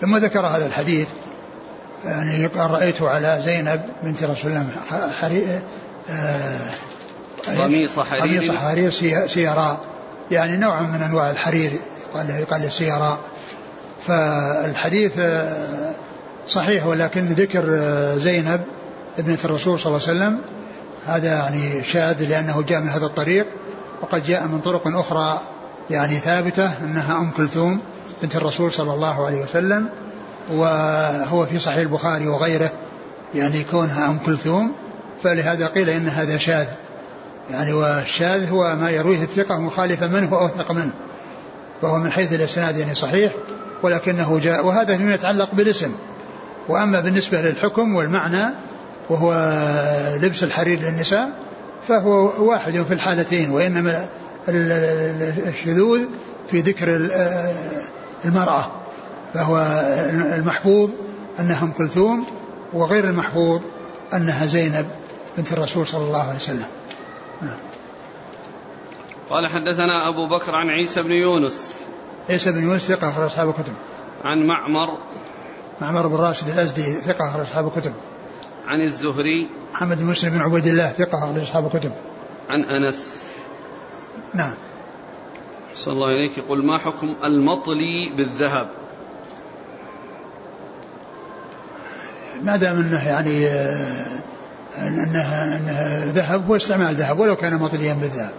ثم 0.00 0.16
ذكر 0.16 0.46
هذا 0.46 0.66
الحديث 0.66 1.08
يعني 2.04 2.46
قال 2.46 2.70
رأيت 2.70 3.02
على 3.02 3.40
زينب 3.44 3.82
بنت 4.02 4.22
رسول 4.22 4.50
الله 4.50 4.70
حرير 5.20 5.62
آه 6.10 6.70
قميص 7.58 7.98
حرير. 7.98 8.22
قميص 8.22 8.50
حرير 8.50 8.90
سيرا 9.26 9.80
يعني 10.30 10.56
نوع 10.56 10.80
من 10.80 11.02
أنواع 11.02 11.30
الحرير 11.30 11.72
يقال 12.10 12.28
له 12.28 12.38
يقال 12.38 12.62
له 12.62 12.68
سيرا. 12.68 13.18
فالحديث 14.06 15.12
صحيح 16.48 16.86
ولكن 16.86 17.26
ذكر 17.26 17.64
زينب 18.18 18.60
ابنة 19.18 19.38
الرسول 19.44 19.78
صلى 19.78 19.96
الله 19.96 20.08
عليه 20.08 20.18
وسلم. 20.18 20.38
هذا 21.06 21.28
يعني 21.28 21.84
شاذ 21.84 22.28
لأنه 22.28 22.62
جاء 22.62 22.80
من 22.80 22.88
هذا 22.88 23.06
الطريق 23.06 23.46
وقد 24.02 24.24
جاء 24.24 24.46
من 24.46 24.60
طرق 24.60 24.82
أخرى 24.86 25.40
يعني 25.90 26.18
ثابتة 26.18 26.72
أنها 26.84 27.18
أم 27.18 27.30
كلثوم 27.30 27.80
بنت 28.22 28.36
الرسول 28.36 28.72
صلى 28.72 28.94
الله 28.94 29.26
عليه 29.26 29.44
وسلم 29.44 29.88
وهو 30.52 31.46
في 31.46 31.58
صحيح 31.58 31.78
البخاري 31.78 32.28
وغيره 32.28 32.70
يعني 33.34 33.64
كونها 33.64 34.10
أم 34.10 34.18
كلثوم. 34.18 34.72
فلهذا 35.22 35.66
قيل 35.66 35.90
إن 35.90 36.08
هذا 36.08 36.38
شاذ. 36.38 36.66
يعني 37.50 37.72
والشاذ 37.72 38.50
هو 38.50 38.76
ما 38.76 38.90
يرويه 38.90 39.22
الثقة 39.22 39.58
مخالفا 39.58 40.06
منه 40.06 40.34
وأوثق 40.34 40.72
منه 40.72 40.92
فهو 41.82 41.98
من 41.98 42.12
حيث 42.12 42.32
الإسناد 42.32 42.78
يعني 42.78 42.94
صحيح. 42.94 43.32
ولكنه 43.82 44.38
جاء 44.38 44.66
وهذا 44.66 44.96
فيما 44.96 45.14
يتعلق 45.14 45.48
بالاسم 45.52 45.92
وأما 46.68 47.00
بالنسبة 47.00 47.42
للحكم 47.42 47.94
والمعنى 47.94 48.44
وهو 49.10 49.32
لبس 50.22 50.44
الحرير 50.44 50.80
للنساء 50.80 51.30
فهو 51.88 52.44
واحد 52.48 52.72
في 52.72 52.94
الحالتين 52.94 53.50
وإنما 53.50 54.06
الشذوذ 55.48 56.00
في 56.50 56.60
ذكر 56.60 57.10
المرأة 58.24 58.70
فهو 59.34 59.56
المحفوظ 60.34 60.90
أنها 61.40 61.64
أم 61.64 61.72
كلثوم 61.72 62.26
وغير 62.72 63.04
المحفوظ 63.04 63.60
أنها 64.14 64.46
زينب 64.46 64.86
بنت 65.36 65.52
الرسول 65.52 65.86
صلى 65.86 66.04
الله 66.04 66.22
عليه 66.22 66.36
وسلم 66.36 66.66
نعم. 67.42 67.58
قال 69.30 69.46
حدثنا 69.46 70.08
أبو 70.08 70.28
بكر 70.28 70.54
عن 70.54 70.68
عيسى 70.68 71.02
بن 71.02 71.12
يونس 71.12 71.74
عيسى 72.30 72.52
بن 72.52 72.62
يونس 72.62 72.82
ثقة 72.82 73.10
أخرج 73.10 73.24
أصحاب 73.24 73.48
الكتب. 73.48 73.72
عن 74.24 74.46
معمر. 74.46 74.98
معمر 75.80 76.06
بن 76.06 76.16
راشد 76.16 76.48
الأزدي 76.48 76.94
ثقة 76.94 77.28
أخرج 77.28 77.40
أصحاب 77.40 77.66
الكتب. 77.66 77.92
عن 78.66 78.80
الزهري. 78.80 79.48
محمد 79.72 79.98
بن 79.98 80.06
مسلم 80.06 80.30
بن 80.30 80.40
عبيد 80.40 80.66
الله 80.66 80.88
ثقة 80.88 81.18
أخرج 81.18 81.38
أصحاب 81.38 81.66
الكتب. 81.66 81.92
عن 82.48 82.64
أنس. 82.64 83.22
نعم. 84.34 84.54
صلى 85.74 85.92
الله 85.92 86.08
إليك 86.08 86.38
يقول 86.38 86.66
ما 86.66 86.78
حكم 86.78 87.16
المطلي 87.24 88.12
بالذهب؟ 88.16 88.68
ما 92.42 92.56
دام 92.56 92.78
أنه 92.78 93.08
يعني 93.08 93.46
آه، 93.46 94.22
انه 94.78 95.56
أنه 95.56 96.04
ذهب 96.12 96.46
هو 96.46 96.56
استعمال 96.56 96.94
ذهب 96.94 97.18
ولو 97.18 97.36
كان 97.36 97.58
مطليا 97.58 97.94
بالذهب. 97.94 98.32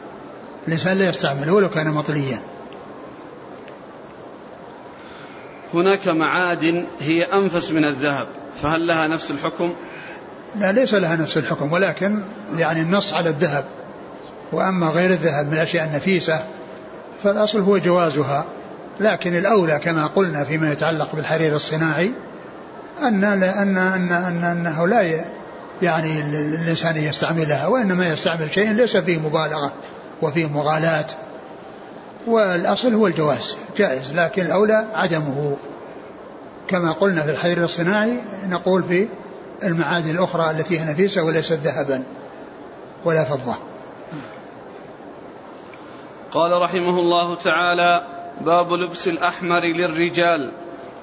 الإنسان 0.67 0.97
لا 0.97 1.09
يستعمله 1.09 1.53
ولو 1.53 1.69
كان 1.69 1.87
مطليا. 1.87 2.41
هناك 5.73 6.07
معادن 6.07 6.85
هي 6.99 7.23
أنفس 7.23 7.71
من 7.71 7.85
الذهب 7.85 8.27
فهل 8.61 8.87
لها 8.87 9.07
نفس 9.07 9.31
الحكم؟ 9.31 9.73
لا 10.55 10.71
ليس 10.71 10.93
لها 10.93 11.15
نفس 11.15 11.37
الحكم 11.37 11.73
ولكن 11.73 12.19
يعني 12.57 12.81
النص 12.81 13.13
على 13.13 13.29
الذهب 13.29 13.65
وأما 14.51 14.87
غير 14.87 15.09
الذهب 15.09 15.47
من 15.47 15.53
الاشياء 15.53 15.85
النفيسه 15.85 16.45
فالأصل 17.23 17.59
هو 17.61 17.77
جوازها 17.77 18.45
لكن 18.99 19.37
الأولى 19.37 19.79
كما 19.79 20.07
قلنا 20.07 20.43
فيما 20.43 20.71
يتعلق 20.71 21.15
بالحرير 21.15 21.55
الصناعي 21.55 22.11
أن 23.01 23.23
أن 23.23 23.43
أن, 23.77 23.77
أن 24.11 24.43
أنه 24.43 24.87
لا 24.87 25.25
يعني 25.81 26.21
الإنسان 26.21 26.97
يستعملها 26.97 27.67
وإنما 27.67 28.07
يستعمل 28.07 28.53
شيء 28.53 28.71
ليس 28.71 28.97
فيه 28.97 29.19
مبالغة 29.19 29.73
وفيه 30.21 30.45
مغالاة 30.45 31.05
والأصل 32.27 32.93
هو 32.93 33.07
الجواز 33.07 33.57
جائز 33.77 34.11
لكن 34.13 34.45
الأولى 34.45 34.85
عدمه. 34.93 35.57
كما 36.67 36.91
قلنا 36.91 37.23
في 37.23 37.31
الحرير 37.31 37.63
الصناعي 37.63 38.17
نقول 38.49 38.83
في 38.83 39.07
المعادن 39.63 40.09
الأخرى 40.09 40.51
التي 40.51 40.79
هي 40.79 40.85
نفيسة 40.85 41.23
وليست 41.23 41.59
ذهبا 41.63 42.03
ولا 43.05 43.23
فضة. 43.23 43.55
قال 46.31 46.61
رحمه 46.61 46.99
الله 46.99 47.35
تعالى 47.35 48.03
باب 48.41 48.73
لبس 48.73 49.07
الأحمر 49.07 49.59
للرجال. 49.59 50.51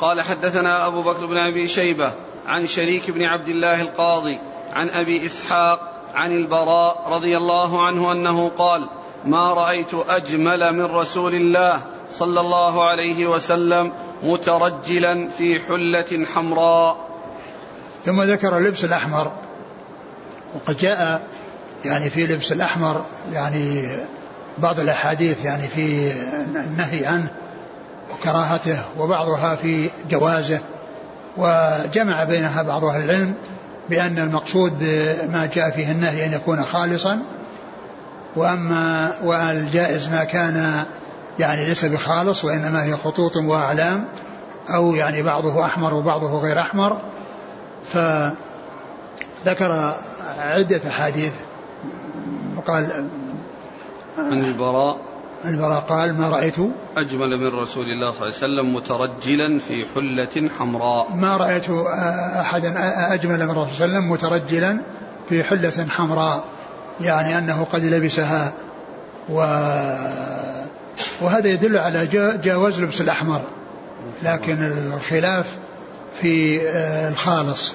قال 0.01 0.23
حدثنا 0.23 0.87
أبو 0.87 1.03
بكر 1.03 1.27
بن 1.27 1.37
أبي 1.37 1.66
شيبة 1.66 2.12
عن 2.47 2.66
شريك 2.66 3.11
بن 3.11 3.23
عبد 3.23 3.49
الله 3.49 3.83
القاضي 3.83 4.39
عن 4.73 4.89
أبي 4.89 5.27
إسحاق 5.27 5.81
عن 6.14 6.33
البراء 6.33 7.09
رضي 7.09 7.37
الله 7.37 7.87
عنه 7.87 8.12
أنه 8.12 8.49
قال 8.49 8.89
ما 9.25 9.55
رأيت 9.55 9.95
أجمل 10.09 10.73
من 10.75 10.85
رسول 10.85 11.35
الله 11.35 11.81
صلى 12.11 12.41
الله 12.41 12.89
عليه 12.89 13.27
وسلم 13.27 13.93
مترجلا 14.23 15.29
في 15.29 15.61
حلة 15.61 16.27
حمراء. 16.35 17.09
ثم 18.05 18.23
ذكر 18.23 18.59
اللبس 18.59 18.85
الأحمر. 18.85 19.33
وقد 20.55 20.77
جاء 20.77 21.27
يعني 21.85 22.11
في 22.11 22.27
لبس 22.27 22.53
الأحمر 22.53 23.05
يعني 23.33 23.89
بعض 24.59 24.81
الأحاديث 24.81 25.45
يعني 25.45 25.69
في 25.69 26.12
النهي 26.66 27.07
عنه 27.07 27.29
وكراهته 28.12 28.79
وبعضها 28.99 29.57
في 29.57 29.91
جوازه 30.11 30.61
وجمع 31.37 32.25
بينها 32.25 32.62
بعض 32.62 32.85
أهل 32.85 33.05
العلم 33.05 33.35
بأن 33.91 34.19
المقصود 34.19 34.83
ما 35.33 35.51
جاء 35.55 35.71
فيه 35.71 35.93
النهي 35.93 36.27
أن 36.27 36.33
يكون 36.33 36.62
خالصا 36.62 37.19
وأما 38.39 39.12
والجائز 39.22 40.09
ما 40.09 40.24
كان 40.24 40.84
يعني 41.39 41.66
ليس 41.66 41.84
بخالص 41.84 42.45
وإنما 42.45 42.84
هي 42.84 42.97
خطوط 42.97 43.36
وأعلام 43.36 44.05
أو 44.74 44.95
يعني 44.95 45.22
بعضه 45.22 45.64
أحمر 45.64 45.95
وبعضه 45.95 46.41
غير 46.41 46.61
أحمر 46.61 46.97
فذكر 47.84 48.34
عدة 50.39 50.80
أحاديث. 50.89 51.32
قال 52.66 53.09
عن 54.18 54.45
البراء. 54.45 54.97
البراء 55.45 55.80
قال 55.80 56.18
ما 56.18 56.28
رأيت؟ 56.28 56.57
أجمل 56.97 57.39
من 57.41 57.59
رسول 57.59 57.86
الله 57.86 58.12
صلى 58.12 58.28
الله 58.28 58.34
عليه 58.43 58.62
وسلم 58.62 58.74
مترجلا 58.74 59.59
في 59.59 59.84
حلة 59.95 60.51
حمراء. 60.59 61.12
ما 61.14 61.36
رأيت 61.36 61.70
أحدا 62.41 62.74
أجمل 63.14 63.47
من 63.47 63.51
رسول 63.51 63.62
الله 63.62 63.74
صلى 63.74 63.84
الله 63.84 63.97
عليه 63.97 64.09
وسلم 64.09 64.11
مترجلا 64.11 64.80
في 65.28 65.45
حلة 65.45 65.86
حمراء. 65.89 66.45
يعني 67.01 67.38
أنه 67.38 67.64
قد 67.64 67.84
لبسها. 67.84 68.53
و 69.28 69.34
وهذا 71.20 71.49
يدل 71.49 71.78
على 71.78 72.07
جواز 72.44 72.82
لبس 72.82 73.01
الأحمر. 73.01 73.40
لكن 74.22 74.62
الخلاف 74.62 75.46
في 76.20 76.61
آه، 76.68 77.09
الخالص. 77.09 77.74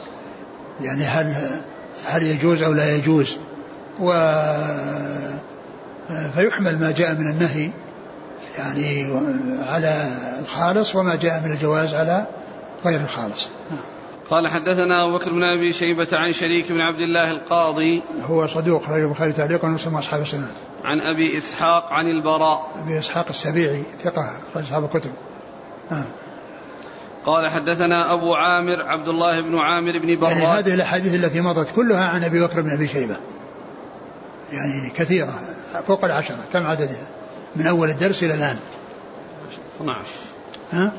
يعني 0.81 1.03
هل 1.03 1.35
هل 2.07 2.23
يجوز 2.23 2.61
أو 2.61 2.73
لا 2.73 2.95
يجوز. 2.95 3.37
و 3.99 4.11
فيحمل 6.35 6.79
ما 6.79 6.91
جاء 6.91 7.15
من 7.15 7.31
النهي. 7.31 7.69
يعني 8.57 9.13
على 9.67 10.11
الخالص 10.39 10.95
وما 10.95 11.15
جاء 11.15 11.41
من 11.45 11.51
الجواز 11.51 11.93
على 11.93 12.25
غير 12.85 12.99
الخالص. 12.99 13.49
قال 14.33 14.47
حدثنا 14.47 15.03
أبو 15.03 15.17
بكر 15.17 15.31
بن 15.31 15.43
أبي 15.43 15.73
شيبة 15.73 16.07
عن 16.13 16.33
شريك 16.33 16.71
بن 16.71 16.81
عبد 16.81 16.99
الله 16.99 17.31
القاضي. 17.31 18.01
هو 18.25 18.47
صدوق 18.47 18.85
خرج 18.85 19.01
البخاري 19.01 19.33
تعليقا 19.33 19.67
ومسلم 19.67 19.95
أصحاب 19.95 20.21
السنة 20.21 20.47
عن 20.83 20.99
أبي 20.99 21.37
إسحاق 21.37 21.93
عن 21.93 22.07
البراء. 22.07 22.71
أبي 22.75 22.99
إسحاق 22.99 23.25
السبيعي 23.29 23.83
ثقة 24.03 24.31
خرج 24.53 24.63
أصحاب 24.63 24.83
الكتب. 24.83 25.11
آه. 25.91 26.05
قال 27.25 27.49
حدثنا 27.49 28.13
أبو 28.13 28.35
عامر 28.35 28.81
عبد 28.81 29.07
الله 29.07 29.41
بن 29.41 29.57
عامر 29.57 29.99
بن 29.99 30.19
براد 30.19 30.37
يعني 30.37 30.45
هذه 30.45 30.73
الأحاديث 30.73 31.15
التي 31.15 31.41
مضت 31.41 31.75
كلها 31.75 32.05
عن 32.05 32.23
أبي 32.23 32.41
بكر 32.41 32.61
بن 32.61 32.69
أبي 32.69 32.87
شيبة. 32.87 33.15
يعني 34.51 34.89
كثيرة 34.89 35.39
فوق 35.87 36.05
العشرة 36.05 36.37
كم 36.53 36.63
عددها؟ 36.63 37.07
من 37.55 37.67
أول 37.67 37.89
الدرس 37.89 38.23
إلى 38.23 38.33
الآن. 38.33 38.57
12 39.75 40.01
ها؟ 40.71 40.91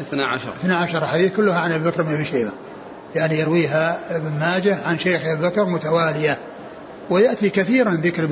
12 0.00 0.52
12 0.52 1.06
حديث 1.06 1.32
كلها 1.36 1.60
عن 1.60 1.72
أبي 1.72 1.84
بكر 1.84 2.02
بن 2.02 2.14
أبي 2.14 2.24
شيبة. 2.24 2.50
يعني 3.14 3.38
يرويها 3.38 4.16
ابن 4.16 4.38
ماجه 4.40 4.78
عن 4.86 4.98
شيخ 4.98 5.24
أبي 5.24 5.42
بكر 5.42 5.64
متوالية. 5.64 6.38
ويأتي 7.10 7.50
كثيرا 7.50 7.90
ذكر 7.90 8.28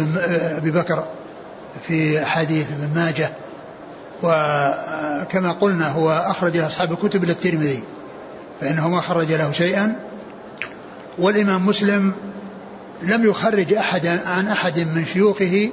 أبي 0.57 0.71
بكر 0.71 1.05
في 1.87 2.25
حديث 2.25 2.67
ابن 2.73 2.95
ماجه. 2.95 3.31
وكما 4.23 5.53
قلنا 5.53 5.89
هو 5.89 6.11
أخرج 6.11 6.57
أصحاب 6.57 6.93
الكتب 6.93 7.25
إلى 7.25 7.33
الترمذي. 7.33 7.83
فإنه 8.61 8.89
ما 8.89 9.01
خرج 9.01 9.33
له 9.33 9.53
شيئا. 9.53 9.97
والإمام 11.19 11.67
مسلم 11.67 12.12
لم 13.03 13.25
يخرج 13.25 13.75
أحدا 13.75 14.29
عن 14.29 14.49
أحد 14.49 14.79
من 14.79 15.07
شيوخه 15.12 15.71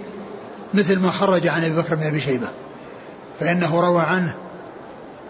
مثل 0.73 0.99
ما 0.99 1.11
خرج 1.11 1.47
عن 1.47 1.63
أبي 1.63 1.75
بكر 1.75 1.95
بن 1.95 2.03
أبي 2.03 2.21
شيبة. 2.21 2.47
فإنه 3.39 3.79
روى 3.81 4.01
عنه 4.01 4.33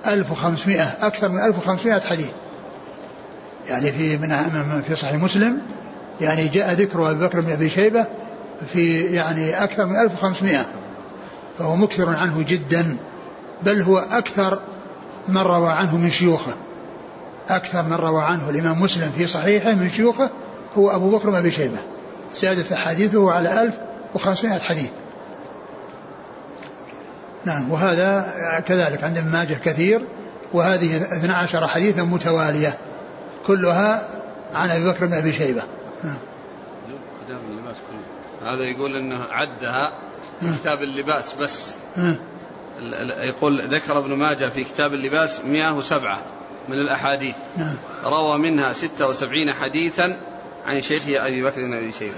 1500 0.07 0.83
أكثر 1.01 1.29
من 1.29 1.39
1500 1.39 1.99
حديث. 1.99 2.31
يعني 3.67 3.91
في 3.91 4.17
من 4.17 4.81
في 4.87 4.95
صحيح 4.95 5.15
مسلم 5.15 5.61
يعني 6.21 6.47
جاء 6.47 6.73
ذكر 6.73 7.11
أبي 7.11 7.25
بكر 7.25 7.41
بن 7.41 7.51
أبي 7.51 7.69
شيبة 7.69 8.05
في 8.73 9.01
يعني 9.01 9.63
أكثر 9.63 9.85
من 9.85 9.95
1500 9.99 10.65
فهو 11.59 11.75
مكثر 11.75 12.09
عنه 12.09 12.45
جدا 12.47 12.97
بل 13.63 13.81
هو 13.81 13.97
أكثر 13.97 14.59
من 15.27 15.37
روى 15.37 15.69
عنه 15.69 15.97
من 15.97 16.11
شيوخه. 16.11 16.53
أكثر 17.49 17.83
من 17.83 17.93
روى 17.93 18.23
عنه 18.23 18.49
الإمام 18.49 18.81
مسلم 18.81 19.11
في 19.17 19.27
صحيحه 19.27 19.73
من 19.73 19.89
شيوخه 19.89 20.29
هو 20.77 20.89
أبو 20.91 21.09
بكر 21.09 21.29
بن 21.29 21.35
أبي 21.35 21.51
شيبة. 21.51 21.77
زادت 22.35 22.71
أحاديثه 22.71 23.31
على 23.31 23.61
1500 24.15 24.59
حديث. 24.59 24.89
نعم 27.45 27.71
وهذا 27.71 28.33
كذلك 28.67 29.03
عند 29.03 29.17
ابن 29.17 29.29
ماجه 29.29 29.53
كثير 29.53 30.01
وهذه 30.53 30.97
12 30.97 31.67
حديثا 31.67 32.03
متوالية 32.03 32.77
كلها 33.47 34.07
عن 34.53 34.69
أبي 34.69 34.85
بكر 34.85 35.05
بن 35.05 35.13
أبي 35.13 35.33
شيبة 35.33 35.63
نعم. 36.03 36.17
هذا 38.41 38.63
يقول 38.63 38.95
إنه 38.95 39.23
عدها 39.31 39.93
في 40.39 40.45
نعم. 40.45 40.55
كتاب 40.55 40.83
اللباس 40.83 41.33
بس 41.33 41.73
نعم. 41.97 42.17
يقول 43.35 43.61
ذكر 43.61 43.97
ابن 43.97 44.13
ماجه 44.13 44.49
في 44.49 44.63
كتاب 44.63 44.93
اللباس 44.93 45.41
107 45.45 46.21
من 46.69 46.75
الأحاديث 46.75 47.35
نعم. 47.57 47.75
روى 48.03 48.37
منها 48.37 48.73
76 48.73 49.53
حديثا 49.53 50.17
عن 50.65 50.81
شيخه 50.81 51.27
أبي 51.27 51.43
بكر 51.43 51.61
بن 51.61 51.73
أبي 51.73 51.91
شيبة 51.91 52.15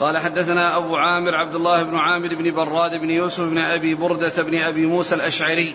قال 0.00 0.18
حدثنا 0.18 0.76
أبو 0.76 0.96
عامر 0.96 1.34
عبد 1.34 1.54
الله 1.54 1.82
بن 1.82 1.96
عامر 1.96 2.34
بن 2.34 2.54
براد 2.54 2.94
بن 2.94 3.10
يوسف 3.10 3.40
بن 3.40 3.58
أبي 3.58 3.94
بردة 3.94 4.42
بن 4.42 4.58
أبي 4.58 4.86
موسى 4.86 5.14
الأشعري. 5.14 5.74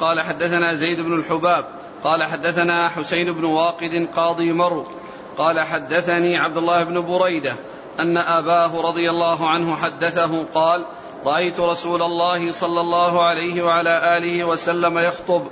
قال 0.00 0.20
حدثنا 0.20 0.74
زيد 0.74 1.00
بن 1.00 1.14
الحباب. 1.14 1.64
قال 2.04 2.24
حدثنا 2.24 2.88
حسين 2.88 3.32
بن 3.32 3.44
واقد 3.44 4.08
قاضي 4.16 4.52
مرو. 4.52 4.86
قال 5.38 5.60
حدثني 5.60 6.36
عبد 6.36 6.56
الله 6.56 6.84
بن 6.84 7.00
بريدة 7.00 7.52
أن 8.00 8.16
أباه 8.16 8.80
رضي 8.80 9.10
الله 9.10 9.48
عنه 9.48 9.76
حدثه 9.76 10.44
قال 10.54 10.86
رأيت 11.24 11.60
رسول 11.60 12.02
الله 12.02 12.52
صلى 12.52 12.80
الله 12.80 13.22
عليه 13.24 13.62
وعلى 13.62 14.16
آله 14.16 14.44
وسلم 14.44 14.98
يخطب 14.98 15.46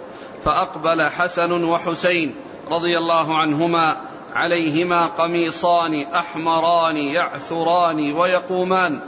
فأقبل 0.44 1.02
حسن 1.02 1.64
وحسين 1.64 2.34
رضي 2.70 2.98
الله 2.98 3.36
عنهما. 3.36 4.07
عليهما 4.38 5.06
قميصان 5.06 6.02
أحمران 6.02 6.96
يعثران 6.96 8.12
ويقومان. 8.12 9.00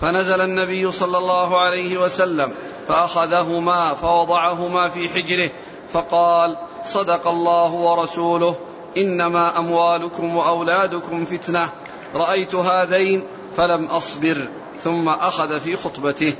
فنزل 0.00 0.40
النبي 0.40 0.92
صلى 0.92 1.18
الله 1.18 1.60
عليه 1.60 1.98
وسلم 1.98 2.52
فأخذهما 2.88 3.94
فوضعهما 3.94 4.88
في 4.88 5.08
حجره 5.08 5.50
فقال 5.88 6.56
صدق 6.84 7.28
الله 7.28 7.72
ورسوله 7.72 8.56
إنما 8.96 9.58
أموالكم 9.58 10.36
وأولادكم 10.36 11.24
فتنة. 11.24 11.68
رأيت 12.14 12.54
هذين 12.54 13.26
فلم 13.56 13.84
أصبر. 13.84 14.48
ثم 14.80 15.08
أخذ 15.08 15.60
في 15.60 15.76
خطبته. 15.76 16.34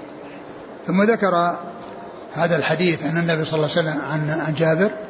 ثم 0.86 1.03
ذكر 1.03 1.57
هذا 2.32 2.57
الحديث 2.57 3.07
ان 3.07 3.16
النبي 3.16 3.44
صلى 3.44 3.55
الله 3.55 3.70
عليه 3.76 3.88
وسلم 3.88 4.01
عن 4.01 4.40
عن 4.40 4.55
جابر 4.55 5.07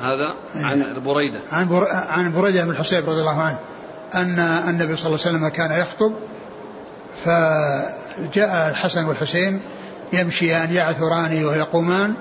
هذا 0.00 0.34
عن 0.54 1.02
بريدة. 1.04 1.38
عن 1.52 1.68
بر... 1.68 1.86
عن 1.90 2.32
بريدة 2.32 2.64
بن 2.64 2.70
الحصيب 2.70 3.10
رضي 3.10 3.20
الله 3.20 3.40
عنه 3.40 3.58
أن 4.14 4.38
النبي 4.68 4.96
صلى 4.96 5.06
الله 5.06 5.26
عليه 5.26 5.36
وسلم 5.36 5.48
كان 5.48 5.80
يخطب 5.80 6.12
فجاء 7.24 8.68
الحسن 8.70 9.04
والحسين 9.04 9.60
يمشيان 10.12 10.74
يعثران 10.74 11.44
ويقومان 11.44 12.14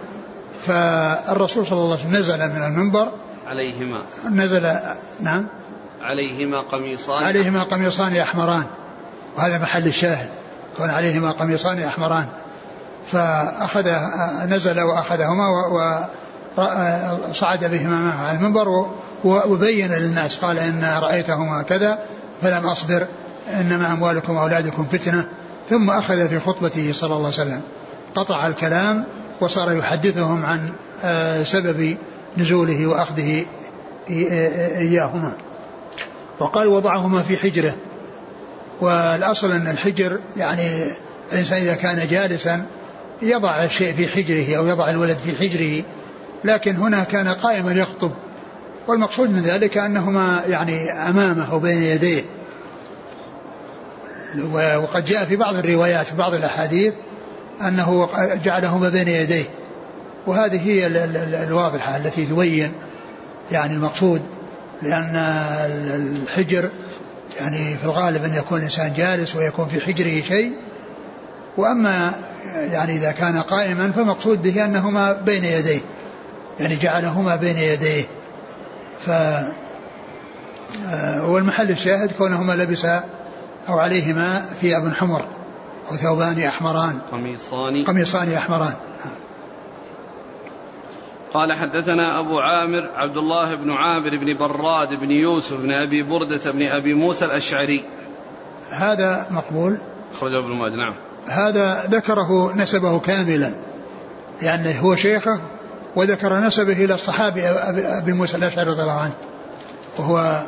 فالرسول 0.67 1.67
صلى 1.67 1.79
الله 1.79 1.97
عليه 1.97 2.05
وسلم 2.05 2.15
نزل 2.15 2.37
من 2.37 2.63
المنبر. 2.63 3.11
عليهما. 3.47 4.01
نزل 4.29 4.75
نعم. 5.19 5.47
عليهما 6.01 6.61
قميصان. 6.61 7.23
عليهما 7.23 7.63
قميصان 7.63 8.15
أحمران 8.15 8.65
وهذا 9.37 9.57
محل 9.57 9.87
الشاهد 9.87 10.29
كون 10.77 10.89
عليهما 10.89 11.31
قميصان 11.31 11.79
أحمران. 11.79 12.27
فأخذ 13.11 13.89
نزل 14.45 14.81
وأخذهما 14.81 15.47
و 15.47 16.05
صعد 17.33 17.65
بهما 17.65 18.11
على 18.11 18.37
المنبر 18.37 18.85
وبين 19.23 19.91
للناس 19.91 20.37
قال 20.37 20.59
إن 20.59 20.97
رأيتهما 21.01 21.61
كذا 21.61 21.99
فلم 22.41 22.65
أصبر 22.65 23.05
إنما 23.59 23.91
أموالكم 23.91 24.35
وأولادكم 24.35 24.85
فتنة. 24.85 25.25
ثم 25.69 25.89
أخذ 25.89 26.29
في 26.29 26.39
خطبته 26.39 26.91
صلى 26.93 27.15
الله 27.15 27.25
عليه 27.25 27.27
وسلم 27.27 27.61
قطع 28.15 28.47
الكلام 28.47 29.05
وصار 29.41 29.71
يحدثهم 29.71 30.45
عن 30.45 30.73
آه، 31.03 31.43
سبب 31.43 31.97
نزوله 32.37 32.87
وأخذه 32.87 33.45
إياهما. 34.09 35.33
وقال 36.39 36.67
وضعهما 36.67 37.21
في 37.21 37.37
حجرة. 37.37 37.75
والأصل 38.81 39.51
أن 39.51 39.67
الحجر 39.67 40.19
يعني 40.37 40.83
الإنسان 41.31 41.61
إذا 41.61 41.75
كان 41.75 42.07
جالسا 42.07 42.65
يضع 43.21 43.63
الشيء 43.63 43.93
في 43.93 44.07
حجره 44.07 44.57
أو 44.57 44.67
يضع 44.67 44.89
الولد 44.89 45.17
في 45.17 45.37
حجره 45.37 45.83
لكن 46.43 46.75
هنا 46.75 47.03
كان 47.03 47.27
قائما 47.27 47.71
يخطب. 47.71 48.11
والمقصود 48.87 49.29
من 49.29 49.41
ذلك 49.41 49.77
أنهما 49.77 50.43
يعني 50.47 50.91
أمامه 50.91 51.55
وبين 51.55 51.83
يديه. 51.83 52.23
وقد 54.75 55.05
جاء 55.05 55.25
في 55.25 55.35
بعض 55.35 55.55
الروايات 55.55 56.07
في 56.07 56.15
بعض 56.15 56.33
الأحاديث 56.33 56.93
أنه 57.61 58.09
جعلهما 58.43 58.89
بين 58.89 59.07
يديه. 59.07 59.45
وهذه 60.27 60.67
هي 60.67 60.87
الواضحة 61.43 61.97
التي 61.97 62.25
تبين 62.25 62.71
يعني 63.51 63.73
المقصود 63.73 64.21
لأن 64.81 65.15
الحجر 66.25 66.69
يعني 67.39 67.77
في 67.77 67.85
الغالب 67.85 68.23
أن 68.23 68.33
يكون 68.33 68.57
الإنسان 68.57 68.93
جالس 68.93 69.35
ويكون 69.35 69.67
في 69.67 69.81
حجره 69.81 70.21
شيء. 70.21 70.51
وأما 71.57 72.13
يعني 72.71 72.95
إذا 72.95 73.11
كان 73.11 73.41
قائما 73.41 73.91
فمقصود 73.91 74.41
به 74.41 74.65
أنهما 74.65 75.13
بين 75.13 75.43
يديه. 75.43 75.79
يعني 76.59 76.75
جعلهما 76.75 77.35
بين 77.35 77.57
يديه. 77.57 78.05
ف 79.05 79.09
آه، 80.87 81.29
والمحل 81.29 81.69
الشاهد 81.69 82.11
كونهما 82.11 82.53
لبسا 82.53 83.03
أو 83.69 83.79
عليهما 83.79 84.39
ثياب 84.39 84.93
حمر 84.93 85.21
أو 85.91 85.95
ثوبان 85.95 86.39
أحمران. 86.39 86.99
قميصان. 87.11 87.83
قميصان 87.83 88.33
أحمران. 88.33 88.73
قال 91.33 91.53
حدثنا 91.53 92.19
أبو 92.19 92.39
عامر 92.39 92.89
عبد 92.95 93.17
الله 93.17 93.55
بن 93.55 93.71
عامر 93.71 94.09
بن 94.09 94.37
براد 94.37 94.93
بن 94.93 95.11
يوسف 95.11 95.57
بن 95.57 95.71
أبي 95.71 96.03
بردة 96.03 96.51
بن 96.51 96.61
أبي 96.61 96.93
موسى 96.93 97.25
الأشعري. 97.25 97.83
هذا 98.71 99.27
مقبول. 99.31 99.77
أخرجه 100.13 100.39
ابن 100.39 100.49
ماجه 100.49 100.75
نعم. 100.75 100.95
هذا 101.27 101.87
ذكره 101.89 102.55
نسبه 102.55 102.99
كاملا 102.99 103.51
لأنه 104.41 104.79
هو 104.79 104.95
شيخه 104.95 105.39
وذكر 105.95 106.39
نسبه 106.39 106.73
إلى 106.73 106.93
الصحابي 106.93 107.47
أبي 107.47 108.13
موسى 108.13 108.37
الأشعري 108.37 108.69
رضي 108.69 108.81
الله 108.81 108.99
عنه. 108.99 109.13
وهو 109.97 110.43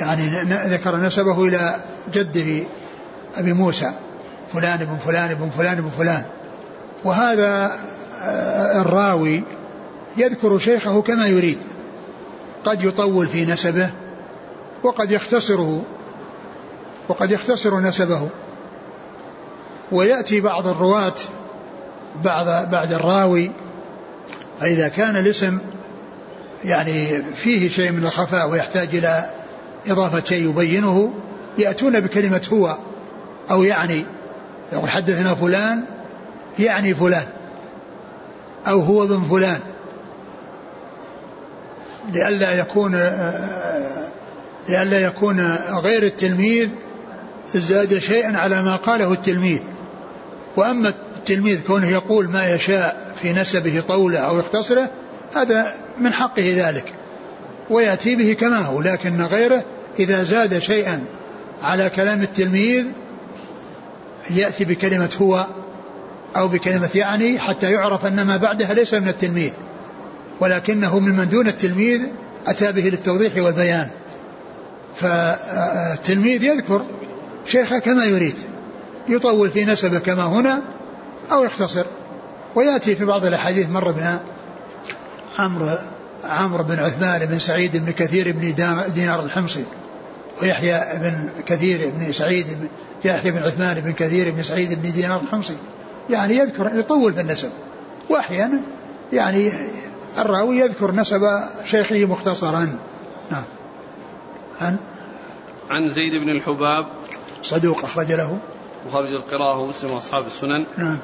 يعني 0.00 0.28
ذكر 0.68 0.96
نسبه 0.96 1.44
إلى 1.44 1.76
جده 2.12 2.66
أبي 3.36 3.52
موسى. 3.52 3.92
فلان 4.52 4.80
ابن 4.80 4.96
فلان 4.96 5.30
ابن 5.30 5.50
فلان 5.50 5.78
ابن 5.78 5.90
فلان. 5.98 6.24
وهذا 7.04 7.78
آه، 8.22 8.80
الراوي 8.80 9.42
يذكر 10.16 10.58
شيخه 10.58 11.02
كما 11.02 11.26
يريد. 11.26 11.58
قد 12.64 12.84
يطول 12.84 13.26
في 13.26 13.46
نسبه 13.46 13.90
وقد 14.82 15.10
يختصره 15.10 15.82
وقد 17.08 17.30
يختصر 17.30 17.80
نسبه. 17.80 18.28
ويأتي 19.92 20.40
بعض 20.40 20.66
الرواة 20.66 21.14
بعد 22.24 22.70
بعد 22.70 22.92
الراوي 22.92 23.50
فإذا 24.60 24.88
كان 24.88 25.16
الاسم 25.16 25.58
يعني 26.64 27.22
فيه 27.22 27.68
شيء 27.68 27.92
من 27.92 28.02
الخفاء 28.04 28.50
ويحتاج 28.50 28.96
إلى 28.96 29.30
إضافة 29.86 30.24
شيء 30.24 30.48
يبينه 30.50 31.14
يأتون 31.58 32.00
بكلمة 32.00 32.48
هو 32.52 32.76
أو 33.50 33.62
يعني 33.62 34.04
يقول 34.72 34.90
حدثنا 34.90 35.34
فلان 35.34 35.84
يعني 36.58 36.94
فلان 36.94 37.26
أو 38.66 38.80
هو 38.80 39.04
ابن 39.04 39.22
فلان. 39.30 39.60
لئلا 42.12 42.52
يكون 42.52 42.94
لئلا 44.68 45.00
يكون 45.00 45.56
غير 45.70 46.02
التلميذ 46.02 46.68
زاد 47.54 47.98
شيئا 47.98 48.36
على 48.38 48.62
ما 48.62 48.76
قاله 48.76 49.12
التلميذ. 49.12 49.60
وأما 50.56 50.92
التلميذ 51.30 51.60
كونه 51.66 51.88
يقول 51.88 52.28
ما 52.28 52.50
يشاء 52.50 53.14
في 53.22 53.32
نسبه 53.32 53.82
طوله 53.88 54.18
أو 54.18 54.38
يختصره 54.38 54.90
هذا 55.34 55.74
من 56.00 56.12
حقه 56.12 56.54
ذلك. 56.56 56.94
ويأتي 57.70 58.14
به 58.14 58.32
كما 58.32 58.58
هو 58.58 58.82
لكن 58.82 59.22
غيره 59.22 59.64
إذا 59.98 60.22
زاد 60.22 60.58
شيئا 60.58 61.04
على 61.62 61.90
كلام 61.90 62.22
التلميذ 62.22 62.84
يأتي 64.30 64.64
بكلمة 64.64 65.10
هو 65.20 65.46
أو 66.36 66.48
بكلمة 66.48 66.88
يعني 66.94 67.38
حتى 67.38 67.72
يعرف 67.72 68.06
أن 68.06 68.22
ما 68.22 68.36
بعدها 68.36 68.74
ليس 68.74 68.94
من 68.94 69.08
التلميذ 69.08 69.52
ولكنه 70.40 70.98
ممن 70.98 71.28
دون 71.28 71.48
التلميذ 71.48 72.00
أتى 72.46 72.72
به 72.72 72.82
للتوضيح 72.82 73.36
والبيان. 73.36 73.88
فالتلميذ 74.96 76.42
يذكر 76.42 76.82
شيخه 77.46 77.78
كما 77.78 78.04
يريد 78.04 78.34
يطول 79.08 79.50
في 79.50 79.64
نسبه 79.64 79.98
كما 79.98 80.24
هنا 80.24 80.62
أو 81.32 81.44
يختصر. 81.44 81.86
ويأتي 82.54 82.96
في 82.96 83.04
بعض 83.04 83.24
الأحاديث 83.24 83.70
مر 83.70 83.90
بنا 83.90 84.20
عمرو 85.38 85.68
عمرو 86.24 86.64
بن 86.64 86.78
عثمان 86.78 87.26
بن 87.26 87.38
سعيد 87.38 87.76
بن 87.76 87.92
كثير 87.92 88.32
بن 88.32 88.54
دينار 88.94 89.24
الحمصي 89.24 89.64
ويحيى 90.42 90.98
بن 90.98 91.28
كثير 91.46 91.90
بن 91.90 92.12
سعيد 92.12 92.46
بن 92.46 92.68
يحيى 93.04 93.30
بن 93.30 93.38
عثمان 93.38 93.80
بن 93.80 93.92
كثير 93.92 94.30
بن 94.30 94.42
سعيد 94.42 94.82
بن 94.82 94.92
دينار 94.92 95.20
الحمصي. 95.20 95.56
يعني 96.10 96.36
يذكر 96.36 96.78
يطول 96.78 97.14
في 97.14 97.20
النسب. 97.20 97.50
وأحيانا 98.10 98.60
يعني 99.12 99.52
الراوي 100.18 100.58
يذكر 100.58 100.92
نسب 100.92 101.20
شيخه 101.64 102.04
مختصرا. 102.04 102.78
نعم. 103.30 103.44
عن؟ 104.60 104.76
عن 105.70 105.90
زيد 105.90 106.14
بن 106.14 106.30
الحباب. 106.30 106.86
صدوق 107.42 107.84
أخرج 107.84 108.12
له. 108.12 108.38
وخرج 108.86 109.12
القراءة 109.12 109.58
ومسلم 109.58 109.90
وأصحاب 109.90 110.26
السنن. 110.26 110.64
نعم. 110.76 110.98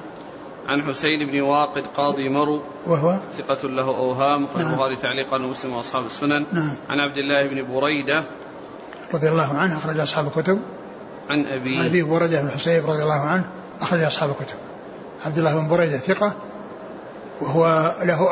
عن 0.68 0.82
حسين 0.82 1.30
بن 1.30 1.40
واقد 1.40 1.82
قاضي 1.96 2.28
مرو 2.28 2.60
وهو؟ 2.86 3.18
ثقة 3.38 3.68
له 3.68 3.88
أوهام 3.88 4.44
أخرج 4.44 4.62
نعم. 4.62 4.70
البخاري 4.70 4.96
تعليقا 4.96 5.36
ومسلم 5.36 5.72
وأصحاب 5.72 6.06
السنن. 6.06 6.46
نعم. 6.52 6.76
عن 6.88 7.00
عبد 7.00 7.16
الله 7.16 7.46
بن 7.46 7.74
بريدة. 7.74 8.24
رضي 9.14 9.28
الله 9.28 9.54
عنه 9.54 9.78
أخرج 9.78 9.98
أصحاب 9.98 10.26
الكتب. 10.26 10.60
عن 11.30 11.46
أبي 11.46 11.78
عن 11.78 11.84
أبي 11.84 12.02
بريدة 12.02 12.42
بن 12.42 12.50
حسين 12.50 12.84
رضي 12.84 13.02
الله 13.02 13.20
عنه 13.20 13.44
أخرج 13.80 14.02
أصحاب 14.02 14.30
الكتب. 14.30 14.56
عبد 15.24 15.38
الله 15.38 15.54
بن 15.54 15.68
بريدة 15.68 15.98
ثقة 15.98 16.34
وهو 17.40 17.94
له 18.02 18.28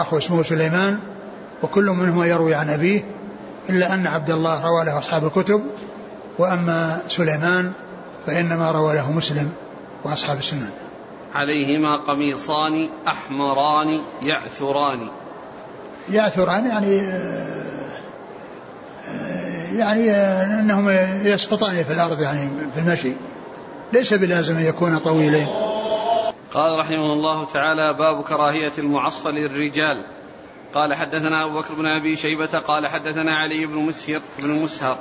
أخو 0.00 0.18
اسمه 0.18 0.42
سليمان 0.42 0.98
وكل 1.62 1.84
منهما 1.84 2.26
يروي 2.26 2.54
عن 2.54 2.70
أبيه 2.70 3.04
إلا 3.70 3.94
أن 3.94 4.06
عبد 4.06 4.30
الله 4.30 4.66
روى 4.66 4.84
له 4.84 4.98
أصحاب 4.98 5.24
الكتب 5.24 5.62
وأما 6.38 7.00
سليمان 7.08 7.72
فإنما 8.26 8.70
روى 8.70 8.94
له 8.94 9.12
مسلم 9.12 9.52
وأصحاب 10.04 10.38
السنن. 10.38 10.70
عليهما 11.34 11.96
قميصان 11.96 12.88
أحمران 13.08 14.00
يعثران. 14.22 15.10
يعثران 16.10 16.66
يعني 16.66 16.96
يعني 19.78 20.10
أنهم 20.60 20.90
يسقطان 21.24 21.84
في 21.84 21.92
الأرض 21.92 22.20
يعني 22.20 22.50
في 22.74 22.80
المشي. 22.80 23.12
ليس 23.92 24.14
بلازم 24.14 24.56
أن 24.56 24.64
يكون 24.64 24.98
طويلين. 24.98 25.46
قال 26.54 26.78
رحمه 26.78 27.12
الله 27.12 27.44
تعالى 27.44 27.94
باب 27.94 28.22
كراهية 28.22 28.72
المعصفر 28.78 29.30
للرجال. 29.30 30.02
قال 30.74 30.94
حدثنا 30.94 31.44
أبو 31.44 31.58
بكر 31.58 31.74
بن 31.74 31.86
أبي 31.86 32.16
شيبة 32.16 32.46
قال 32.58 32.86
حدثنا 32.86 33.36
علي 33.36 33.66
بن 33.66 33.76
مسهر 33.76 34.20
بن 34.38 34.62
مسهر. 34.62 34.98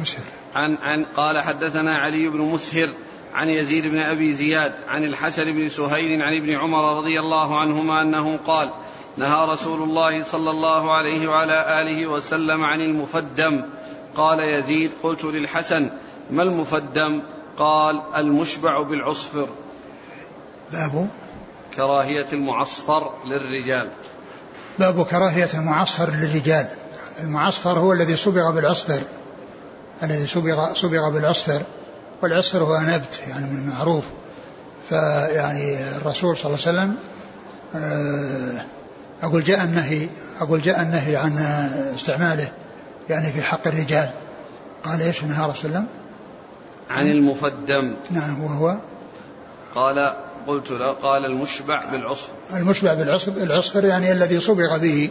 مسهر. 0.00 0.24
عن 0.54 0.78
عن 0.82 1.06
قال 1.16 1.40
حدثنا 1.40 1.96
علي 1.96 2.28
بن 2.28 2.38
مسهر 2.38 2.88
عن 3.34 3.48
يزيد 3.48 3.86
بن 3.86 3.98
أبي 3.98 4.32
زياد 4.32 4.72
عن 4.88 5.04
الحسن 5.04 5.44
بن 5.44 5.68
سهيل 5.68 6.22
عن 6.22 6.34
ابن 6.34 6.54
عمر 6.56 6.96
رضي 6.96 7.20
الله 7.20 7.60
عنهما 7.60 8.02
أنه 8.02 8.36
قال 8.36 8.70
نهى 9.16 9.46
رسول 9.46 9.82
الله 9.82 10.22
صلى 10.22 10.50
الله 10.50 10.92
عليه 10.92 11.28
وعلى 11.28 11.82
آله 11.82 12.06
وسلم 12.06 12.64
عن 12.64 12.80
المفدم. 12.80 13.64
قال 14.16 14.40
يزيد 14.40 14.90
قلت 15.02 15.24
للحسن 15.24 15.90
ما 16.30 16.42
المفدم؟ 16.42 17.22
قال 17.58 18.02
المشبع 18.16 18.82
بالعصفر. 18.82 19.48
باب 20.72 21.08
كراهية 21.76 22.26
المعصفر 22.32 23.12
للرجال. 23.26 23.90
باب 24.78 25.06
كراهية 25.06 25.48
المعصفر 25.54 26.10
للرجال. 26.10 26.68
المعصفر 27.20 27.78
هو 27.78 27.92
الذي 27.92 28.16
صبغ 28.16 28.50
بالعصفر. 28.50 29.02
الذي 30.02 30.26
صبغ 30.26 30.74
صبغ 30.74 31.10
بالعصفر. 31.10 31.62
والعصفر 32.22 32.58
هو 32.58 32.80
نبت 32.80 33.20
يعني 33.28 33.46
من 33.46 33.58
المعروف 33.58 34.04
فيعني 34.88 35.96
الرسول 35.96 36.36
صلى 36.36 36.46
الله 36.46 36.66
عليه 36.66 36.78
وسلم 36.78 36.96
آه، 37.74 38.64
أقول 39.22 39.44
جاء 39.44 39.64
النهي 39.64 40.08
أقول 40.40 40.60
جاء 40.60 40.82
النهي 40.82 41.16
عن 41.16 41.38
استعماله 41.94 42.52
يعني 43.10 43.32
في 43.32 43.42
حق 43.42 43.66
الرجال. 43.66 44.10
قال 44.84 45.02
إيش 45.02 45.24
نهى 45.24 45.50
رسول 45.50 45.70
الله 45.70 45.84
عن 46.90 47.06
المفدم. 47.06 47.96
نعم 48.10 48.44
وهو؟ 48.44 48.76
قال 49.74 50.14
قلت 50.46 50.70
له 50.70 50.92
قال 50.92 51.24
المشبع 51.24 51.82
بالعصفر 51.92 52.32
المشبع 52.54 52.94
بالعصفر 52.94 53.42
العصفر 53.42 53.84
يعني 53.84 54.12
الذي 54.12 54.40
صبغ 54.40 54.76
به 54.78 55.10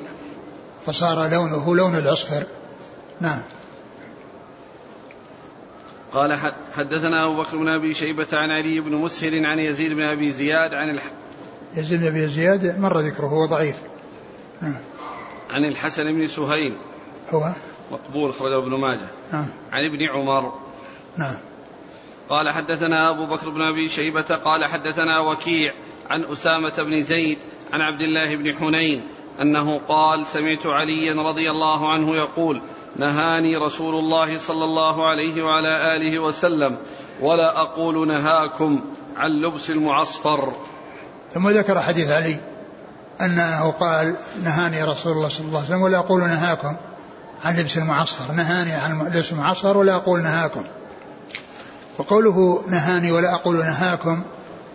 فصار 0.86 1.28
لونه 1.28 1.76
لون 1.76 1.98
العصفر. 1.98 2.44
نعم. 3.22 3.42
قال 6.14 6.40
حدثنا 6.74 7.26
أبو 7.26 7.42
بكر 7.42 7.58
بن 7.58 7.68
أبي 7.68 7.94
شيبة 7.94 8.28
عن 8.34 8.52
علي 8.52 8.80
بن 8.80 8.96
مسهر 8.96 9.46
عن 9.46 9.60
يزيد 9.60 9.94
بن 9.94 10.04
أبي 10.04 10.32
زياد 10.32 10.74
عن 10.74 10.90
الح... 10.90 11.04
يزيد 11.76 12.00
بن 12.00 12.08
أبي 12.08 12.28
زياد 12.28 12.80
مر 12.80 12.98
ذكره 12.98 13.28
هو 13.28 13.46
ضعيف. 13.46 13.76
نعم. 14.62 14.78
عن 15.52 15.66
الحسن 15.66 16.04
بن 16.04 16.28
سهيل. 16.28 16.74
هو؟ 17.30 17.52
مقبول 17.92 18.30
أخرجه 18.30 18.58
ابن 18.58 18.76
ماجه. 18.76 19.08
نعم. 19.34 19.48
عن 19.72 19.86
ابن 19.86 20.04
عمر. 20.04 20.54
نعم. 21.18 21.36
قال 22.30 22.50
حدثنا 22.50 23.10
أبو 23.10 23.26
بكر 23.26 23.50
بن 23.50 23.62
أبي 23.62 23.90
شيبة 23.90 24.22
قال 24.22 24.66
حدثنا 24.66 25.20
وكيع 25.20 25.74
عن 26.10 26.24
أسامة 26.24 26.84
بن 26.84 27.02
زيد 27.02 27.38
عن 27.74 27.82
عبد 27.82 28.02
الله 28.02 28.36
بن 28.36 28.54
حنين 28.54 29.04
أنه 29.42 29.78
قال 29.78 30.26
سمعت 30.26 30.66
عليا 30.66 31.14
رضي 31.14 31.52
الله 31.52 31.92
عنه 31.92 32.16
يقول 32.16 32.62
نهاني 32.96 33.58
رسول 33.58 33.96
الله 33.96 34.38
صلى 34.38 34.64
الله 34.64 35.10
عليه 35.10 35.44
وعلى 35.44 35.96
آله 35.96 36.20
وسلم 36.20 36.78
ولا 37.22 37.62
أقول 37.62 38.08
نهاكم 38.08 38.82
عن 39.18 39.32
لبس 39.32 39.70
المعصفر. 39.70 40.54
ثم 41.34 41.50
ذكر 41.50 41.82
حديث 41.82 42.10
علي 42.10 42.40
أنه 43.22 43.72
قال 43.72 44.16
نهاني 44.44 44.84
رسول 44.84 45.14
الله 45.14 45.30
صلى 45.30 45.46
الله 45.46 45.58
عليه 45.58 45.68
وسلم 45.68 45.82
ولا 45.82 45.98
أقول 45.98 46.22
نهاكم 46.22 46.76
عن 47.46 47.58
لبس 47.58 47.78
المعصفر. 47.78 48.34
نهاني 48.34 48.74
عن 48.74 49.12
لبس 49.14 49.32
المعصفر 49.32 49.78
ولا 49.78 49.96
أقول 49.96 50.22
نهاكم. 50.22 50.66
وقوله 52.00 52.64
نهاني 52.70 53.12
ولا 53.12 53.34
أقول 53.34 53.58
نهاكم 53.58 54.24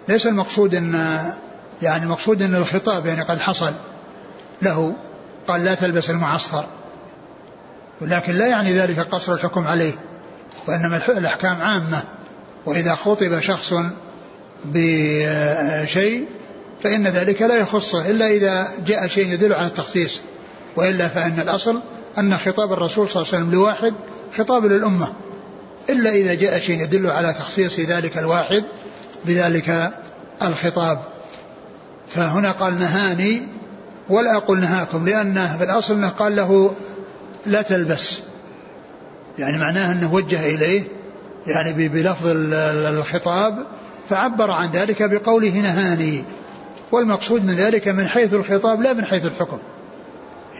ليس 0.09 0.27
المقصود 0.27 0.75
أن 0.75 1.21
يعني 1.83 2.05
المقصود 2.05 2.43
أن 2.43 2.55
الخطاب 2.55 3.07
يعني 3.07 3.23
قد 3.23 3.39
حصل 3.39 3.73
له. 4.63 4.95
قال 5.49 5.65
لا 5.65 5.75
تلبس 5.75 6.11
المعصفر. 6.11 6.65
ولكن 8.01 8.33
لا 8.33 8.47
يعني 8.47 8.73
ذلك 8.73 8.99
قصر 8.99 9.33
الحكم 9.33 9.67
عليه 9.67 9.93
وإنما 10.69 10.97
الأحكام 11.09 11.63
عامة. 11.63 12.03
وإذا 12.67 12.95
خطب 12.95 13.41
شخص 13.41 13.75
بشيء 14.65 16.27
فإن 16.83 17.07
ذلك 17.07 17.43
لا 17.43 17.57
يخصه 17.57 18.11
إلا 18.11 18.27
إذا 18.27 18.69
جاء 18.87 19.07
شيء 19.07 19.33
يدل 19.33 19.53
على 19.53 19.67
التخصيص. 19.67 20.21
وإلا 20.77 21.09
فإن 21.09 21.41
الأصل 21.41 21.81
أن 22.19 22.39
خطاب 22.39 22.73
الرسول 22.73 23.09
صلى 23.09 23.23
الله 23.23 23.35
عليه 23.35 23.45
وسلم 23.45 23.55
لواحد 23.55 23.95
خطاب 24.39 24.67
للأمة. 24.67 25.13
إلا 25.91 26.11
إذا 26.11 26.35
جاء 26.35 26.59
شيء 26.59 26.83
يدل 26.83 27.11
على 27.11 27.33
تخصيص 27.33 27.81
ذلك 27.81 28.19
الواحد 28.19 28.65
بذلك 29.25 29.93
الخطاب. 30.43 31.01
فهنا 32.09 32.53
قال 32.53 32.79
نهاني 32.79 33.43
ولا 34.09 34.37
أقول 34.37 34.61
نهاكم 34.61 35.09
لأنه 35.09 35.57
في 35.59 35.65
الأصل 35.65 35.95
أنه 35.95 36.09
قال 36.09 36.37
له 36.37 36.75
لا 37.47 37.63
تلبس. 37.63 38.19
يعني 39.39 39.59
معناه 39.59 39.93
أنه 39.93 40.15
وجه 40.15 40.55
إليه 40.55 40.83
يعني 41.47 41.89
بلفظ 41.89 42.27
الخطاب 42.27 43.67
فعبر 44.11 44.51
عن 44.51 44.71
ذلك 44.71 45.03
بقوله 45.03 45.61
نهاني. 45.61 46.25
والمقصود 46.93 47.45
من 47.45 47.55
ذلك 47.55 47.89
من 47.89 48.09
حيث 48.09 48.35
الخطاب 48.35 48.83
لا 48.83 48.93
من 48.93 49.05
حيث 49.05 49.25
الحكم. 49.25 49.59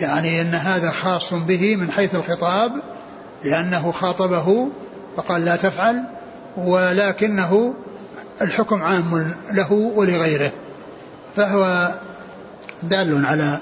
يعني 0.01 0.41
أن 0.41 0.55
هذا 0.55 0.91
خاص 0.91 1.35
به 1.35 1.77
من 1.77 1.91
حيث 1.91 2.15
الخطاب 2.15 2.73
لأنه 3.45 3.93
خاطبه 3.93 4.69
فقال 5.17 5.45
لا 5.45 5.57
تفعل 5.57 6.05
ولكنه 6.57 7.75
الحكم 8.43 8.83
عام 8.83 9.35
له 9.53 9.73
ولغيره. 9.73 10.51
فهو 11.37 11.95
دال 12.83 13.27
على 13.27 13.59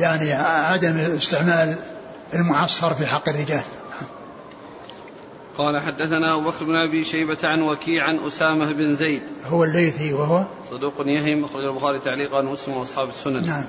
يعني 0.00 0.32
عدم 0.32 0.96
استعمال 0.96 1.74
المعصفر 2.34 2.94
في 2.94 3.06
حق 3.06 3.28
الرجال. 3.28 3.62
قال 5.58 5.80
حدثنا 5.80 6.34
أبو 6.34 6.50
بكر 6.50 6.64
بن 6.64 6.76
أبي 6.76 7.04
شيبة 7.04 7.38
عن 7.44 7.62
وكيع 7.62 8.04
عن 8.04 8.18
أسامة 8.18 8.72
بن 8.72 8.96
زيد. 8.96 9.22
هو 9.46 9.64
الليثي 9.64 10.12
وهو؟ 10.12 10.44
صدوق 10.70 10.94
يهم 10.98 11.44
أخرج 11.44 11.64
البخاري 11.64 11.98
تعليقا 11.98 12.38
ومسلم 12.38 12.76
وأصحاب 12.76 13.08
السنن. 13.08 13.46
نعم. 13.46 13.66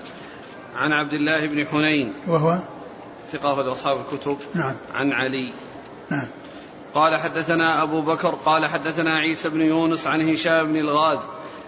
عن 0.75 0.91
عبد 0.91 1.13
الله 1.13 1.45
بن 1.45 1.67
حنين. 1.67 2.13
وهو؟ 2.27 2.59
ثقة 3.31 3.53
أخرج 3.53 3.67
أصحاب 3.67 3.97
الكتب. 3.99 4.37
نعم. 4.53 4.75
عن 4.93 5.11
علي. 5.11 5.51
نعم. 6.09 6.27
قال 6.93 7.17
حدثنا 7.19 7.83
أبو 7.83 8.01
بكر 8.01 8.29
قال 8.29 8.65
حدثنا 8.65 9.17
عيسى 9.17 9.49
بن 9.49 9.61
يونس 9.61 10.07
عن 10.07 10.21
هشام 10.21 10.65
بن 10.65 10.75
الغاز 10.79 11.19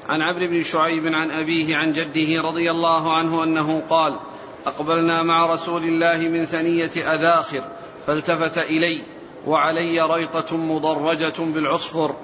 عن 0.09 0.21
عبد 0.21 0.49
بن 0.49 0.63
شعيب 0.63 1.07
عن 1.07 1.31
أبيه 1.31 1.77
عن 1.77 1.91
جده 1.93 2.41
رضي 2.41 2.71
الله 2.71 3.13
عنه 3.13 3.43
أنه 3.43 3.83
قال 3.89 4.19
أقبلنا 4.65 5.23
مع 5.23 5.45
رسول 5.45 5.83
الله 5.83 6.27
من 6.27 6.45
ثنية 6.45 7.13
أذاخر 7.15 7.63
فالتفت 8.07 8.57
إلي 8.57 9.01
وعلي 9.47 10.01
ريطة 10.01 10.57
مضرجة 10.57 11.33
بالعصفر 11.39 12.15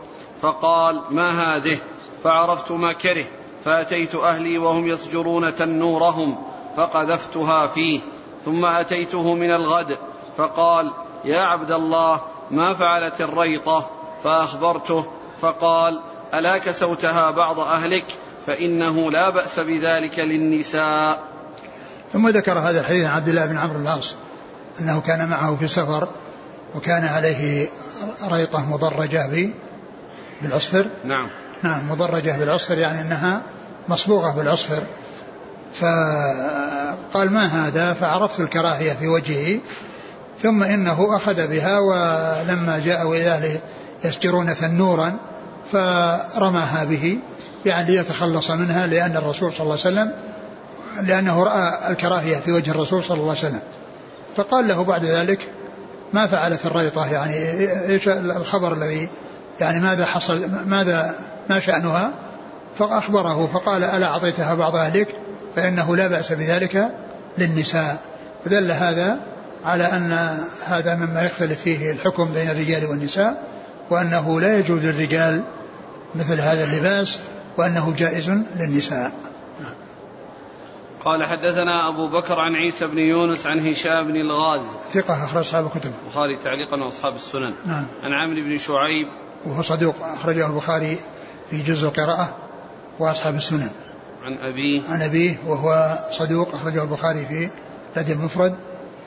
فقال 0.42 1.02
ما 1.10 1.30
هذه؟ 1.30 1.78
فعرفت 2.24 2.72
ما 2.72 2.94
كره 2.94 3.26
فأتيت 3.66 4.16
أهلي 4.16 4.58
وهم 4.58 4.88
يسجرون 4.88 5.56
تنورهم 5.56 6.44
فقذفتها 6.78 7.68
فيه 7.68 8.00
ثم 8.46 8.66
أتيته 8.66 9.34
من 9.34 9.52
الغد 9.52 9.98
فقال 10.38 10.94
يا 11.26 11.40
عبد 11.40 11.72
الله 11.72 12.22
ما 12.52 12.74
فعلت 12.74 13.22
الريطة؟ 13.22 13.90
فأخبرته 14.24 15.06
فقال 15.42 16.02
ألا 16.34 16.58
كسوتها 16.58 17.32
بعض 17.32 17.60
أهلك؟ 17.60 18.06
فإنه 18.48 19.12
لا 19.12 19.30
بأس 19.30 19.60
بذلك 19.60 20.20
للنساء. 20.20 21.29
ثم 22.14 22.30
ذكر 22.30 22.60
هذا 22.60 22.80
الحديث 22.80 23.06
عن 23.06 23.16
عبد 23.16 23.30
الله 23.30 23.46
بن 23.46 23.58
عمرو 23.58 23.80
العاص 23.80 24.16
أنه 24.80 25.02
كان 25.02 25.30
معه 25.30 25.56
في 25.56 25.68
سفر 25.68 26.08
وكان 26.76 27.06
عليه 27.06 27.68
ريطة 28.32 28.66
مضرجة 28.66 29.50
بالعصفر. 30.42 30.86
نعم. 31.06 31.30
نعم 31.64 31.92
مضرجة 31.92 32.38
بالعصفر 32.38 32.78
يعني 32.78 33.02
أنها 33.02 33.42
مصبوغة 33.90 34.32
بالعصفر. 34.32 34.84
فقال 35.74 37.32
ما 37.32 37.46
هذا؟ 37.46 37.94
فعرفت 37.94 38.40
الكراهية 38.40 38.94
في 38.94 39.08
وجهه 39.08 39.60
ثم 40.42 40.64
إنه 40.64 41.16
أخذ 41.16 41.48
بها 41.48 41.80
ولما 41.80 42.82
جاءوا 42.86 43.16
إلى 43.16 43.30
أهله 43.30 43.60
يسجرون 44.04 44.54
ثنورا 44.54 45.18
فرماها 45.72 46.84
به 46.84 47.18
يعني 47.66 47.92
ليتخلص 47.92 48.52
منها 48.52 48.88
لأن 48.88 49.18
الرسول 49.18 49.54
صلى 49.54 49.62
الله 49.62 49.78
عليه 49.86 49.96
وسلم 49.96 50.14
لأنه 51.02 51.44
رأى 51.44 51.92
الكراهية 51.92 52.36
في 52.38 52.52
وجه 52.52 52.72
الرسول 52.72 53.04
صلى 53.04 53.18
الله 53.18 53.30
عليه 53.30 53.40
وسلم. 53.40 53.62
فقال 54.36 54.68
له 54.68 54.84
بعد 54.84 55.06
ذلك 55.06 55.48
ما 56.14 56.28
فعلت 56.28 56.66
الريطة؟ 56.66 57.12
يعني 57.12 57.34
إيش 57.90 58.08
الخبر 58.08 58.74
الذي 58.74 59.10
يعني 59.60 59.80
ماذا 59.80 60.06
حصل 60.06 60.50
ماذا 60.66 61.16
ما 61.50 61.60
شأنها؟ 61.60 62.12
فأخبره 62.80 63.50
فقال 63.54 63.84
ألا 63.84 64.08
أعطيتها 64.08 64.54
بعض 64.54 64.76
أهلك؟ 64.76 65.08
فإنه 65.56 65.96
لا 65.96 66.08
بأس 66.08 66.32
بذلك 66.32 66.90
للنساء. 67.38 67.98
فدل 68.46 68.72
هذا 68.72 69.20
على 69.66 69.84
أن 69.84 70.38
هذا 70.66 70.96
مما 70.96 71.24
يختلف 71.24 71.62
فيه 71.62 71.92
الحكم 71.92 72.26
بين 72.26 72.50
الرجال 72.50 72.86
والنساء 72.86 73.44
وأنه 73.90 74.42
لا 74.42 74.58
يجوز 74.58 74.80
للرجال 74.82 75.42
مثل 76.16 76.42
هذا 76.42 76.64
اللباس 76.64 77.20
وأنه 77.58 77.94
جائز 77.98 78.30
للنساء. 78.60 79.12
قال 81.06 81.24
حدثنا 81.24 81.88
أبو 81.88 82.08
بكر 82.08 82.40
عن 82.40 82.56
عيسى 82.56 82.88
بن 82.88 82.98
يونس 82.98 83.48
عن 83.48 83.68
هشام 83.68 84.08
بن 84.08 84.16
الغاز. 84.16 84.62
ثقة 84.94 85.26
أخرج 85.26 85.38
أصحاب 85.38 85.66
الكتب. 85.66 85.92
البخاري 86.06 86.36
تعليقا 86.36 86.84
وأصحاب 86.84 87.16
السنن. 87.16 87.54
نعم. 87.66 87.86
عن 88.04 88.14
عامر 88.14 88.42
بن 88.42 88.58
شعيب. 88.58 89.08
وهو 89.46 89.62
صدوق 89.62 89.96
أخرجه 90.02 90.48
البخاري 90.48 91.00
في 91.50 91.62
جزء 91.62 91.88
القراءة 91.88 92.36
وأصحاب 93.00 93.36
السنن. 93.36 93.70
عن 94.24 94.38
أبيه. 94.38 94.82
عن 94.90 95.02
أبيه 95.02 95.38
وهو 95.48 96.00
صدوق 96.12 96.56
أخرجه 96.56 96.84
البخاري 96.84 97.26
في 97.26 97.50
الأدب 97.94 98.20
المفرد 98.20 98.56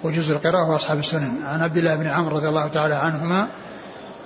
وجزء 0.04 0.36
القراءة 0.36 0.70
وأصحاب 0.70 0.98
السنن. 0.98 1.42
عن 1.44 1.62
عبد 1.62 1.76
الله 1.76 1.96
بن 1.96 2.06
عمرو 2.06 2.36
رضي 2.36 2.48
الله 2.48 2.68
تعالى 2.68 2.94
عنهما 2.94 3.48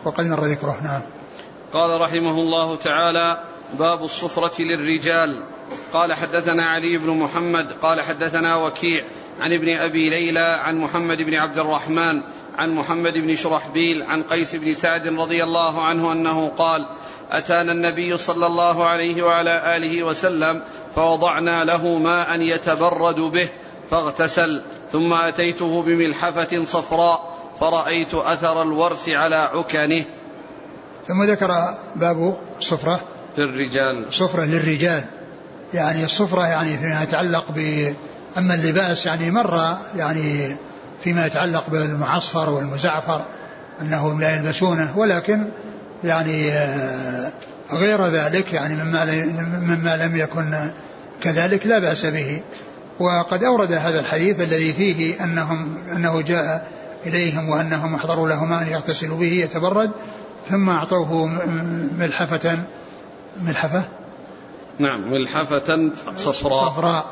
وقد 0.05 0.27
مر 0.27 0.45
ذكره. 0.45 0.77
نعم. 0.85 1.01
قال 1.73 2.01
رحمه 2.01 2.41
الله 2.41 2.77
تعالى 2.77 3.39
باب 3.79 4.05
الصفرة 4.05 4.63
للرجال. 4.63 5.43
قال 5.93 6.13
حدثنا 6.13 6.67
علي 6.67 6.99
بن 6.99 7.11
محمد 7.11 7.73
قال 7.83 8.03
حدثنا 8.03 8.57
وكيع 8.57 9.05
عن 9.41 9.53
ابن 9.53 9.69
أبي 9.69 10.11
ليلى 10.11 10.61
عن 10.61 10.79
محمد 10.79 11.23
بن 11.23 11.35
عبد 11.35 11.59
الرحمن 11.59 12.23
عن 12.59 12.75
محمد 12.75 13.19
بن 13.19 13.37
شرحبيل 13.37 14.03
عن 14.03 14.23
قيس 14.23 14.57
بن 14.57 14.73
سعد 14.73 15.09
رضي 15.09 15.45
الله 15.45 15.85
عنه 15.85 16.13
أنه 16.13 16.49
قال 16.49 16.87
أتانا 17.31 17.73
النبي 17.73 18.17
صلى 18.17 18.47
الله 18.47 18.87
عليه 18.87 19.23
وعلى 19.23 19.77
آله 19.77 20.03
وسلم 20.03 20.63
فوضعنا 20.95 21.65
له 21.65 21.99
ماء 21.99 22.41
يتبرد 22.41 23.21
به 23.21 23.49
فاغتسل 23.91 24.63
ثم 24.93 25.13
أتيته 25.13 25.83
بملحفة 25.83 26.65
صفراء 26.65 27.37
فرأيت 27.61 28.15
أثر 28.15 28.63
الورس 28.63 29.09
على 29.09 29.37
عكنه. 29.37 30.05
ثم 31.07 31.23
ذكر 31.31 31.49
باب 31.97 32.37
الصفرة 32.59 33.16
للرجال. 33.39 34.05
صفرة 34.15 34.45
للرجال. 34.45 35.05
يعني 35.75 36.05
الصفرة 36.05 36.47
يعني 36.47 36.79
فيما 36.79 37.03
يتعلق 37.03 37.45
ب 37.57 37.87
أما 38.39 38.55
اللباس 38.55 39.07
يعني 39.07 39.31
مر 39.31 39.77
يعني 39.97 40.57
فيما 41.05 41.27
يتعلق 41.27 41.65
بالمعصفر 41.71 42.51
والمزعفر 42.51 43.21
أنهم 43.81 44.21
لا 44.21 44.37
يلبسونه 44.37 44.99
ولكن 44.99 45.49
يعني 46.05 46.53
آه، 46.53 47.33
غير 47.73 48.07
ذلك 48.07 48.53
يعني 48.53 48.75
مما 48.75 49.05
مما 49.61 49.97
لم 49.97 50.17
يكن 50.17 50.71
كذلك 51.23 51.67
لا 51.67 51.79
بأس 51.79 52.07
به. 52.07 52.41
وقد 52.99 53.45
أورد 53.45 53.73
هذا 53.73 54.01
الحديث 54.01 54.41
الذي 54.41 54.73
فيه 54.73 55.25
أنهم 55.25 55.79
أنه 55.93 56.21
جاء 56.21 56.69
إليهم 57.07 57.49
وأنهم 57.49 57.95
أحضروا 57.95 58.29
له 58.29 58.45
ماء 58.45 58.69
يغتسل 58.69 59.09
به 59.09 59.33
يتبرد 59.33 59.91
ثم 60.51 60.71
أعطوه 60.71 61.27
ملحفة 61.99 62.59
ملحفة؟ 63.43 63.83
نعم 64.79 65.11
ملحفة 65.11 65.91
صفراء. 66.17 66.71
صفراء. 66.71 67.07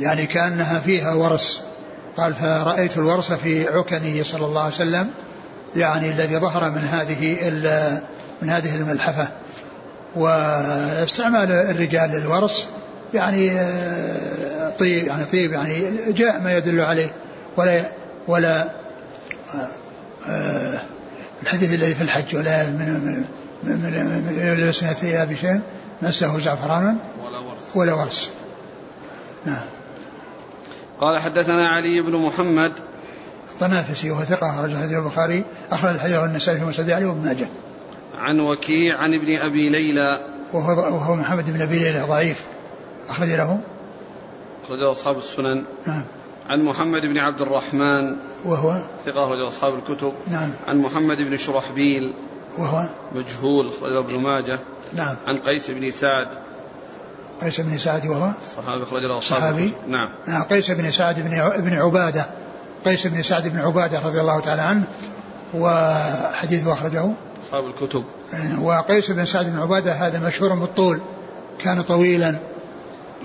يعني 0.00 0.26
كأنها 0.26 0.80
فيها 0.80 1.14
ورس. 1.14 1.62
قال 2.16 2.34
فرأيت 2.34 2.96
الورس 2.96 3.32
في 3.32 3.68
عكنه 3.68 4.22
صلى 4.22 4.46
الله 4.46 4.62
عليه 4.62 4.74
وسلم 4.74 5.10
يعني 5.76 6.10
الذي 6.10 6.36
ظهر 6.36 6.70
من 6.70 6.84
هذه 6.84 7.50
من 8.42 8.50
هذه 8.50 8.76
الملحفة. 8.76 9.28
واستعمال 10.16 11.52
الرجال 11.52 12.10
للورس 12.10 12.66
يعني 13.14 13.50
آه، 13.50 14.70
طيب 14.78 15.06
يعني 15.06 15.24
طيب 15.24 15.52
يعني 15.52 16.12
جاء 16.12 16.40
ما 16.40 16.56
يدل 16.56 16.80
عليه. 16.80 17.14
ولا 17.56 17.82
ولا 18.28 18.62
آه، 19.54 19.68
آه، 20.26 20.80
الحديث 21.42 21.74
الذي 21.74 21.94
في 21.94 22.02
الحج 22.02 22.36
ولا 22.36 22.66
من 22.66 23.24
من 23.62 23.76
من 24.26 24.58
يلبسنا 24.60 24.90
الثياب 24.90 25.34
شيء 25.34 25.60
مسه 26.02 26.38
زعفرانا 26.38 26.96
ولا 27.24 27.38
ورس. 27.38 27.76
ولا 27.76 27.94
ورس. 27.94 28.30
نعم. 29.46 29.64
قال 31.00 31.18
حدثنا 31.18 31.68
علي 31.68 32.00
بن 32.00 32.26
محمد. 32.26 32.72
الطنافسي 33.52 34.10
وهو 34.10 34.24
ثقة 34.24 34.50
أخرج 34.50 34.76
حديث 34.76 34.98
البخاري 34.98 35.44
أخرج 35.72 35.94
الحديث 35.94 36.16
النسائي 36.16 36.58
في 36.58 36.64
مسجد 36.64 36.90
علي 36.90 37.04
وابن 37.04 37.24
ماجه. 37.24 37.46
عن 38.18 38.40
وكيع 38.40 38.98
عن 38.98 39.14
ابن 39.14 39.36
أبي 39.36 39.68
ليلى. 39.68 40.26
وهو 40.52 40.94
وهو 40.94 41.14
محمد 41.14 41.50
بن 41.50 41.60
أبي 41.60 41.78
ليلى 41.78 42.00
ضعيف. 42.00 42.44
أخرج 43.08 43.28
له. 43.28 43.60
أخرجه 44.64 44.90
أصحاب 44.90 45.18
السنن. 45.18 45.64
نعم. 45.86 46.04
عن 46.48 46.64
محمد 46.64 47.02
بن 47.02 47.18
عبد 47.18 47.40
الرحمن. 47.40 48.16
وهو؟ 48.44 48.82
ثقة 49.06 49.24
أخرجه 49.24 49.48
أصحاب 49.48 49.74
الكتب. 49.74 50.12
نعم. 50.30 50.54
عن 50.66 50.78
محمد 50.78 51.16
بن 51.16 51.36
شرحبيل. 51.36 52.12
وهو 52.58 52.88
مجهول 53.14 53.68
أخرجه 53.68 53.98
ابن 53.98 54.14
ماجه. 54.14 54.58
نعم. 54.92 55.16
عن 55.26 55.38
قيس 55.38 55.70
بن 55.70 55.90
سعد. 55.90 56.28
قيس 57.42 57.60
بن 57.60 57.78
سعد 57.78 58.06
وهو 58.06 58.32
صحابي 58.56 58.82
أخرج 58.82 59.04
له 59.04 59.20
صحابي. 59.20 59.72
نعم. 59.88 60.08
نعم 60.26 60.42
قيس 60.42 60.70
بن 60.70 60.90
سعد 60.90 61.20
بن 61.20 61.62
بن 61.62 61.74
عبادة. 61.74 62.26
قيس 62.84 63.06
بن 63.06 63.22
سعد 63.22 63.48
بن 63.48 63.58
عبادة 63.58 63.98
رضي 63.98 64.20
الله 64.20 64.40
تعالى 64.40 64.62
عنه 64.62 64.84
وحديثه 65.54 66.72
أخرجه. 66.72 67.10
أصحاب 67.46 67.66
الكتب. 67.66 68.04
وقيس 68.60 69.10
بن 69.10 69.26
سعد 69.26 69.46
بن 69.46 69.58
عبادة 69.58 69.92
هذا 69.92 70.26
مشهور 70.26 70.54
بالطول. 70.54 71.00
كان 71.58 71.82
طويلا 71.82 72.36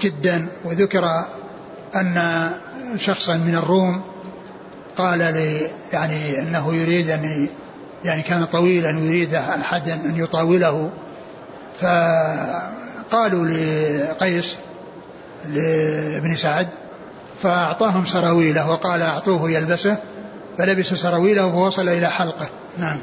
جدا 0.01 0.47
وذكر 0.65 1.25
أن 1.95 2.49
شخصا 2.97 3.37
من 3.37 3.55
الروم 3.55 4.01
قال 4.97 5.19
لي 5.19 5.69
يعني 5.93 6.41
أنه 6.41 6.75
يريد 6.75 7.09
أن 7.09 7.47
يعني 8.05 8.21
كان 8.21 8.45
طويلا 8.45 8.99
ويريد 8.99 9.33
أحد 9.33 9.89
أن 9.89 10.15
يطاوله. 10.15 10.91
فقالوا 11.81 13.45
لقيس 13.45 14.57
لابن 15.49 16.35
سعد 16.35 16.67
فأعطاهم 17.41 18.05
سراويله 18.05 18.71
وقال 18.71 19.01
أعطوه 19.01 19.51
يلبسه 19.51 19.97
فلبس 20.57 20.93
سراويله 20.93 21.51
فوصل 21.51 21.89
إلى 21.89 22.07
حلقة. 22.07 22.49
نعم. 22.77 22.97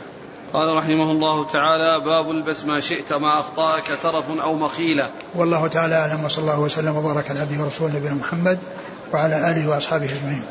قال 0.52 0.76
رحمه 0.76 1.10
الله 1.10 1.46
تعالى 1.46 2.04
باب 2.04 2.30
البس 2.30 2.64
ما 2.64 2.80
شئت 2.80 3.12
ما 3.12 3.40
أخطأك 3.40 3.98
ترف 4.02 4.30
أو 4.30 4.54
مخيلة 4.54 5.10
والله 5.34 5.66
تعالى 5.68 5.94
أعلم 5.94 6.24
وصلى 6.24 6.42
الله 6.42 6.60
وسلم 6.60 6.96
وبارك 6.96 7.30
على 7.30 7.40
عبده 7.40 7.64
ورسوله 7.64 7.96
نبينا 7.96 8.14
محمد 8.14 8.58
وعلى 9.12 9.50
آله 9.50 9.68
وأصحابه 9.70 10.04
أجمعين. 10.04 10.44